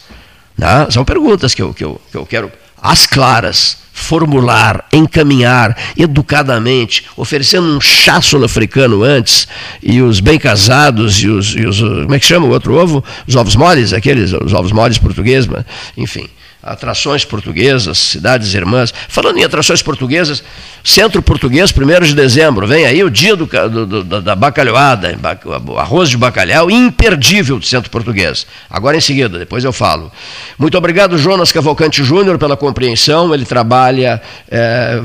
[0.56, 0.86] Né?
[0.90, 7.68] São perguntas que eu, que, eu, que eu quero, as claras formular, encaminhar educadamente, oferecendo
[7.68, 9.46] um chá sul-africano antes,
[9.80, 13.02] e os bem casados e os, e os, Como é que chama o outro ovo?
[13.26, 15.48] Os ovos moles, aqueles, os ovos moles portugueses,
[15.96, 16.28] enfim
[16.64, 18.92] atrações portuguesas, cidades irmãs.
[19.08, 20.42] Falando em atrações portuguesas,
[20.82, 25.18] Centro Português, 1 de dezembro, vem aí o dia do, do, do, da bacalhoada,
[25.78, 28.46] arroz de bacalhau, imperdível do Centro Português.
[28.68, 30.10] Agora em seguida, depois eu falo.
[30.58, 33.34] Muito obrigado, Jonas Cavalcante Júnior, pela compreensão.
[33.34, 35.00] Ele trabalha é,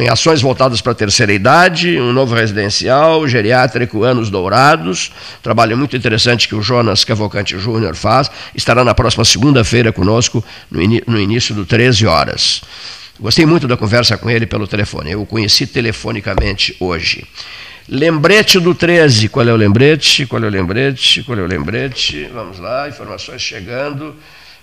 [0.00, 5.10] em ações voltadas para a terceira idade, um novo residencial, geriátrico, anos dourados.
[5.42, 8.30] Trabalho muito interessante que o Jonas Cavalcante Júnior faz.
[8.54, 12.62] Estará na próxima segunda-feira conosco, no início no início do 13 horas.
[13.20, 15.10] Gostei muito da conversa com ele pelo telefone.
[15.10, 17.26] Eu o conheci telefonicamente hoje.
[17.88, 19.28] Lembrete do 13.
[19.28, 20.26] Qual é o lembrete?
[20.26, 21.22] Qual é o lembrete?
[21.24, 22.28] Qual é o lembrete?
[22.32, 24.14] Vamos lá, informações chegando.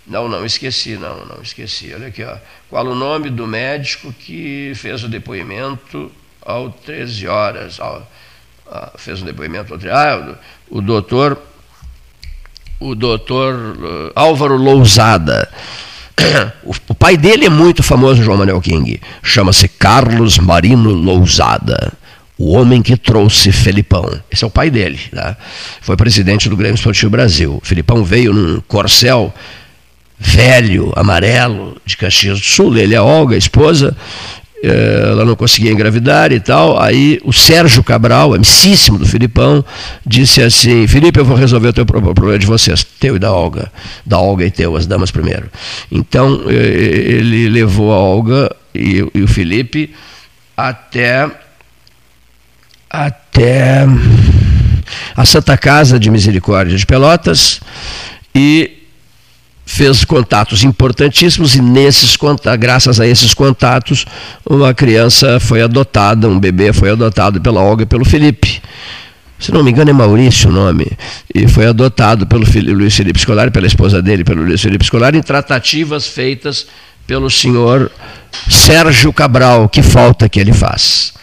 [0.08, 1.92] Não, não, esqueci, não, não, esqueci.
[1.94, 2.38] Olha aqui, ó.
[2.70, 6.12] Qual o nome do médico que fez o depoimento
[6.42, 7.80] ao 13 horas?
[8.98, 10.38] Fez um depoimento ao 13 Ah,
[10.70, 11.42] o, o doutor,
[12.80, 15.50] o doutor uh, Álvaro Lousada.
[16.88, 19.00] O pai dele é muito famoso, João Manuel King.
[19.22, 21.94] Chama-se Carlos Marino Lousada.
[22.38, 24.22] O homem que trouxe Felipão.
[24.30, 25.00] Esse é o pai dele.
[25.12, 25.36] Né?
[25.82, 27.62] Foi presidente do Grêmio Esportivo Brasil.
[27.64, 29.34] Felipão veio num corcel
[30.20, 32.78] velho, amarelo, de Caxias do Sul.
[32.78, 33.96] Ele é Olga, a esposa,
[34.68, 36.80] ela não conseguia engravidar e tal.
[36.82, 39.64] Aí o Sérgio Cabral, amicíssimo do Filipão,
[40.06, 43.72] disse assim: Felipe, eu vou resolver o teu problema de vocês, teu e da Olga,
[44.06, 45.50] da Olga e teu, as damas primeiro.
[45.92, 49.94] Então eh, ele levou a Olga e, e o Felipe
[50.58, 51.30] até
[52.90, 53.86] até
[55.16, 57.60] a Santa Casa de Misericórdia de Pelotas
[58.34, 58.75] e
[59.66, 62.16] fez contatos importantíssimos e nesses
[62.60, 64.06] graças a esses contatos
[64.48, 68.62] uma criança foi adotada, um bebê foi adotado pela Olga e pelo Felipe.
[69.40, 70.90] Se não me engano é Maurício o nome,
[71.34, 75.22] e foi adotado pelo Luiz Felipe Escolar, pela esposa dele, pelo Luiz Felipe Escolar, em
[75.22, 76.68] tratativas feitas
[77.06, 77.92] pelo senhor
[78.50, 81.14] Sérgio Cabral, que falta que ele faz.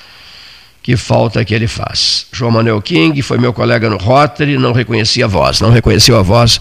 [0.82, 2.26] Que falta que ele faz.
[2.32, 6.22] João Manuel King foi meu colega no Rotary, não reconhecia a voz, não reconheceu a
[6.22, 6.60] voz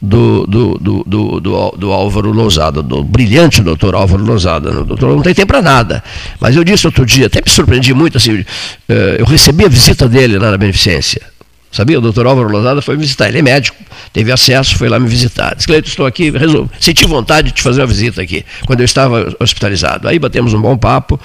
[0.00, 4.70] do, do, do, do, do, do Álvaro Lousada, do brilhante doutor Álvaro Lousada.
[4.70, 6.02] O doutor não tem tempo para nada.
[6.40, 8.44] Mas eu disse outro dia, até me surpreendi muito, assim,
[8.88, 11.22] eh, eu recebi a visita dele lá na Beneficência.
[11.70, 11.98] Sabia?
[11.98, 13.28] O doutor Álvaro Lozada foi visitar.
[13.28, 13.76] Ele é médico,
[14.12, 15.54] teve acesso, foi lá me visitar.
[15.54, 16.70] Disse, Cleito, estou aqui, resolvo.
[16.80, 20.08] Senti vontade de te fazer uma visita aqui, quando eu estava hospitalizado.
[20.08, 21.20] Aí batemos um bom papo.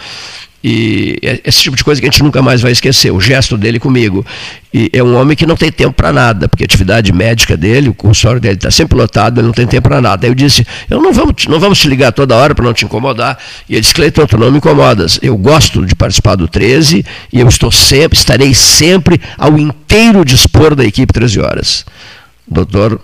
[0.63, 3.57] E é esse tipo de coisa que a gente nunca mais vai esquecer, o gesto
[3.57, 4.25] dele comigo.
[4.73, 7.89] E é um homem que não tem tempo para nada, porque a atividade médica dele,
[7.89, 10.25] o consultório dele está sempre lotado, ele não tem tempo para nada.
[10.25, 12.85] Aí eu disse, eu não vamos, não vamos te ligar toda hora para não te
[12.85, 13.37] incomodar.
[13.67, 15.19] E ele disse, Cleiton, tu não me incomodas.
[15.21, 20.75] Eu gosto de participar do 13 e eu estou sempre, estarei sempre ao inteiro dispor
[20.75, 21.85] da equipe 13 horas.
[22.47, 23.01] Doutor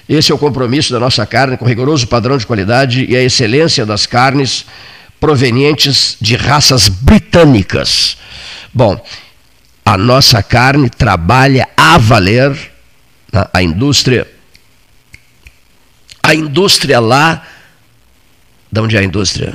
[0.08, 3.86] esse é o compromisso da nossa carne com rigoroso padrão de qualidade e a excelência
[3.86, 4.66] das carnes
[5.20, 8.16] provenientes de raças britânicas.
[8.72, 9.00] Bom,
[9.84, 12.50] a nossa carne trabalha a valer,
[13.32, 14.26] né, a indústria
[16.30, 17.42] a indústria lá.
[18.70, 19.54] De onde é a indústria?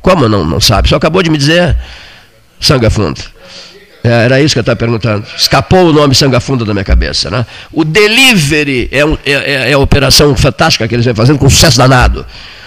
[0.00, 0.88] Como não, não sabe?
[0.88, 1.76] Só acabou de me dizer
[2.60, 3.20] Sanga Fundo.
[4.02, 5.26] É, era isso que eu estava perguntando.
[5.36, 7.28] Escapou o nome Sanga Fundo da minha cabeça.
[7.30, 7.44] Né?
[7.72, 11.78] O delivery é, é, é, é a operação fantástica que eles vêm fazendo com sucesso
[11.78, 12.24] danado.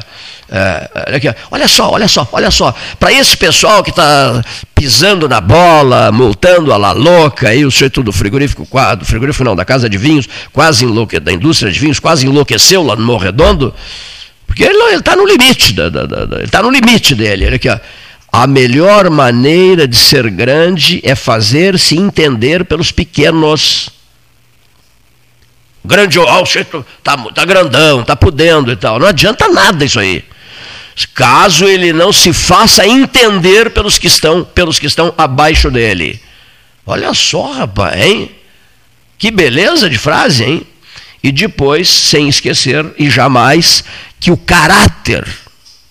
[0.52, 2.74] É, olha aqui, olha só, olha só, olha só.
[3.00, 8.02] Para esse pessoal que está pisando na bola, multando a la louca, aí o sujeito
[8.02, 8.68] do frigorífico,
[8.98, 12.82] do frigorífico não, da casa de vinhos, quase enlouque, da indústria de vinhos, quase enlouqueceu
[12.82, 13.74] lá no Morro Redondo,
[14.48, 17.46] porque ele está no limite, da, da, da, ele está no limite dele.
[17.46, 17.78] Olha aqui, ó.
[18.32, 23.90] A melhor maneira de ser grande é fazer-se entender pelos pequenos.
[25.84, 26.44] Grande, oh,
[27.04, 29.00] tá, tá grandão, tá podendo e tal.
[29.00, 30.24] Não adianta nada isso aí.
[31.14, 36.22] Caso ele não se faça entender pelos que estão, pelos que estão abaixo dele.
[36.86, 38.32] Olha só, rapaz, hein?
[39.18, 40.68] Que beleza de frase, hein?
[41.24, 43.84] E depois, sem esquecer e jamais,
[44.20, 45.28] que o caráter,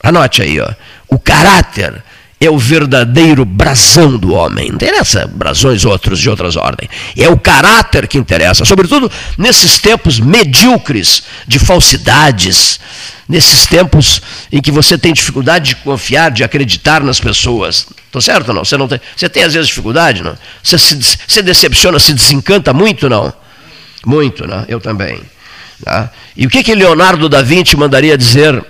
[0.02, 0.70] anote aí, ó,
[1.08, 2.02] o caráter
[2.40, 4.68] é o verdadeiro brasão do homem.
[4.68, 6.90] Não interessa brasões outros de outras ordens.
[7.16, 12.78] É o caráter que interessa, sobretudo nesses tempos medíocres de falsidades,
[13.28, 17.86] nesses tempos em que você tem dificuldade de confiar, de acreditar nas pessoas.
[18.06, 18.64] Estou certo ou não?
[18.64, 20.38] Você, não tem, você tem às vezes dificuldade, não?
[20.62, 23.32] Você se decepciona, se desencanta muito, não?
[24.06, 24.64] Muito, né?
[24.68, 25.20] Eu também.
[25.84, 26.10] Tá?
[26.36, 28.64] E o que, que Leonardo da Vinci mandaria dizer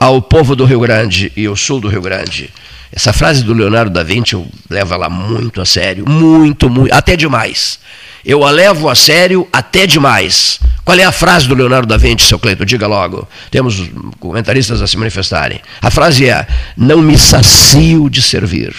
[0.00, 2.50] ao povo do Rio Grande e ao sul do Rio Grande?
[2.96, 7.16] Essa frase do Leonardo da Vinci eu levo ela muito a sério, muito, muito, até
[7.16, 7.80] demais.
[8.24, 10.60] Eu a levo a sério até demais.
[10.84, 12.64] Qual é a frase do Leonardo da Vinci, seu Cleito?
[12.64, 13.28] Diga logo.
[13.50, 13.82] Temos
[14.20, 15.60] comentaristas a se manifestarem.
[15.82, 16.46] A frase é:
[16.76, 18.72] Não me sacio de servir.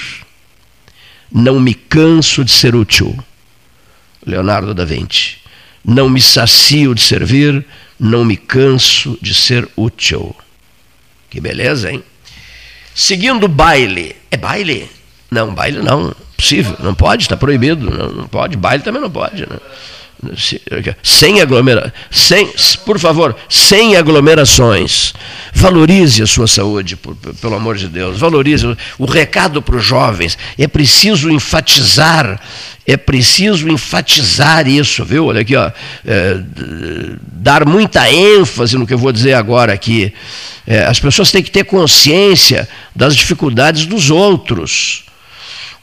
[1.30, 3.18] Não me canso de ser útil.
[4.26, 5.40] Leonardo da Vinci.
[5.84, 7.66] Não me sacio de servir,
[8.00, 10.34] não me canso de ser útil.
[11.30, 12.02] Que beleza, hein?
[12.96, 14.16] Seguindo baile.
[14.32, 14.90] É baile?
[15.30, 16.16] Não, baile não.
[16.38, 16.78] Possível.
[16.80, 17.92] Não pode, está proibido.
[17.92, 18.56] Não, não, pode.
[18.56, 19.42] Baile também não pode.
[19.42, 19.58] Né?
[21.04, 21.94] Sem aglomerações.
[22.10, 22.50] Sem,
[22.86, 25.14] por favor, sem aglomerações.
[25.54, 28.20] Valorize a sua saúde, por, pelo amor de Deus.
[28.20, 28.66] Valorize.
[28.98, 30.38] O recado para os jovens.
[30.58, 32.40] É preciso enfatizar
[32.88, 35.26] é preciso enfatizar isso, viu?
[35.26, 35.72] Olha aqui, ó,
[36.06, 36.40] é,
[37.32, 40.14] dar muita ênfase no que eu vou dizer agora aqui.
[40.68, 45.04] É, as pessoas têm que ter consciência das dificuldades dos outros.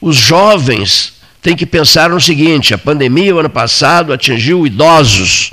[0.01, 5.53] Os jovens têm que pensar no seguinte: a pandemia, o ano passado, atingiu idosos,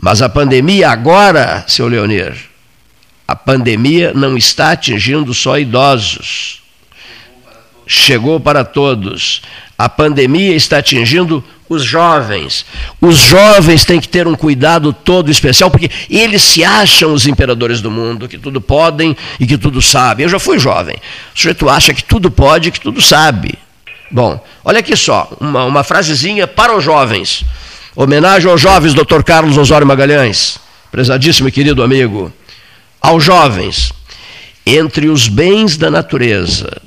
[0.00, 2.34] mas a pandemia agora, seu Leonir,
[3.26, 6.62] A pandemia não está atingindo só idosos.
[7.86, 9.42] Chegou para todos.
[9.76, 12.64] A pandemia está atingindo os jovens.
[13.00, 17.80] Os jovens têm que ter um cuidado todo especial, porque eles se acham os imperadores
[17.80, 20.24] do mundo, que tudo podem e que tudo sabem.
[20.24, 20.96] Eu já fui jovem.
[20.96, 23.58] O sujeito acha que tudo pode e que tudo sabe.
[24.10, 27.44] Bom, olha aqui só, uma, uma frasezinha para os jovens.
[27.94, 29.22] Homenagem aos jovens, Dr.
[29.24, 30.58] Carlos Osório Magalhães,
[30.90, 32.32] prezadíssimo e querido amigo.
[33.00, 33.92] Aos jovens,
[34.64, 36.80] entre os bens da natureza,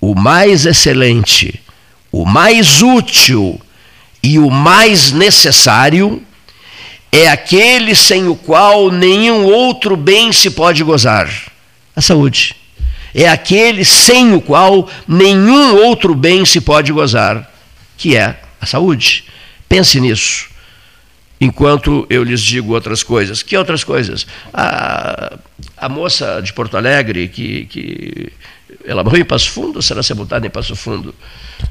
[0.00, 1.60] o mais excelente,
[2.12, 3.60] o mais útil
[4.22, 6.22] e o mais necessário
[7.10, 11.30] é aquele sem o qual nenhum outro bem se pode gozar
[11.94, 12.54] a saúde.
[13.18, 17.50] É aquele sem o qual nenhum outro bem se pode gozar,
[17.96, 19.24] que é a saúde.
[19.66, 20.50] Pense nisso,
[21.40, 23.42] enquanto eu lhes digo outras coisas.
[23.42, 24.26] Que outras coisas?
[24.52, 25.38] A,
[25.78, 28.32] a moça de Porto Alegre, que, que
[28.84, 31.14] ela morreu em Passo Fundo, será sepultada em Passo Fundo.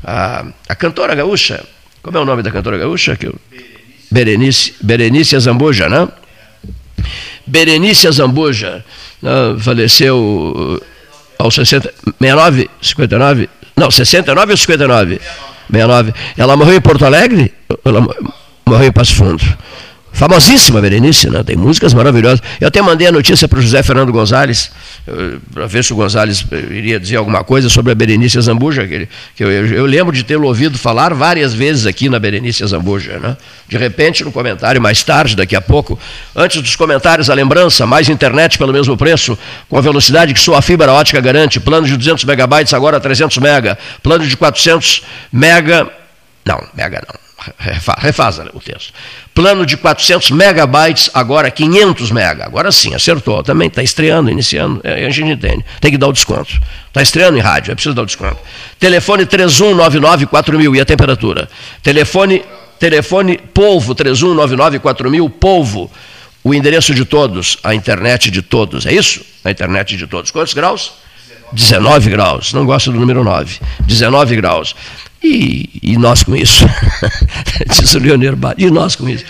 [0.03, 1.63] A, a cantora gaúcha,
[2.01, 3.15] como é o nome da cantora gaúcha?
[3.15, 3.35] Que eu...
[4.09, 6.07] Berenice, Berenice Azambuja, né?
[7.45, 8.83] Berenice Azambuja
[9.21, 9.31] né?
[9.59, 10.81] faleceu
[11.39, 15.21] 60, 69, 59, não, 69 ou 59?
[15.69, 16.13] 69.
[16.37, 17.53] Ela morreu em Porto Alegre?
[17.83, 18.05] Ela
[18.65, 19.43] morreu em Passo Fundo.
[20.13, 21.43] Famosíssima Berenice, né?
[21.43, 22.41] tem músicas maravilhosas.
[22.61, 24.71] Eu até mandei a notícia para o José Fernando Gonzalez,
[25.53, 29.09] para ver se o Gonzalez iria dizer alguma coisa sobre a Berenice Zambuja, que, ele,
[29.35, 33.19] que eu, eu, eu, lembro de tê-lo ouvido falar várias vezes aqui na Berenice Zambuja.
[33.19, 33.37] Né?
[33.67, 35.99] De repente, no comentário, mais tarde, daqui a pouco,
[36.35, 39.37] antes dos comentários, a lembrança, mais internet pelo mesmo preço,
[39.69, 43.77] com a velocidade que sua fibra ótica garante, plano de 200 megabytes agora 300 mega,
[44.01, 45.87] plano de 400 mega,
[46.43, 47.24] não, mega não
[47.97, 48.93] refaz o texto.
[49.33, 52.45] Plano de 400 megabytes, agora 500 mega.
[52.45, 53.43] Agora sim, acertou.
[53.43, 55.65] Também está estreando, iniciando, é, a gente entende.
[55.79, 56.59] Tem que dar o desconto.
[56.87, 58.37] Está estreando em rádio, é preciso dar o desconto.
[58.79, 61.49] Telefone 31994000 e a temperatura.
[61.83, 62.43] Telefone,
[62.79, 65.91] telefone polvo 31994000, polvo.
[66.43, 68.85] O endereço de todos, a internet de todos.
[68.85, 69.21] É isso?
[69.43, 70.29] A internet de todos.
[70.29, 70.93] Quantos graus?
[71.51, 72.53] 19 graus.
[72.53, 73.59] Não gosto do número 9.
[73.81, 74.75] 19 graus.
[75.25, 76.69] E, e nós com isso.
[77.67, 79.25] Diz o Leonir E nós com isso.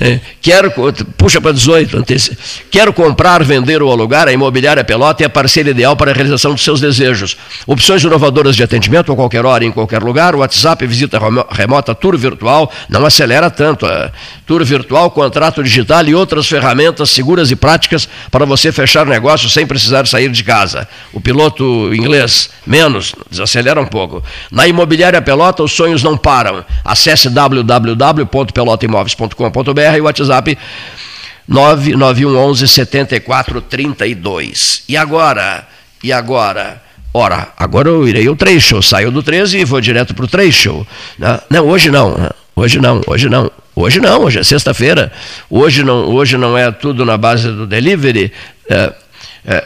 [0.00, 0.72] É, quero,
[1.16, 2.04] puxa para 18.
[2.70, 6.52] Quero comprar, vender ou alugar, a imobiliária Pelota é a parceira ideal para a realização
[6.52, 7.36] dos seus desejos.
[7.66, 10.36] Opções inovadoras de atendimento a qualquer hora, em qualquer lugar.
[10.36, 11.18] WhatsApp, visita
[11.50, 12.70] remota, tour virtual.
[12.88, 13.86] Não acelera tanto.
[13.86, 14.12] É.
[14.46, 19.66] Tour virtual, contrato digital e outras ferramentas seguras e práticas para você fechar negócio sem
[19.66, 20.86] precisar sair de casa.
[21.12, 24.22] O piloto inglês, menos, desacelera um pouco.
[24.50, 26.64] Na imobiliária Pelota, os sonhos não param.
[26.84, 30.56] Acesse www.pelotaimóveis.com.br e o WhatsApp
[31.48, 34.84] 99111 7432.
[34.88, 35.66] E agora?
[36.02, 36.82] E agora?
[37.12, 40.86] Ora, agora eu irei ao trecho, saio do 13 e vou direto para o trecho.
[41.18, 41.40] Né?
[41.48, 43.50] Não, hoje não, hoje não, hoje não.
[43.76, 45.10] Hoje não, hoje é sexta-feira.
[45.50, 48.32] Hoje não, hoje não é tudo na base do delivery.
[48.68, 48.92] É,
[49.44, 49.64] é,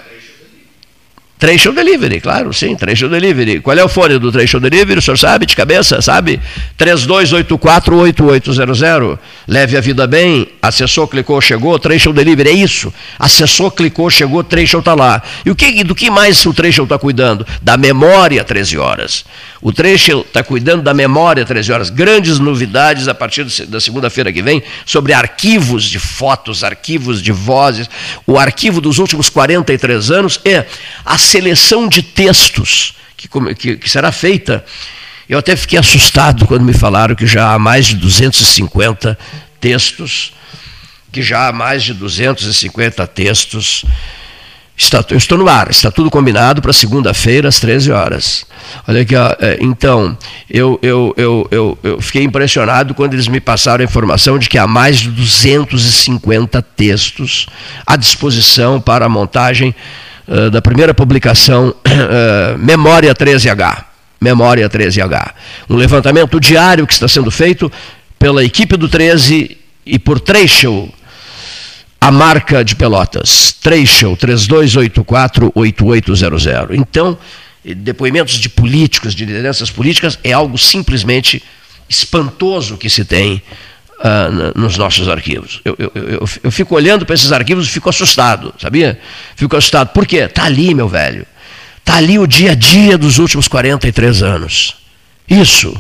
[1.39, 3.61] Trecho Delivery, claro, sim, Trecho Delivery.
[3.61, 4.99] Qual é o fone do Trecho Delivery?
[4.99, 6.41] O senhor sabe de cabeça, sabe?
[6.77, 9.19] 3284-8800.
[9.47, 12.93] Leve a vida bem, acessou, clicou, chegou, Trecho Delivery, é isso.
[13.19, 15.23] Acessou, clicou, chegou, Trecho está lá.
[15.47, 17.47] E o que, do que mais o Trecho está cuidando?
[17.63, 19.25] Da memória 13 horas.
[19.61, 21.91] O trecho está cuidando da memória 13 horas.
[21.91, 27.91] Grandes novidades a partir da segunda-feira que vem sobre arquivos de fotos, arquivos de vozes.
[28.27, 30.65] O arquivo dos últimos 43 anos é
[31.05, 34.65] a seleção de textos que, que, que será feita.
[35.29, 39.19] Eu até fiquei assustado quando me falaram que já há mais de 250
[39.61, 40.33] textos,
[41.13, 43.85] que já há mais de 250 textos
[44.81, 48.47] Está, eu estou no ar, está tudo combinado para segunda-feira, às 13 horas.
[48.87, 50.17] Olha aqui, ó, é, então,
[50.49, 54.57] eu, eu, eu, eu, eu fiquei impressionado quando eles me passaram a informação de que
[54.57, 57.49] há mais de 250 textos
[57.85, 59.75] à disposição para a montagem
[60.29, 63.85] uh, da primeira publicação uh, Memória 13H.
[64.21, 65.33] Memória 13H.
[65.71, 67.73] Um levantamento diário que está sendo feito
[68.19, 69.57] pela equipe do 13
[69.87, 70.93] e por Trecho,
[72.01, 76.71] a marca de Pelotas, Trecho 3284-8800.
[76.73, 77.17] Então,
[77.65, 81.43] depoimentos de políticos, de lideranças políticas, é algo simplesmente
[81.89, 83.43] espantoso que se tem
[83.99, 85.61] uh, nos nossos arquivos.
[85.65, 88.99] Eu, eu, eu, eu fico olhando para esses arquivos e fico assustado, sabia?
[89.37, 89.89] Fico assustado.
[89.89, 90.19] Por quê?
[90.19, 91.27] Está ali, meu velho.
[91.79, 94.77] Está ali o dia a dia dos últimos 43 anos.
[95.29, 95.75] Isso.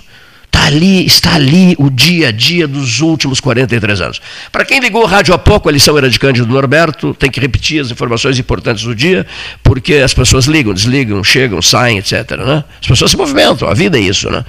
[0.51, 4.20] Está ali, está ali o dia a dia dos últimos 43 anos.
[4.51, 7.39] Para quem ligou o rádio há pouco, a lição era de Cândido Norberto, tem que
[7.39, 9.27] repetir as informações importantes do dia,
[9.62, 12.31] porque as pessoas ligam, desligam, chegam, saem, etc.
[12.39, 12.65] Né?
[12.81, 14.31] As pessoas se movimentam, a vida é isso.
[14.31, 14.45] Né?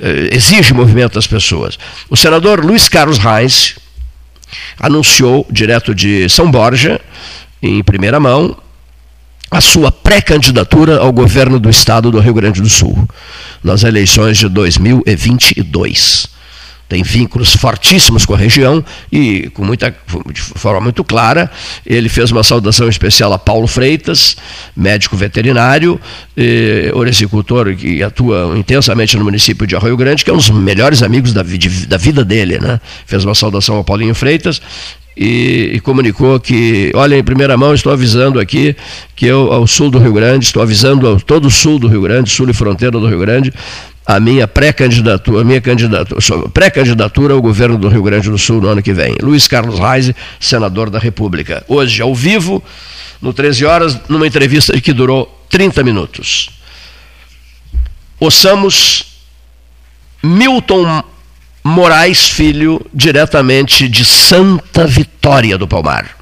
[0.00, 1.78] Eh, exige movimento das pessoas.
[2.08, 3.76] O senador Luiz Carlos Reis
[4.78, 7.00] anunciou, direto de São Borja,
[7.62, 8.56] em primeira mão,
[9.50, 13.08] a sua pré-candidatura ao governo do estado do Rio Grande do Sul,
[13.62, 16.28] nas eleições de 2022.
[16.90, 19.94] Tem vínculos fortíssimos com a região e, com muita,
[20.32, 21.48] de forma muito clara,
[21.86, 24.36] ele fez uma saudação especial a Paulo Freitas,
[24.76, 26.00] médico veterinário,
[26.36, 26.90] eh,
[27.78, 31.44] que atua intensamente no município de Arroio Grande, que é um dos melhores amigos da,
[31.44, 32.58] de, da vida dele.
[32.58, 32.80] Né?
[33.06, 34.60] Fez uma saudação ao Paulinho Freitas
[35.20, 38.74] e, e, comunicou que, olha, em primeira mão, estou avisando aqui
[39.14, 42.00] que eu, ao sul do Rio Grande, estou avisando ao todo o sul do Rio
[42.00, 43.52] Grande, sul e fronteira do Rio Grande,
[44.06, 48.82] a minha pré-candidatura, minha candidatura, pré-candidatura ao governo do Rio Grande do Sul no ano
[48.82, 49.14] que vem.
[49.20, 50.10] Luiz Carlos Reis,
[50.40, 51.62] senador da República.
[51.68, 52.64] Hoje, ao vivo,
[53.20, 56.48] no 13 horas, numa entrevista que durou 30 minutos.
[58.18, 59.04] Ouçamos
[60.22, 61.04] Milton
[61.70, 66.16] Moraes Filho, diretamente de Santa Vitória do Palmar.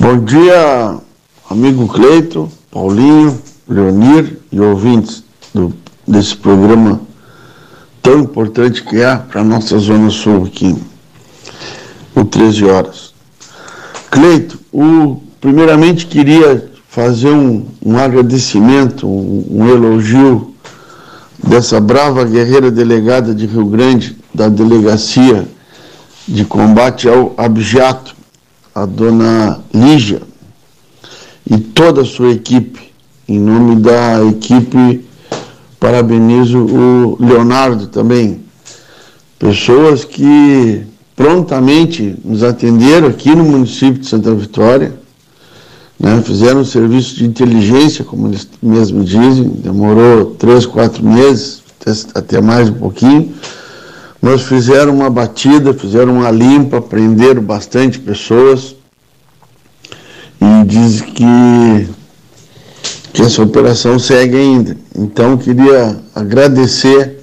[0.00, 0.96] Bom dia,
[1.50, 5.22] amigo Cleito, Paulinho, Leonir e ouvintes
[5.52, 5.74] do,
[6.08, 7.02] desse programa
[8.00, 10.74] tão importante que é para a nossa Zona Sul aqui,
[12.14, 13.12] o 13 horas.
[14.10, 20.51] Cleito, o, primeiramente queria fazer um, um agradecimento, um, um elogio
[21.42, 25.46] dessa brava guerreira delegada de Rio Grande, da Delegacia
[26.26, 28.14] de Combate ao Abjato,
[28.74, 30.22] a dona Lígia,
[31.50, 32.92] e toda a sua equipe.
[33.28, 35.04] Em nome da equipe,
[35.78, 38.40] parabenizo o Leonardo também.
[39.38, 40.82] Pessoas que
[41.16, 44.94] prontamente nos atenderam aqui no município de Santa Vitória,
[46.02, 46.20] né?
[46.26, 51.62] Fizeram um serviço de inteligência, como eles mesmos dizem, demorou três, quatro meses,
[52.12, 53.32] até mais um pouquinho.
[54.20, 58.74] Mas fizeram uma batida, fizeram uma limpa, prenderam bastante pessoas.
[60.40, 61.88] E diz que,
[63.12, 64.76] que essa operação segue ainda.
[64.98, 67.20] Então, queria agradecer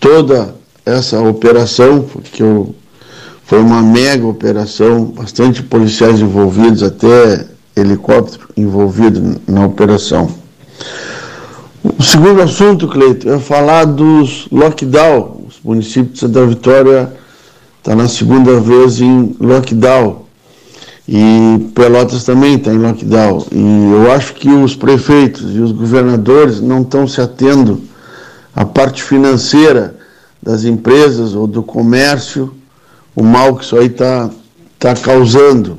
[0.00, 2.74] toda essa operação, porque eu,
[3.44, 7.49] foi uma mega operação, bastante policiais envolvidos, até
[7.80, 10.30] helicóptero envolvido na operação.
[11.98, 15.46] O segundo assunto, Cleito, é falar dos lockdown.
[15.64, 17.12] O município de Santa Vitória
[17.78, 20.24] está na segunda vez em lockdown.
[21.08, 23.46] E Pelotas também está em lockdown.
[23.50, 27.80] E eu acho que os prefeitos e os governadores não estão se atendo
[28.54, 29.96] à parte financeira
[30.42, 32.54] das empresas ou do comércio,
[33.16, 34.30] o mal que isso aí está
[34.78, 35.78] tá causando.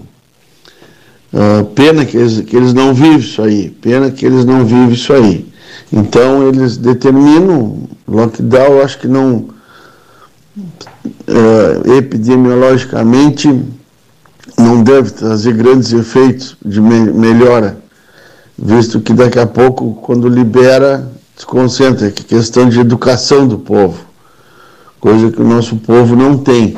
[1.33, 4.91] Uh, pena que eles, que eles não vivem isso aí, pena que eles não vivem
[4.91, 5.49] isso aí.
[5.91, 9.47] Então eles determinam lockdown, acho que não
[10.57, 13.47] uh, epidemiologicamente
[14.57, 17.77] não deve trazer grandes efeitos de me melhora,
[18.57, 23.99] visto que daqui a pouco, quando libera, desconcentra, que é questão de educação do povo,
[24.99, 26.77] coisa que o nosso povo não tem.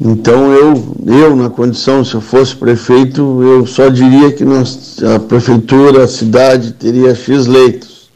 [0.00, 5.20] Então eu, eu na condição, se eu fosse prefeito, eu só diria que nós, a
[5.20, 8.10] prefeitura, a cidade teria X leitos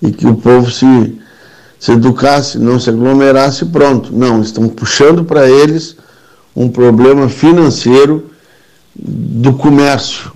[0.00, 1.18] e que o povo se,
[1.78, 4.14] se educasse, não se aglomerasse pronto.
[4.14, 5.96] Não, estão puxando para eles
[6.54, 8.30] um problema financeiro
[8.94, 10.32] do comércio.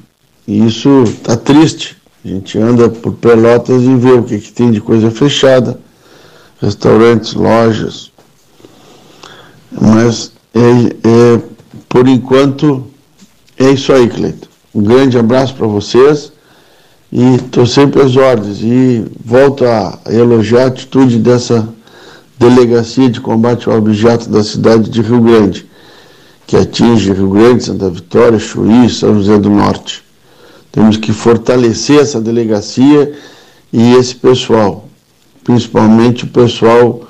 [0.47, 1.97] E isso está triste.
[2.25, 5.79] A gente anda por Pelotas e vê o que, que tem de coisa fechada,
[6.61, 8.11] restaurantes, lojas.
[9.71, 11.41] Mas é, é,
[11.89, 12.85] por enquanto,
[13.59, 14.47] é isso aí, Cleiton.
[14.75, 16.33] Um grande abraço para vocês
[17.13, 18.61] e estou sempre às ordens.
[18.61, 21.69] E volto a elogiar a atitude dessa
[22.39, 25.67] delegacia de combate ao objeto da cidade de Rio Grande,
[26.47, 30.03] que atinge Rio Grande, Santa Vitória, Chuí, São José do Norte.
[30.71, 33.13] Temos que fortalecer essa delegacia
[33.73, 34.89] e esse pessoal,
[35.45, 37.03] principalmente o pessoal,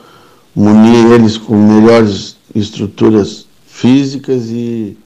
[0.55, 4.97] munir eles com melhores estruturas físicas e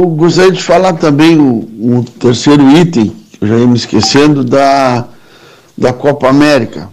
[0.00, 5.06] eu gostaria de falar também o terceiro item, que eu já ia me esquecendo, da,
[5.76, 6.88] da Copa América.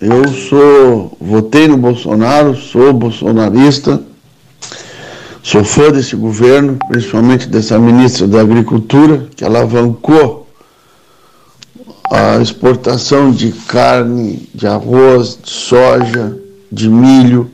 [0.00, 4.02] Eu sou, votei no Bolsonaro, sou bolsonarista,
[5.40, 10.48] sou fã desse governo, principalmente dessa ministra da Agricultura, que alavancou
[12.10, 16.41] a exportação de carne, de arroz, de soja,
[16.72, 17.50] de milho.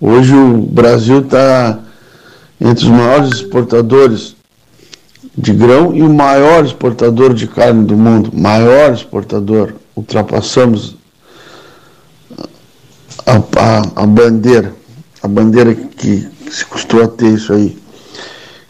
[0.00, 1.78] Hoje o Brasil está
[2.60, 4.34] entre os maiores exportadores
[5.36, 8.30] de grão e o maior exportador de carne do mundo.
[8.32, 9.74] Maior exportador.
[9.94, 10.96] Ultrapassamos
[13.26, 14.72] a, a, a bandeira,
[15.22, 17.84] a bandeira que, que se custou a ter isso aí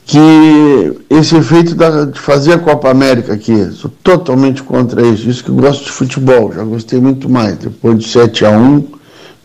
[0.06, 5.28] que esse efeito da, de fazer a Copa América aqui, sou totalmente contra isso.
[5.28, 7.56] Isso que eu gosto de futebol, já gostei muito mais.
[7.56, 8.86] Depois de 7 a 1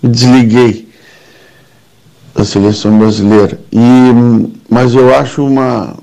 [0.07, 0.87] desliguei
[2.33, 3.59] da seleção brasileira.
[3.71, 5.95] E, mas eu acho uma,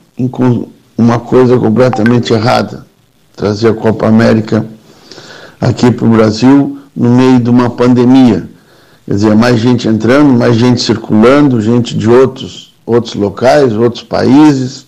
[0.97, 2.87] uma coisa completamente errada
[3.35, 4.67] trazer a Copa América
[5.61, 8.49] aqui para o Brasil no meio de uma pandemia.
[9.05, 14.87] Quer dizer, mais gente entrando, mais gente circulando, gente de outros outros locais, outros países,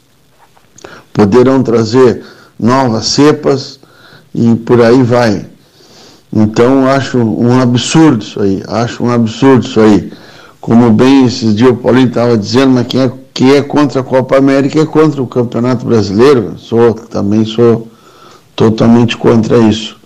[1.12, 2.24] poderão trazer
[2.58, 3.80] novas cepas
[4.32, 5.46] e por aí vai.
[6.32, 10.12] Então acho um absurdo isso aí, acho um absurdo isso aí.
[10.60, 14.04] Como bem esses dias o Paulinho estava dizendo, mas quem é, quem é contra a
[14.04, 16.58] Copa América é contra o Campeonato Brasileiro.
[16.58, 17.88] Sou, também sou
[18.54, 19.96] totalmente contra isso.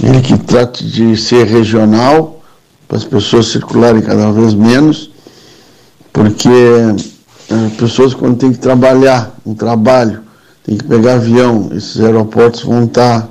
[0.00, 2.42] Ele que trata de ser regional,
[2.86, 5.10] para as pessoas circularem cada vez menos,
[6.12, 6.48] porque
[7.50, 10.20] as pessoas quando tem que trabalhar, um trabalho,
[10.62, 13.28] tem que pegar avião, esses aeroportos vão estar, tá,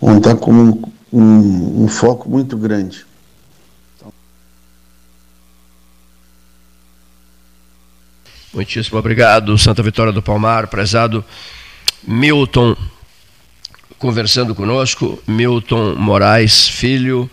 [0.00, 0.78] vão estar tá com
[1.12, 3.04] um, um, foco muito grande.
[8.52, 11.24] Muitíssimo obrigado, Santa Vitória do Palmar, prezado
[12.02, 12.76] Milton,
[13.98, 17.30] conversando conosco, Milton Moraes Filho,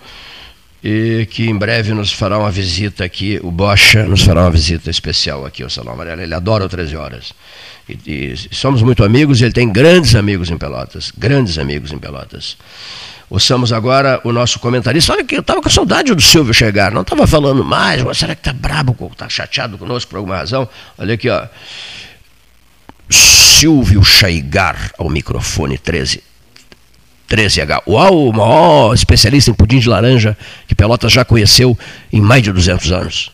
[0.83, 4.91] e que em breve nos fará uma visita aqui, o Bocha nos fará uma visita
[4.91, 6.21] especial aqui ao Salão Amarelo.
[6.21, 7.33] Ele adora o 13 Horas.
[7.89, 12.57] E, e somos muito amigos, ele tem grandes amigos em Pelotas, grandes amigos em Pelotas.
[13.29, 15.11] Ouçamos agora o nosso comentarista.
[15.11, 18.41] Olha que eu estava com saudade do Silvio chegar, não estava falando mais, será que
[18.41, 20.67] está brabo, está chateado conosco por alguma razão?
[20.97, 21.45] Olha aqui, ó.
[23.09, 26.23] Silvio Chaigar ao microfone 13.
[27.29, 27.81] 13H.
[27.85, 31.77] Uau, o maior especialista em pudim de laranja que Pelotas já conheceu
[32.11, 33.31] em mais de 200 anos.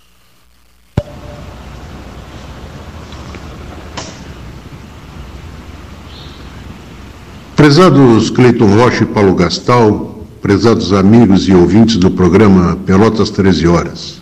[7.55, 14.21] Prezados Cleiton Rocha e Paulo Gastal, prezados amigos e ouvintes do programa Pelotas 13 Horas.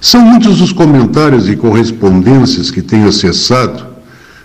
[0.00, 3.86] São muitos os comentários e correspondências que tenho acessado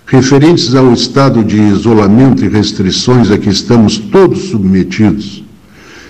[0.06, 5.42] referentes ao estado de isolamento e restrições a que estamos todos submetidos,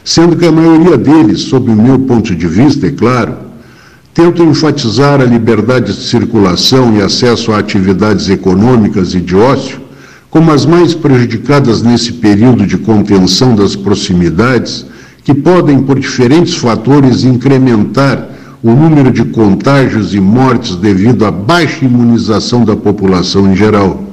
[0.04, 3.38] sendo que a maioria deles, sob o meu ponto de vista, é claro,
[4.12, 9.81] tentam enfatizar a liberdade de circulação e acesso a atividades econômicas e de ócio
[10.32, 14.86] como as mais prejudicadas nesse período de contenção das proximidades,
[15.26, 18.30] que podem, por diferentes fatores, incrementar
[18.64, 24.04] o número de contágios e mortes devido à baixa imunização da população em geral.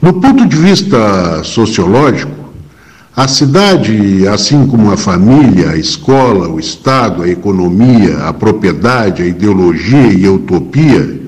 [0.00, 2.44] Do ponto de vista sociológico,
[3.16, 9.26] a cidade, assim como a família, a escola, o Estado, a economia, a propriedade, a
[9.26, 11.20] ideologia e a utopia,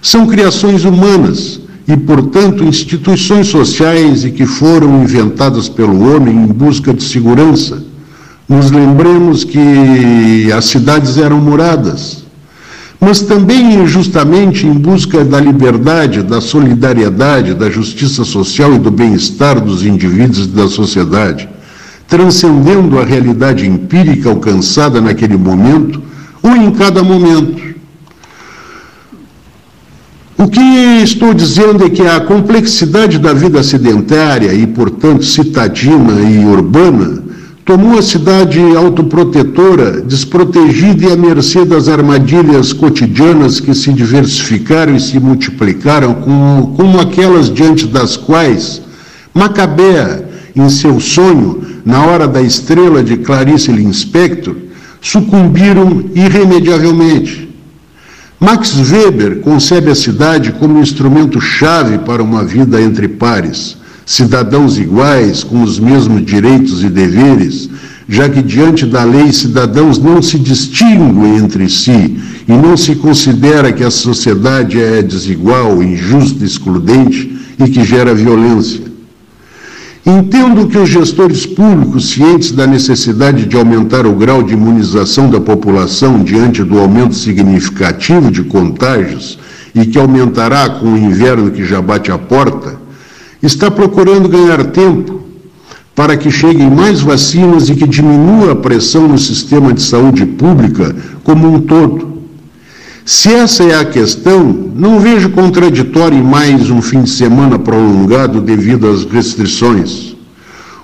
[0.00, 6.92] são criações humanas e, portanto, instituições sociais e que foram inventadas pelo homem em busca
[6.92, 7.90] de segurança
[8.50, 12.24] nos lembremos que as cidades eram moradas,
[13.00, 19.60] mas também justamente em busca da liberdade, da solidariedade, da justiça social e do bem-estar
[19.60, 21.48] dos indivíduos e da sociedade,
[22.08, 26.02] transcendendo a realidade empírica alcançada naquele momento
[26.42, 27.69] ou em cada momento.
[30.42, 36.42] O que estou dizendo é que a complexidade da vida sedentária e, portanto, citadina e
[36.46, 37.22] urbana
[37.62, 45.00] tomou a cidade autoprotetora, desprotegida e à mercê das armadilhas cotidianas que se diversificaram e
[45.00, 48.80] se multiplicaram, como, como aquelas diante das quais
[49.34, 50.26] Macabea,
[50.56, 54.56] em seu sonho, na hora da estrela de Clarice Lispector,
[55.02, 57.49] sucumbiram irremediavelmente.
[58.40, 63.76] Max Weber concebe a cidade como instrumento-chave para uma vida entre pares
[64.06, 67.70] cidadãos iguais, com os mesmos direitos e deveres,
[68.08, 72.18] já que diante da lei cidadãos não se distinguem entre si
[72.48, 78.89] e não se considera que a sociedade é desigual, injusta, excludente e que gera violência.
[80.04, 85.40] Entendo que os gestores públicos, cientes da necessidade de aumentar o grau de imunização da
[85.40, 89.38] população diante do aumento significativo de contágios
[89.74, 92.80] e que aumentará com o inverno que já bate à porta,
[93.42, 95.20] está procurando ganhar tempo
[95.94, 100.96] para que cheguem mais vacinas e que diminua a pressão no sistema de saúde pública
[101.22, 102.19] como um todo.
[103.12, 108.40] Se essa é a questão, não vejo contraditório em mais um fim de semana prolongado
[108.40, 110.14] devido às restrições.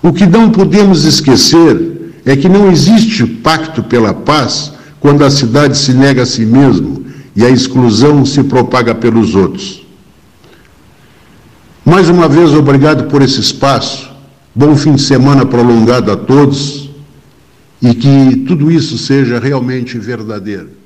[0.02, 5.78] O que não podemos esquecer é que não existe pacto pela paz quando a cidade
[5.78, 9.86] se nega a si mesmo e a exclusão se propaga pelos outros.
[11.84, 14.10] Mais uma vez, obrigado por esse espaço.
[14.52, 16.90] Bom fim de semana prolongado a todos
[17.80, 20.85] e que tudo isso seja realmente verdadeiro.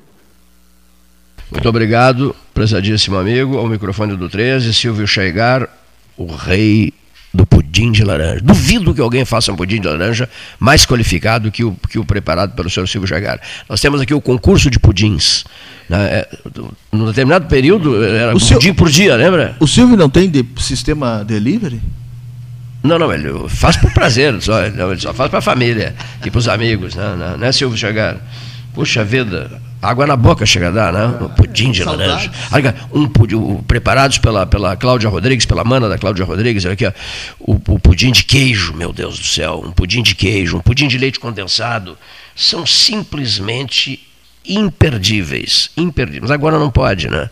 [1.50, 3.58] Muito obrigado, prezadíssimo amigo.
[3.58, 5.68] Ao microfone do 13, Silvio Chaigar,
[6.16, 6.92] o rei
[7.32, 8.40] do pudim de laranja.
[8.42, 10.28] Duvido que alguém faça um pudim de laranja
[10.58, 13.40] mais qualificado que o, que o preparado pelo senhor Silvio Chaigar.
[13.68, 15.44] Nós temos aqui o concurso de pudins.
[15.88, 16.24] Né?
[16.92, 19.56] Num determinado período, era o pudim por dia, lembra?
[19.58, 21.80] O Silvio não tem de sistema delivery?
[22.82, 25.94] Não, não, ele faz por prazer, só, não, ele só faz para a família
[26.24, 28.16] e para os amigos, né, né, né Silvio Chaigar?
[28.74, 31.06] Puxa vida, água na boca chega a dar, né?
[31.20, 32.30] Um pudim de laranja.
[32.92, 36.92] Um pudim, preparados pela, pela Cláudia Rodrigues, pela mana da Cláudia Rodrigues, aqui, ó,
[37.38, 40.86] o, o pudim de queijo, meu Deus do céu, um pudim de queijo, um pudim
[40.86, 41.98] de leite condensado,
[42.34, 44.06] são simplesmente
[44.46, 46.30] imperdíveis, imperdíveis.
[46.30, 47.28] Agora não pode, né?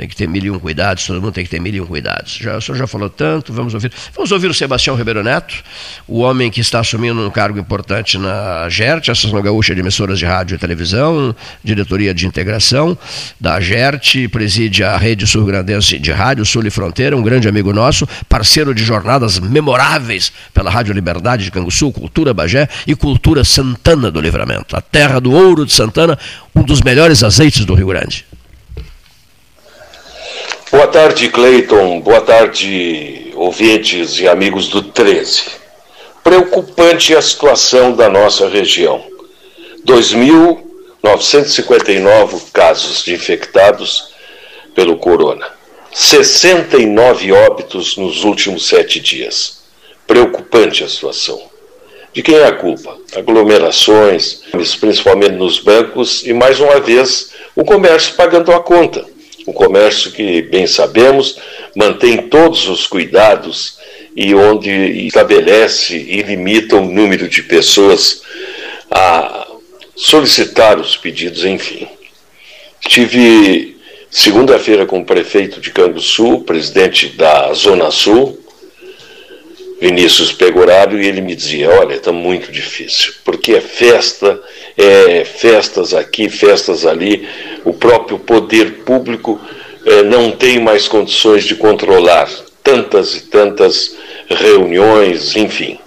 [0.00, 1.84] Tem que ter mil e um cuidados, todo mundo tem que ter mil e um
[1.84, 2.38] cuidados.
[2.40, 3.92] Já, o senhor já falou tanto, vamos ouvir.
[4.14, 5.62] Vamos ouvir o Sebastião Ribeiro Neto,
[6.08, 10.24] o homem que está assumindo um cargo importante na GERT, Associação Gaúcha de Emissoras de
[10.24, 12.96] Rádio e Televisão, diretoria de integração
[13.38, 18.08] da GERT, preside a Rede Sul-Grandense de Rádio Sul e Fronteira, um grande amigo nosso,
[18.26, 24.18] parceiro de jornadas memoráveis pela Rádio Liberdade de Canguçu, Cultura Bagé e Cultura Santana do
[24.18, 26.18] Livramento, a terra do ouro de Santana,
[26.56, 28.29] um dos melhores azeites do Rio Grande.
[30.72, 32.00] Boa tarde, Cleiton.
[32.00, 35.46] Boa tarde, ouvintes e amigos do 13.
[36.22, 39.02] Preocupante a situação da nossa região.
[39.84, 44.14] 2.959 casos de infectados
[44.72, 45.48] pelo corona.
[45.92, 49.64] 69 óbitos nos últimos sete dias.
[50.06, 51.42] Preocupante a situação.
[52.12, 52.96] De quem é a culpa?
[53.16, 54.42] Aglomerações,
[54.78, 59.04] principalmente nos bancos, e mais uma vez o comércio pagando a conta
[59.50, 61.38] um comércio que, bem sabemos,
[61.76, 63.78] mantém todos os cuidados
[64.16, 64.70] e onde
[65.06, 68.22] estabelece e limita o número de pessoas
[68.90, 69.46] a
[69.94, 71.86] solicitar os pedidos, enfim.
[72.80, 73.76] Tive
[74.10, 78.39] segunda-feira com o prefeito de Canguçu, presidente da Zona Sul,
[79.80, 84.38] Vinícius Pegorário, e ele me dizia: Olha, está muito difícil, porque é festa,
[84.76, 87.26] é festas aqui, festas ali,
[87.64, 89.40] o próprio poder público
[89.86, 92.28] é, não tem mais condições de controlar
[92.62, 93.96] tantas e tantas
[94.28, 95.78] reuniões, enfim.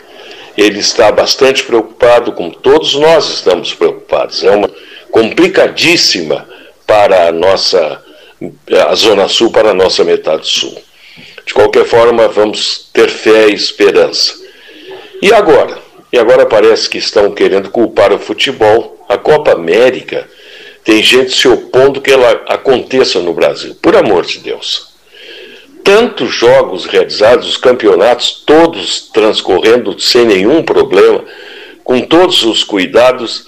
[0.58, 4.44] Ele está bastante preocupado, como todos nós estamos preocupados.
[4.44, 4.70] É uma
[5.12, 6.48] complicadíssima
[6.86, 8.02] para a nossa
[8.88, 10.76] a Zona Sul, para a nossa metade sul.
[11.46, 14.34] De qualquer forma, vamos ter fé e esperança.
[15.22, 15.78] E agora?
[16.12, 19.04] E agora parece que estão querendo culpar o futebol.
[19.10, 20.28] A Copa América
[20.84, 23.76] tem gente se opondo que ela aconteça no Brasil.
[23.82, 24.94] Por amor de Deus.
[25.84, 31.26] Tantos jogos realizados, os campeonatos todos transcorrendo sem nenhum problema,
[31.84, 33.48] com todos os cuidados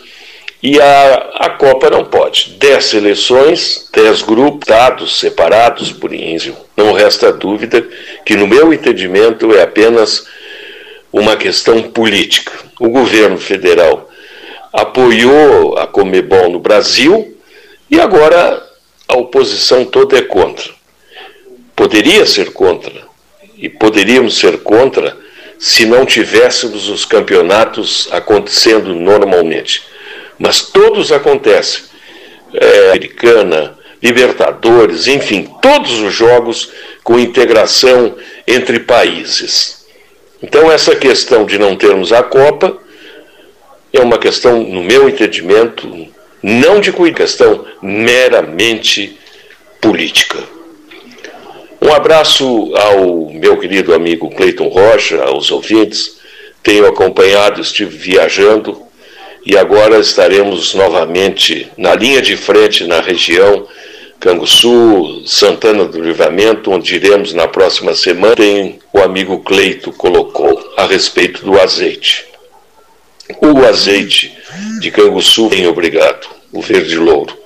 [0.66, 2.56] e a, a Copa não pode.
[2.58, 6.58] Dez seleções, dez grupos, dados separados por índio.
[6.76, 7.88] Não resta dúvida
[8.26, 10.26] que, no meu entendimento, é apenas
[11.14, 12.52] uma questão política.
[12.80, 14.10] O governo federal
[14.74, 17.38] apoiou a Comebol no Brasil
[17.88, 18.68] e agora
[19.08, 20.74] a oposição toda é contra.
[21.76, 23.04] Poderia ser contra,
[23.56, 25.16] e poderíamos ser contra
[25.60, 29.94] se não tivéssemos os campeonatos acontecendo normalmente
[30.38, 31.84] mas todos acontecem.
[32.54, 36.72] É, Americana, Libertadores, enfim, todos os jogos
[37.04, 38.16] com integração
[38.48, 39.86] entre países.
[40.44, 42.78] Então, essa questão de não termos a Copa
[43.92, 46.08] é uma questão, no meu entendimento,
[46.44, 49.18] não de questão meramente
[49.82, 50.38] política.
[51.82, 56.18] Um abraço ao meu querido amigo Cleiton Rocha, aos ouvintes.
[56.62, 58.85] Tenho acompanhado, estive viajando
[59.46, 63.68] e agora estaremos novamente na linha de frente na região
[64.20, 68.36] Canguçu, Santana do Livramento, onde iremos na próxima semana.
[68.36, 72.26] Tem o amigo Cleito colocou a respeito do azeite.
[73.40, 74.36] O azeite
[74.80, 77.38] de Canguçu, bem obrigado, o verde louro.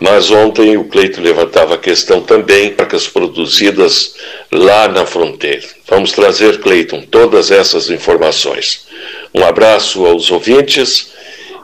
[0.00, 4.14] Mas ontem o Cleito levantava a questão também marcas produzidas
[4.52, 5.66] lá na fronteira.
[5.88, 8.86] Vamos trazer, Cleiton, todas essas informações.
[9.34, 11.12] Um abraço aos ouvintes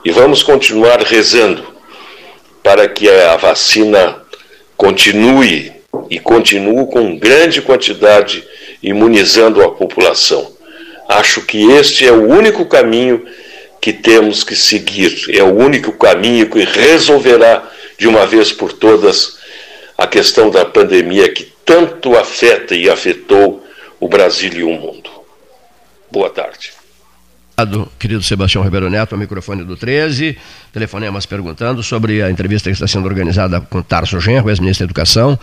[0.03, 1.65] e vamos continuar rezando
[2.63, 4.21] para que a vacina
[4.77, 5.73] continue
[6.09, 8.43] e continue com grande quantidade
[8.81, 10.53] imunizando a população.
[11.07, 13.25] Acho que este é o único caminho
[13.81, 19.37] que temos que seguir, é o único caminho que resolverá de uma vez por todas
[19.97, 23.63] a questão da pandemia que tanto afeta e afetou
[23.99, 25.09] o Brasil e o mundo.
[26.09, 26.78] Boa tarde.
[27.97, 30.37] Querido Sebastião Ribeiro Neto, ao microfone do 13,
[30.71, 35.37] telefonemas perguntando sobre a entrevista que está sendo organizada com Tarso Genro, ex-ministro da Educação,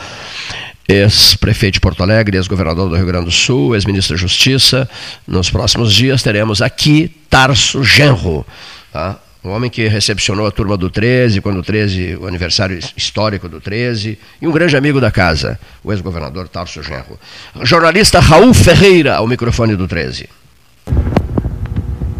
[0.88, 4.88] ex-prefeito de Porto Alegre, ex-governador do Rio Grande do Sul, ex-ministro da Justiça.
[5.26, 8.46] Nos próximos dias teremos aqui Tarso Genro,
[8.92, 9.18] tá?
[9.46, 13.60] o homem que recepcionou a turma do 13, quando o 13, o aniversário histórico do
[13.60, 17.18] 13, e um grande amigo da casa, o ex-governador Tarso Genro.
[17.62, 20.28] Jornalista Raul Ferreira, ao microfone do 13.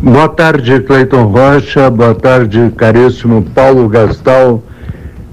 [0.08, 1.90] Boa tarde, Cleiton Rocha.
[1.90, 4.62] Boa tarde, caríssimo Paulo Gastal.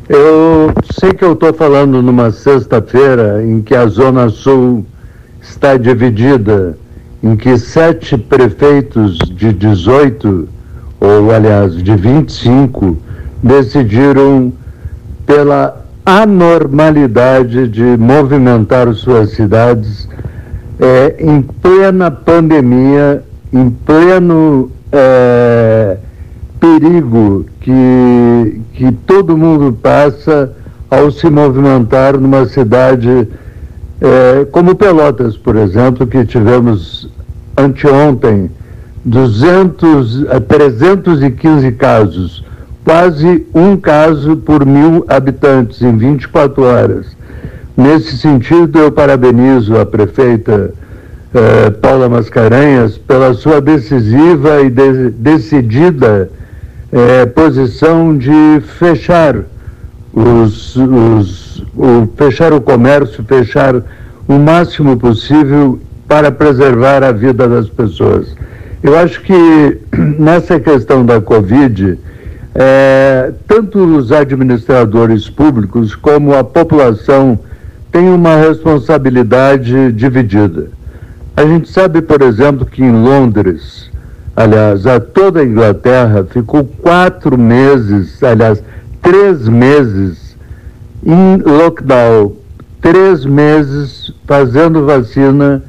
[0.10, 4.84] Eu sei que eu estou falando numa sexta-feira em que a Zona Sul
[5.40, 6.76] está dividida,
[7.22, 10.50] em que sete prefeitos de 18,
[11.00, 12.98] ou aliás, de 25,
[13.44, 14.52] decidiram
[15.24, 20.10] pela anormalidade de movimentar suas cidades
[20.80, 23.24] é, em plena pandemia
[23.54, 25.98] em pleno é,
[26.60, 30.52] perigo que, que todo mundo passa
[30.90, 33.28] ao se movimentar numa cidade
[34.02, 37.10] é, como Pelotas, por exemplo, que tivemos
[37.56, 38.50] anteontem
[39.06, 42.46] 200, 315 casos,
[42.84, 47.16] quase um caso por mil habitantes em 24 horas.
[47.76, 50.74] Nesse sentido, eu parabenizo a prefeita
[51.34, 56.30] eh, Paula Mascarenhas pela sua decisiva e de, decidida
[56.92, 59.38] eh, posição de fechar
[60.14, 63.76] os, os, o, fechar o comércio, fechar
[64.28, 68.36] o máximo possível para preservar a vida das pessoas.
[68.84, 69.80] Eu acho que
[70.20, 71.98] nessa questão da Covid,
[72.54, 77.40] é, tanto os administradores públicos como a população
[77.92, 80.68] têm uma responsabilidade dividida.
[81.36, 83.90] A gente sabe, por exemplo, que em Londres,
[84.36, 88.62] aliás, a toda a Inglaterra ficou quatro meses, aliás,
[89.02, 90.38] três meses
[91.04, 92.34] em lockdown,
[92.80, 95.64] três meses fazendo vacina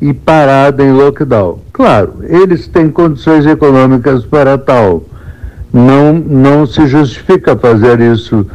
[0.00, 1.58] e parada em lockdown.
[1.72, 5.02] Claro, eles têm condições econômicas para tal.
[5.72, 8.46] Não, não se justifica fazer isso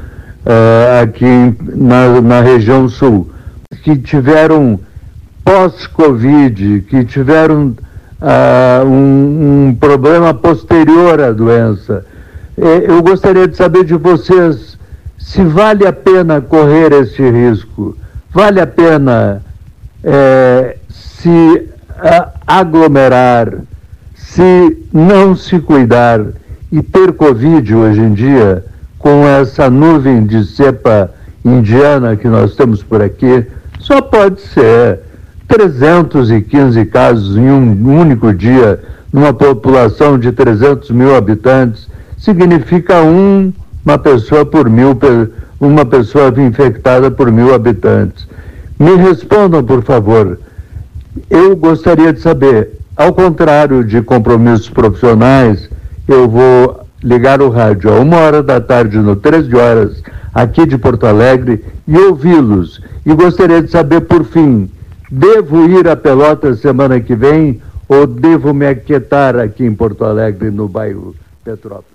[0.46, 3.30] uh, aqui na, na região sul,
[3.84, 4.80] que tiveram
[5.44, 7.76] pós-Covid, que tiveram
[8.22, 12.06] uh, um, um, problema posterior à doença.
[12.56, 14.78] Eu gostaria de saber de vocês
[15.18, 17.98] se vale a pena correr esse risco,
[18.32, 19.42] vale a pena
[20.04, 23.54] é, se uh, aglomerar,
[24.14, 26.20] se não se cuidar
[26.72, 28.66] e ter Covid hoje em dia,
[29.00, 31.10] com essa nuvem de cepa
[31.44, 33.46] indiana que nós temos por aqui,
[33.80, 35.00] só pode ser
[35.48, 41.88] 315 casos em um único dia, numa população de 300 mil habitantes,
[42.18, 43.52] significa um,
[43.86, 44.98] uma pessoa por mil,
[45.60, 48.28] uma pessoa infectada por mil habitantes.
[48.80, 50.40] Me respondam, por favor.
[51.30, 55.70] Eu gostaria de saber, ao contrário de compromissos profissionais,
[56.08, 60.04] eu vou ligar o rádio a uma hora da tarde, no 13 horas,
[60.34, 62.82] aqui de Porto Alegre, e ouvi-los.
[63.06, 64.70] E gostaria de saber, por fim,
[65.16, 70.50] Devo ir a Pelotas semana que vem ou devo me aquietar aqui em Porto Alegre,
[70.50, 71.93] no bairro Petrópolis?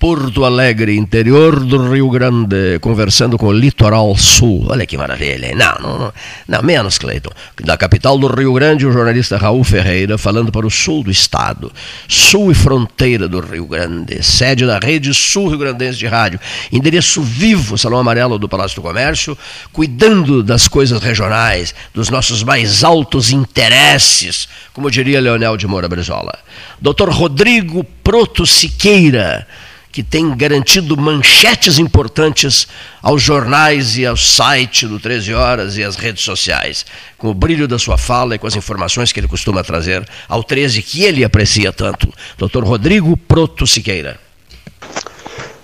[0.00, 4.64] Porto Alegre, interior do Rio Grande, conversando com o litoral sul.
[4.66, 5.54] Olha que maravilha.
[5.54, 6.12] Não, não, não,
[6.48, 7.28] não menos, Cleiton.
[7.62, 11.70] Da capital do Rio Grande, o jornalista Raul Ferreira falando para o sul do estado.
[12.08, 16.40] Sul e fronteira do Rio Grande, sede da Rede Sul Rio Grandense de Rádio.
[16.72, 19.36] Endereço vivo, Salão Amarelo do Palácio do Comércio,
[19.70, 26.38] cuidando das coisas regionais, dos nossos mais altos interesses, como diria Leonel de Moura Brizola.
[26.80, 27.10] Dr.
[27.10, 29.46] Rodrigo Proto Siqueira
[29.92, 32.68] que tem garantido manchetes importantes
[33.02, 36.86] aos jornais e ao site do 13 Horas e às redes sociais,
[37.18, 40.44] com o brilho da sua fala e com as informações que ele costuma trazer ao
[40.44, 42.12] 13, que ele aprecia tanto.
[42.38, 42.62] Dr.
[42.62, 44.18] Rodrigo Proto Siqueira.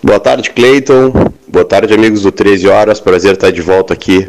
[0.03, 1.13] Boa tarde, Cleiton.
[1.49, 3.01] Boa tarde, amigos do 13 Horas.
[3.01, 4.29] Prazer estar de volta aqui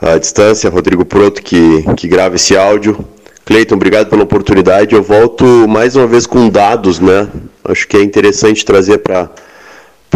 [0.00, 0.68] à distância.
[0.70, 3.04] Rodrigo Proto, que, que grava esse áudio.
[3.50, 4.94] Cleiton, obrigado pela oportunidade.
[4.94, 7.26] Eu volto mais uma vez com dados, né?
[7.64, 9.28] Acho que é interessante trazer para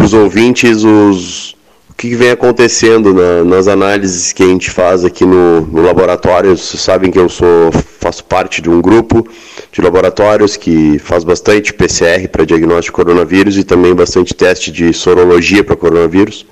[0.01, 1.51] os ouvintes os,
[1.89, 6.55] o que vem acontecendo na, nas análises que a gente faz aqui no, no laboratório.
[6.55, 9.27] Vocês sabem que eu sou, faço parte de um grupo
[9.69, 14.93] de laboratórios que faz bastante PCR para diagnóstico de coronavírus e também bastante teste de
[14.93, 16.45] sorologia para coronavírus.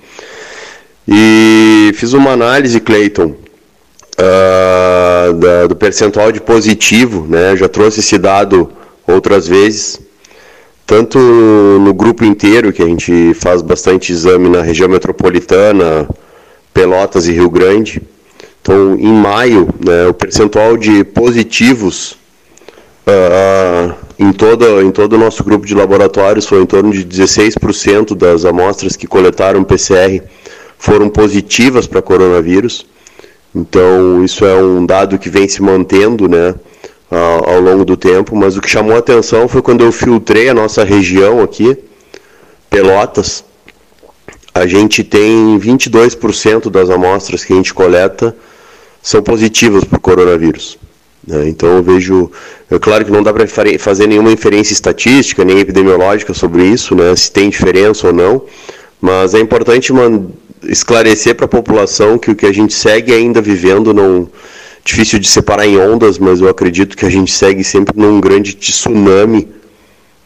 [1.07, 3.35] E fiz uma análise, Cleiton,
[4.13, 7.55] uh, da, do percentual de positivo, né?
[7.55, 8.69] Já trouxe esse dado
[9.07, 9.99] outras vezes,
[10.85, 16.07] tanto no grupo inteiro, que a gente faz bastante exame na região metropolitana,
[16.73, 18.01] Pelotas e Rio Grande.
[18.61, 22.17] Então, em maio, né, o percentual de positivos
[23.05, 28.15] uh, em, todo, em todo o nosso grupo de laboratórios foi em torno de 16%
[28.15, 30.21] das amostras que coletaram PCR
[30.77, 32.85] foram positivas para coronavírus.
[33.55, 36.55] Então, isso é um dado que vem se mantendo né,
[37.09, 40.53] ao, longo do tempo, mas o que chamou a atenção foi quando eu filtrei a
[40.53, 41.77] nossa região aqui,
[42.69, 43.43] Pelotas,
[44.53, 48.35] a gente tem 22% das amostras que a gente coleta
[49.01, 50.77] são positivas para o coronavírus.
[51.27, 51.49] Né?
[51.49, 52.31] Então eu vejo,
[52.69, 53.47] é claro que não dá para
[53.77, 57.15] fazer nenhuma inferência estatística nem epidemiológica sobre isso, né?
[57.15, 58.43] se tem diferença ou não,
[59.01, 59.91] mas é importante
[60.65, 64.29] esclarecer para a população que o que a gente segue ainda vivendo não
[64.83, 68.53] difícil de separar em ondas, mas eu acredito que a gente segue sempre num grande
[68.53, 69.47] tsunami,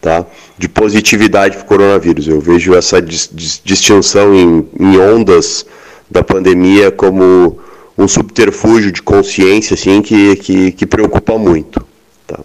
[0.00, 0.26] tá?
[0.58, 2.26] De positividade para o coronavírus.
[2.26, 3.30] Eu vejo essa dis
[3.64, 5.64] distinção em, em, ondas
[6.10, 7.58] da pandemia como
[7.96, 11.84] um subterfúgio de consciência, assim, que, que, que preocupa muito.
[12.26, 12.40] Tá?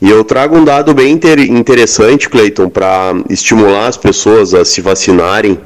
[0.00, 4.80] E eu trago um dado bem inter interessante, Cleiton, para estimular as pessoas a se
[4.80, 5.58] vacinarem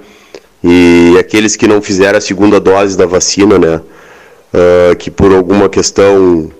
[0.66, 5.68] e aqueles que não fizeram a segunda dose da vacina, né, uh, que por alguma
[5.68, 6.50] questão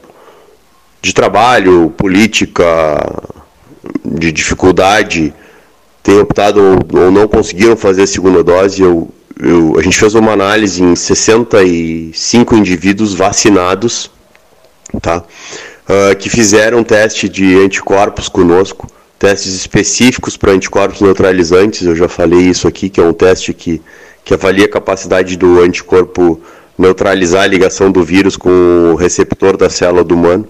[1.01, 2.63] de trabalho, política,
[4.05, 5.33] de dificuldade,
[6.03, 6.61] têm optado
[6.93, 8.83] ou não conseguiram fazer a segunda dose.
[8.83, 9.09] Eu,
[9.41, 14.11] eu, a gente fez uma análise em 65 indivíduos vacinados,
[15.01, 15.25] tá?
[15.89, 18.87] Uh, que fizeram teste de anticorpos conosco
[19.25, 23.81] testes específicos para anticorpos neutralizantes, eu já falei isso aqui, que é um teste que,
[24.23, 26.39] que avalia a capacidade do anticorpo
[26.77, 30.47] neutralizar a ligação do vírus com o receptor da célula do humano.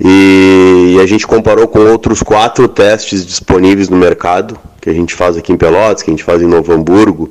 [0.00, 5.14] E, e, a gente comparou com outros quatro testes disponíveis no mercado, que a gente
[5.14, 7.30] faz aqui em Pelotas, que a gente faz em Novo Hamburgo,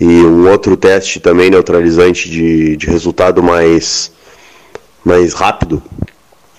[0.00, 4.10] e um outro teste também neutralizante de, de resultado mais,
[5.04, 5.80] mais rápido,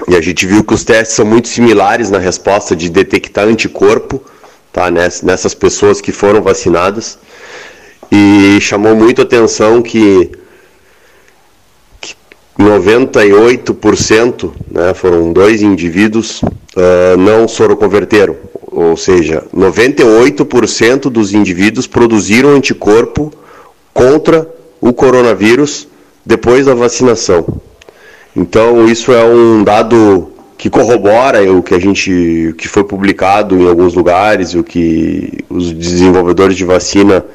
[0.07, 4.21] e a gente viu que os testes são muito similares na resposta de detectar anticorpo
[4.71, 7.17] tá, nessas pessoas que foram vacinadas.
[8.11, 10.31] E chamou muito atenção que,
[11.99, 12.13] que
[12.59, 18.35] 98%, né, foram dois indivíduos, uh, não soroconverteram.
[18.67, 23.33] Ou seja, 98% dos indivíduos produziram anticorpo
[23.93, 24.47] contra
[24.81, 25.87] o coronavírus
[26.25, 27.61] depois da vacinação.
[28.35, 33.67] Então isso é um dado que corrobora o que a gente que foi publicado em
[33.67, 37.25] alguns lugares, o que os desenvolvedores de vacina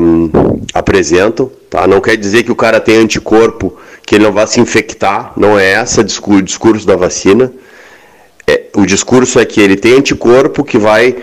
[0.00, 0.30] um,
[0.72, 1.50] apresentam.
[1.68, 1.86] Tá?
[1.86, 3.76] Não quer dizer que o cara tem anticorpo,
[4.06, 7.52] que ele não vai se infectar, não é esse o discurso da vacina.
[8.46, 11.16] É, o discurso é que ele tem anticorpo que vai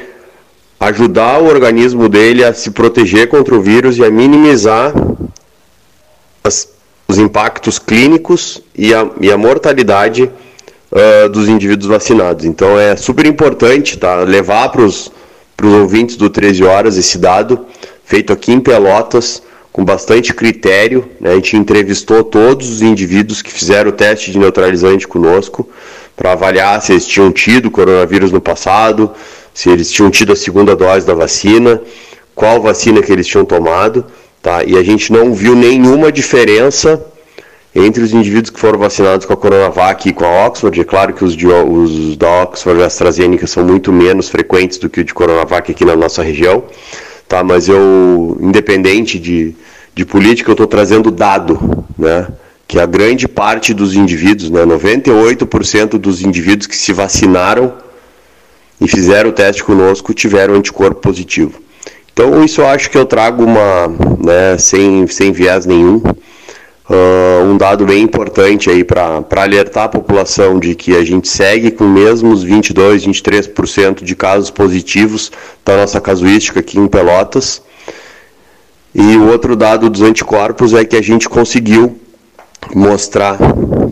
[0.80, 4.94] ajudar o organismo dele a se proteger contra o vírus e a minimizar
[6.44, 6.77] as
[7.07, 10.29] os impactos clínicos e a, e a mortalidade
[10.91, 12.45] uh, dos indivíduos vacinados.
[12.45, 15.11] Então é super importante tá, levar para os
[15.61, 17.65] ouvintes do 13 Horas esse dado,
[18.03, 21.09] feito aqui em Pelotas, com bastante critério.
[21.21, 21.31] Né?
[21.31, 25.69] A gente entrevistou todos os indivíduos que fizeram o teste de neutralizante conosco,
[26.15, 29.11] para avaliar se eles tinham tido coronavírus no passado,
[29.53, 31.79] se eles tinham tido a segunda dose da vacina,
[32.34, 34.03] qual vacina que eles tinham tomado.
[34.41, 34.64] Tá?
[34.64, 37.03] E a gente não viu nenhuma diferença
[37.76, 40.80] entre os indivíduos que foram vacinados com a Coronavac e com a Oxford.
[40.80, 44.89] É claro que os, de, os da Oxford e AstraZeneca são muito menos frequentes do
[44.89, 46.64] que o de Coronavac aqui na nossa região.
[47.27, 47.43] Tá?
[47.43, 49.55] Mas eu, independente de,
[49.93, 52.27] de política, eu estou trazendo dado, né?
[52.68, 57.73] que a grande parte dos indivíduos, né, 98% dos indivíduos que se vacinaram
[58.80, 61.61] e fizeram o teste conosco tiveram anticorpo positivo.
[62.18, 67.56] Então, isso eu acho que eu trago uma, né, sem, sem viés nenhum, uh, um
[67.56, 72.41] dado bem importante aí para alertar a população de que a gente segue com mesmos
[72.41, 75.31] 22, 23% de casos positivos
[75.64, 77.61] da nossa casuística aqui em Pelotas.
[78.95, 81.99] E o outro dado dos anticorpos é que a gente conseguiu
[82.73, 83.38] mostrar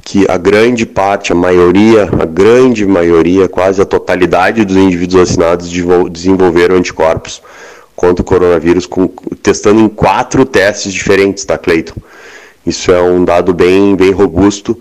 [0.04, 5.70] que a grande parte, a maioria, a grande maioria, quase a totalidade dos indivíduos vacinados
[6.10, 7.40] desenvolveram anticorpos
[7.96, 9.08] contra o coronavírus, com,
[9.42, 11.96] testando em quatro testes diferentes, tá, Cleiton?
[12.66, 14.78] Isso é um dado bem, bem robusto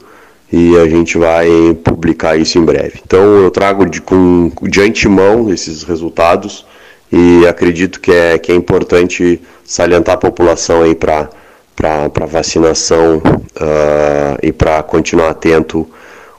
[0.50, 1.48] e a gente vai
[1.82, 3.00] publicar isso em breve.
[3.04, 6.64] Então eu trago de, com, de antemão esses resultados
[7.10, 11.28] e acredito que é, que é importante salientar a população aí para
[11.74, 15.88] para vacinação uh, e para continuar atento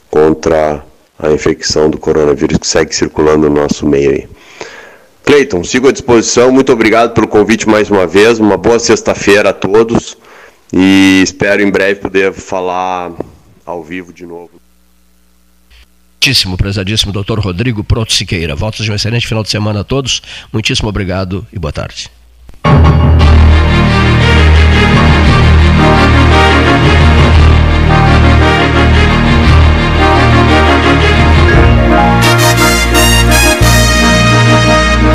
[0.09, 0.81] contra
[1.19, 4.27] a infecção do coronavírus que segue circulando no nosso meio aí.
[5.25, 6.51] Cleiton, sigo à disposição.
[6.51, 8.39] Muito obrigado pelo convite mais uma vez.
[8.39, 10.15] Uma boa sexta-feira a todos
[10.71, 13.11] e espero em breve poder falar
[13.65, 14.51] ao vivo de novo.
[16.21, 18.55] Muitíssimo, prezadíssimo doutor Rodrigo Proto Siqueira.
[18.55, 20.21] Voltas de um excelente final de semana a todos.
[20.53, 22.09] Muitíssimo obrigado e boa tarde.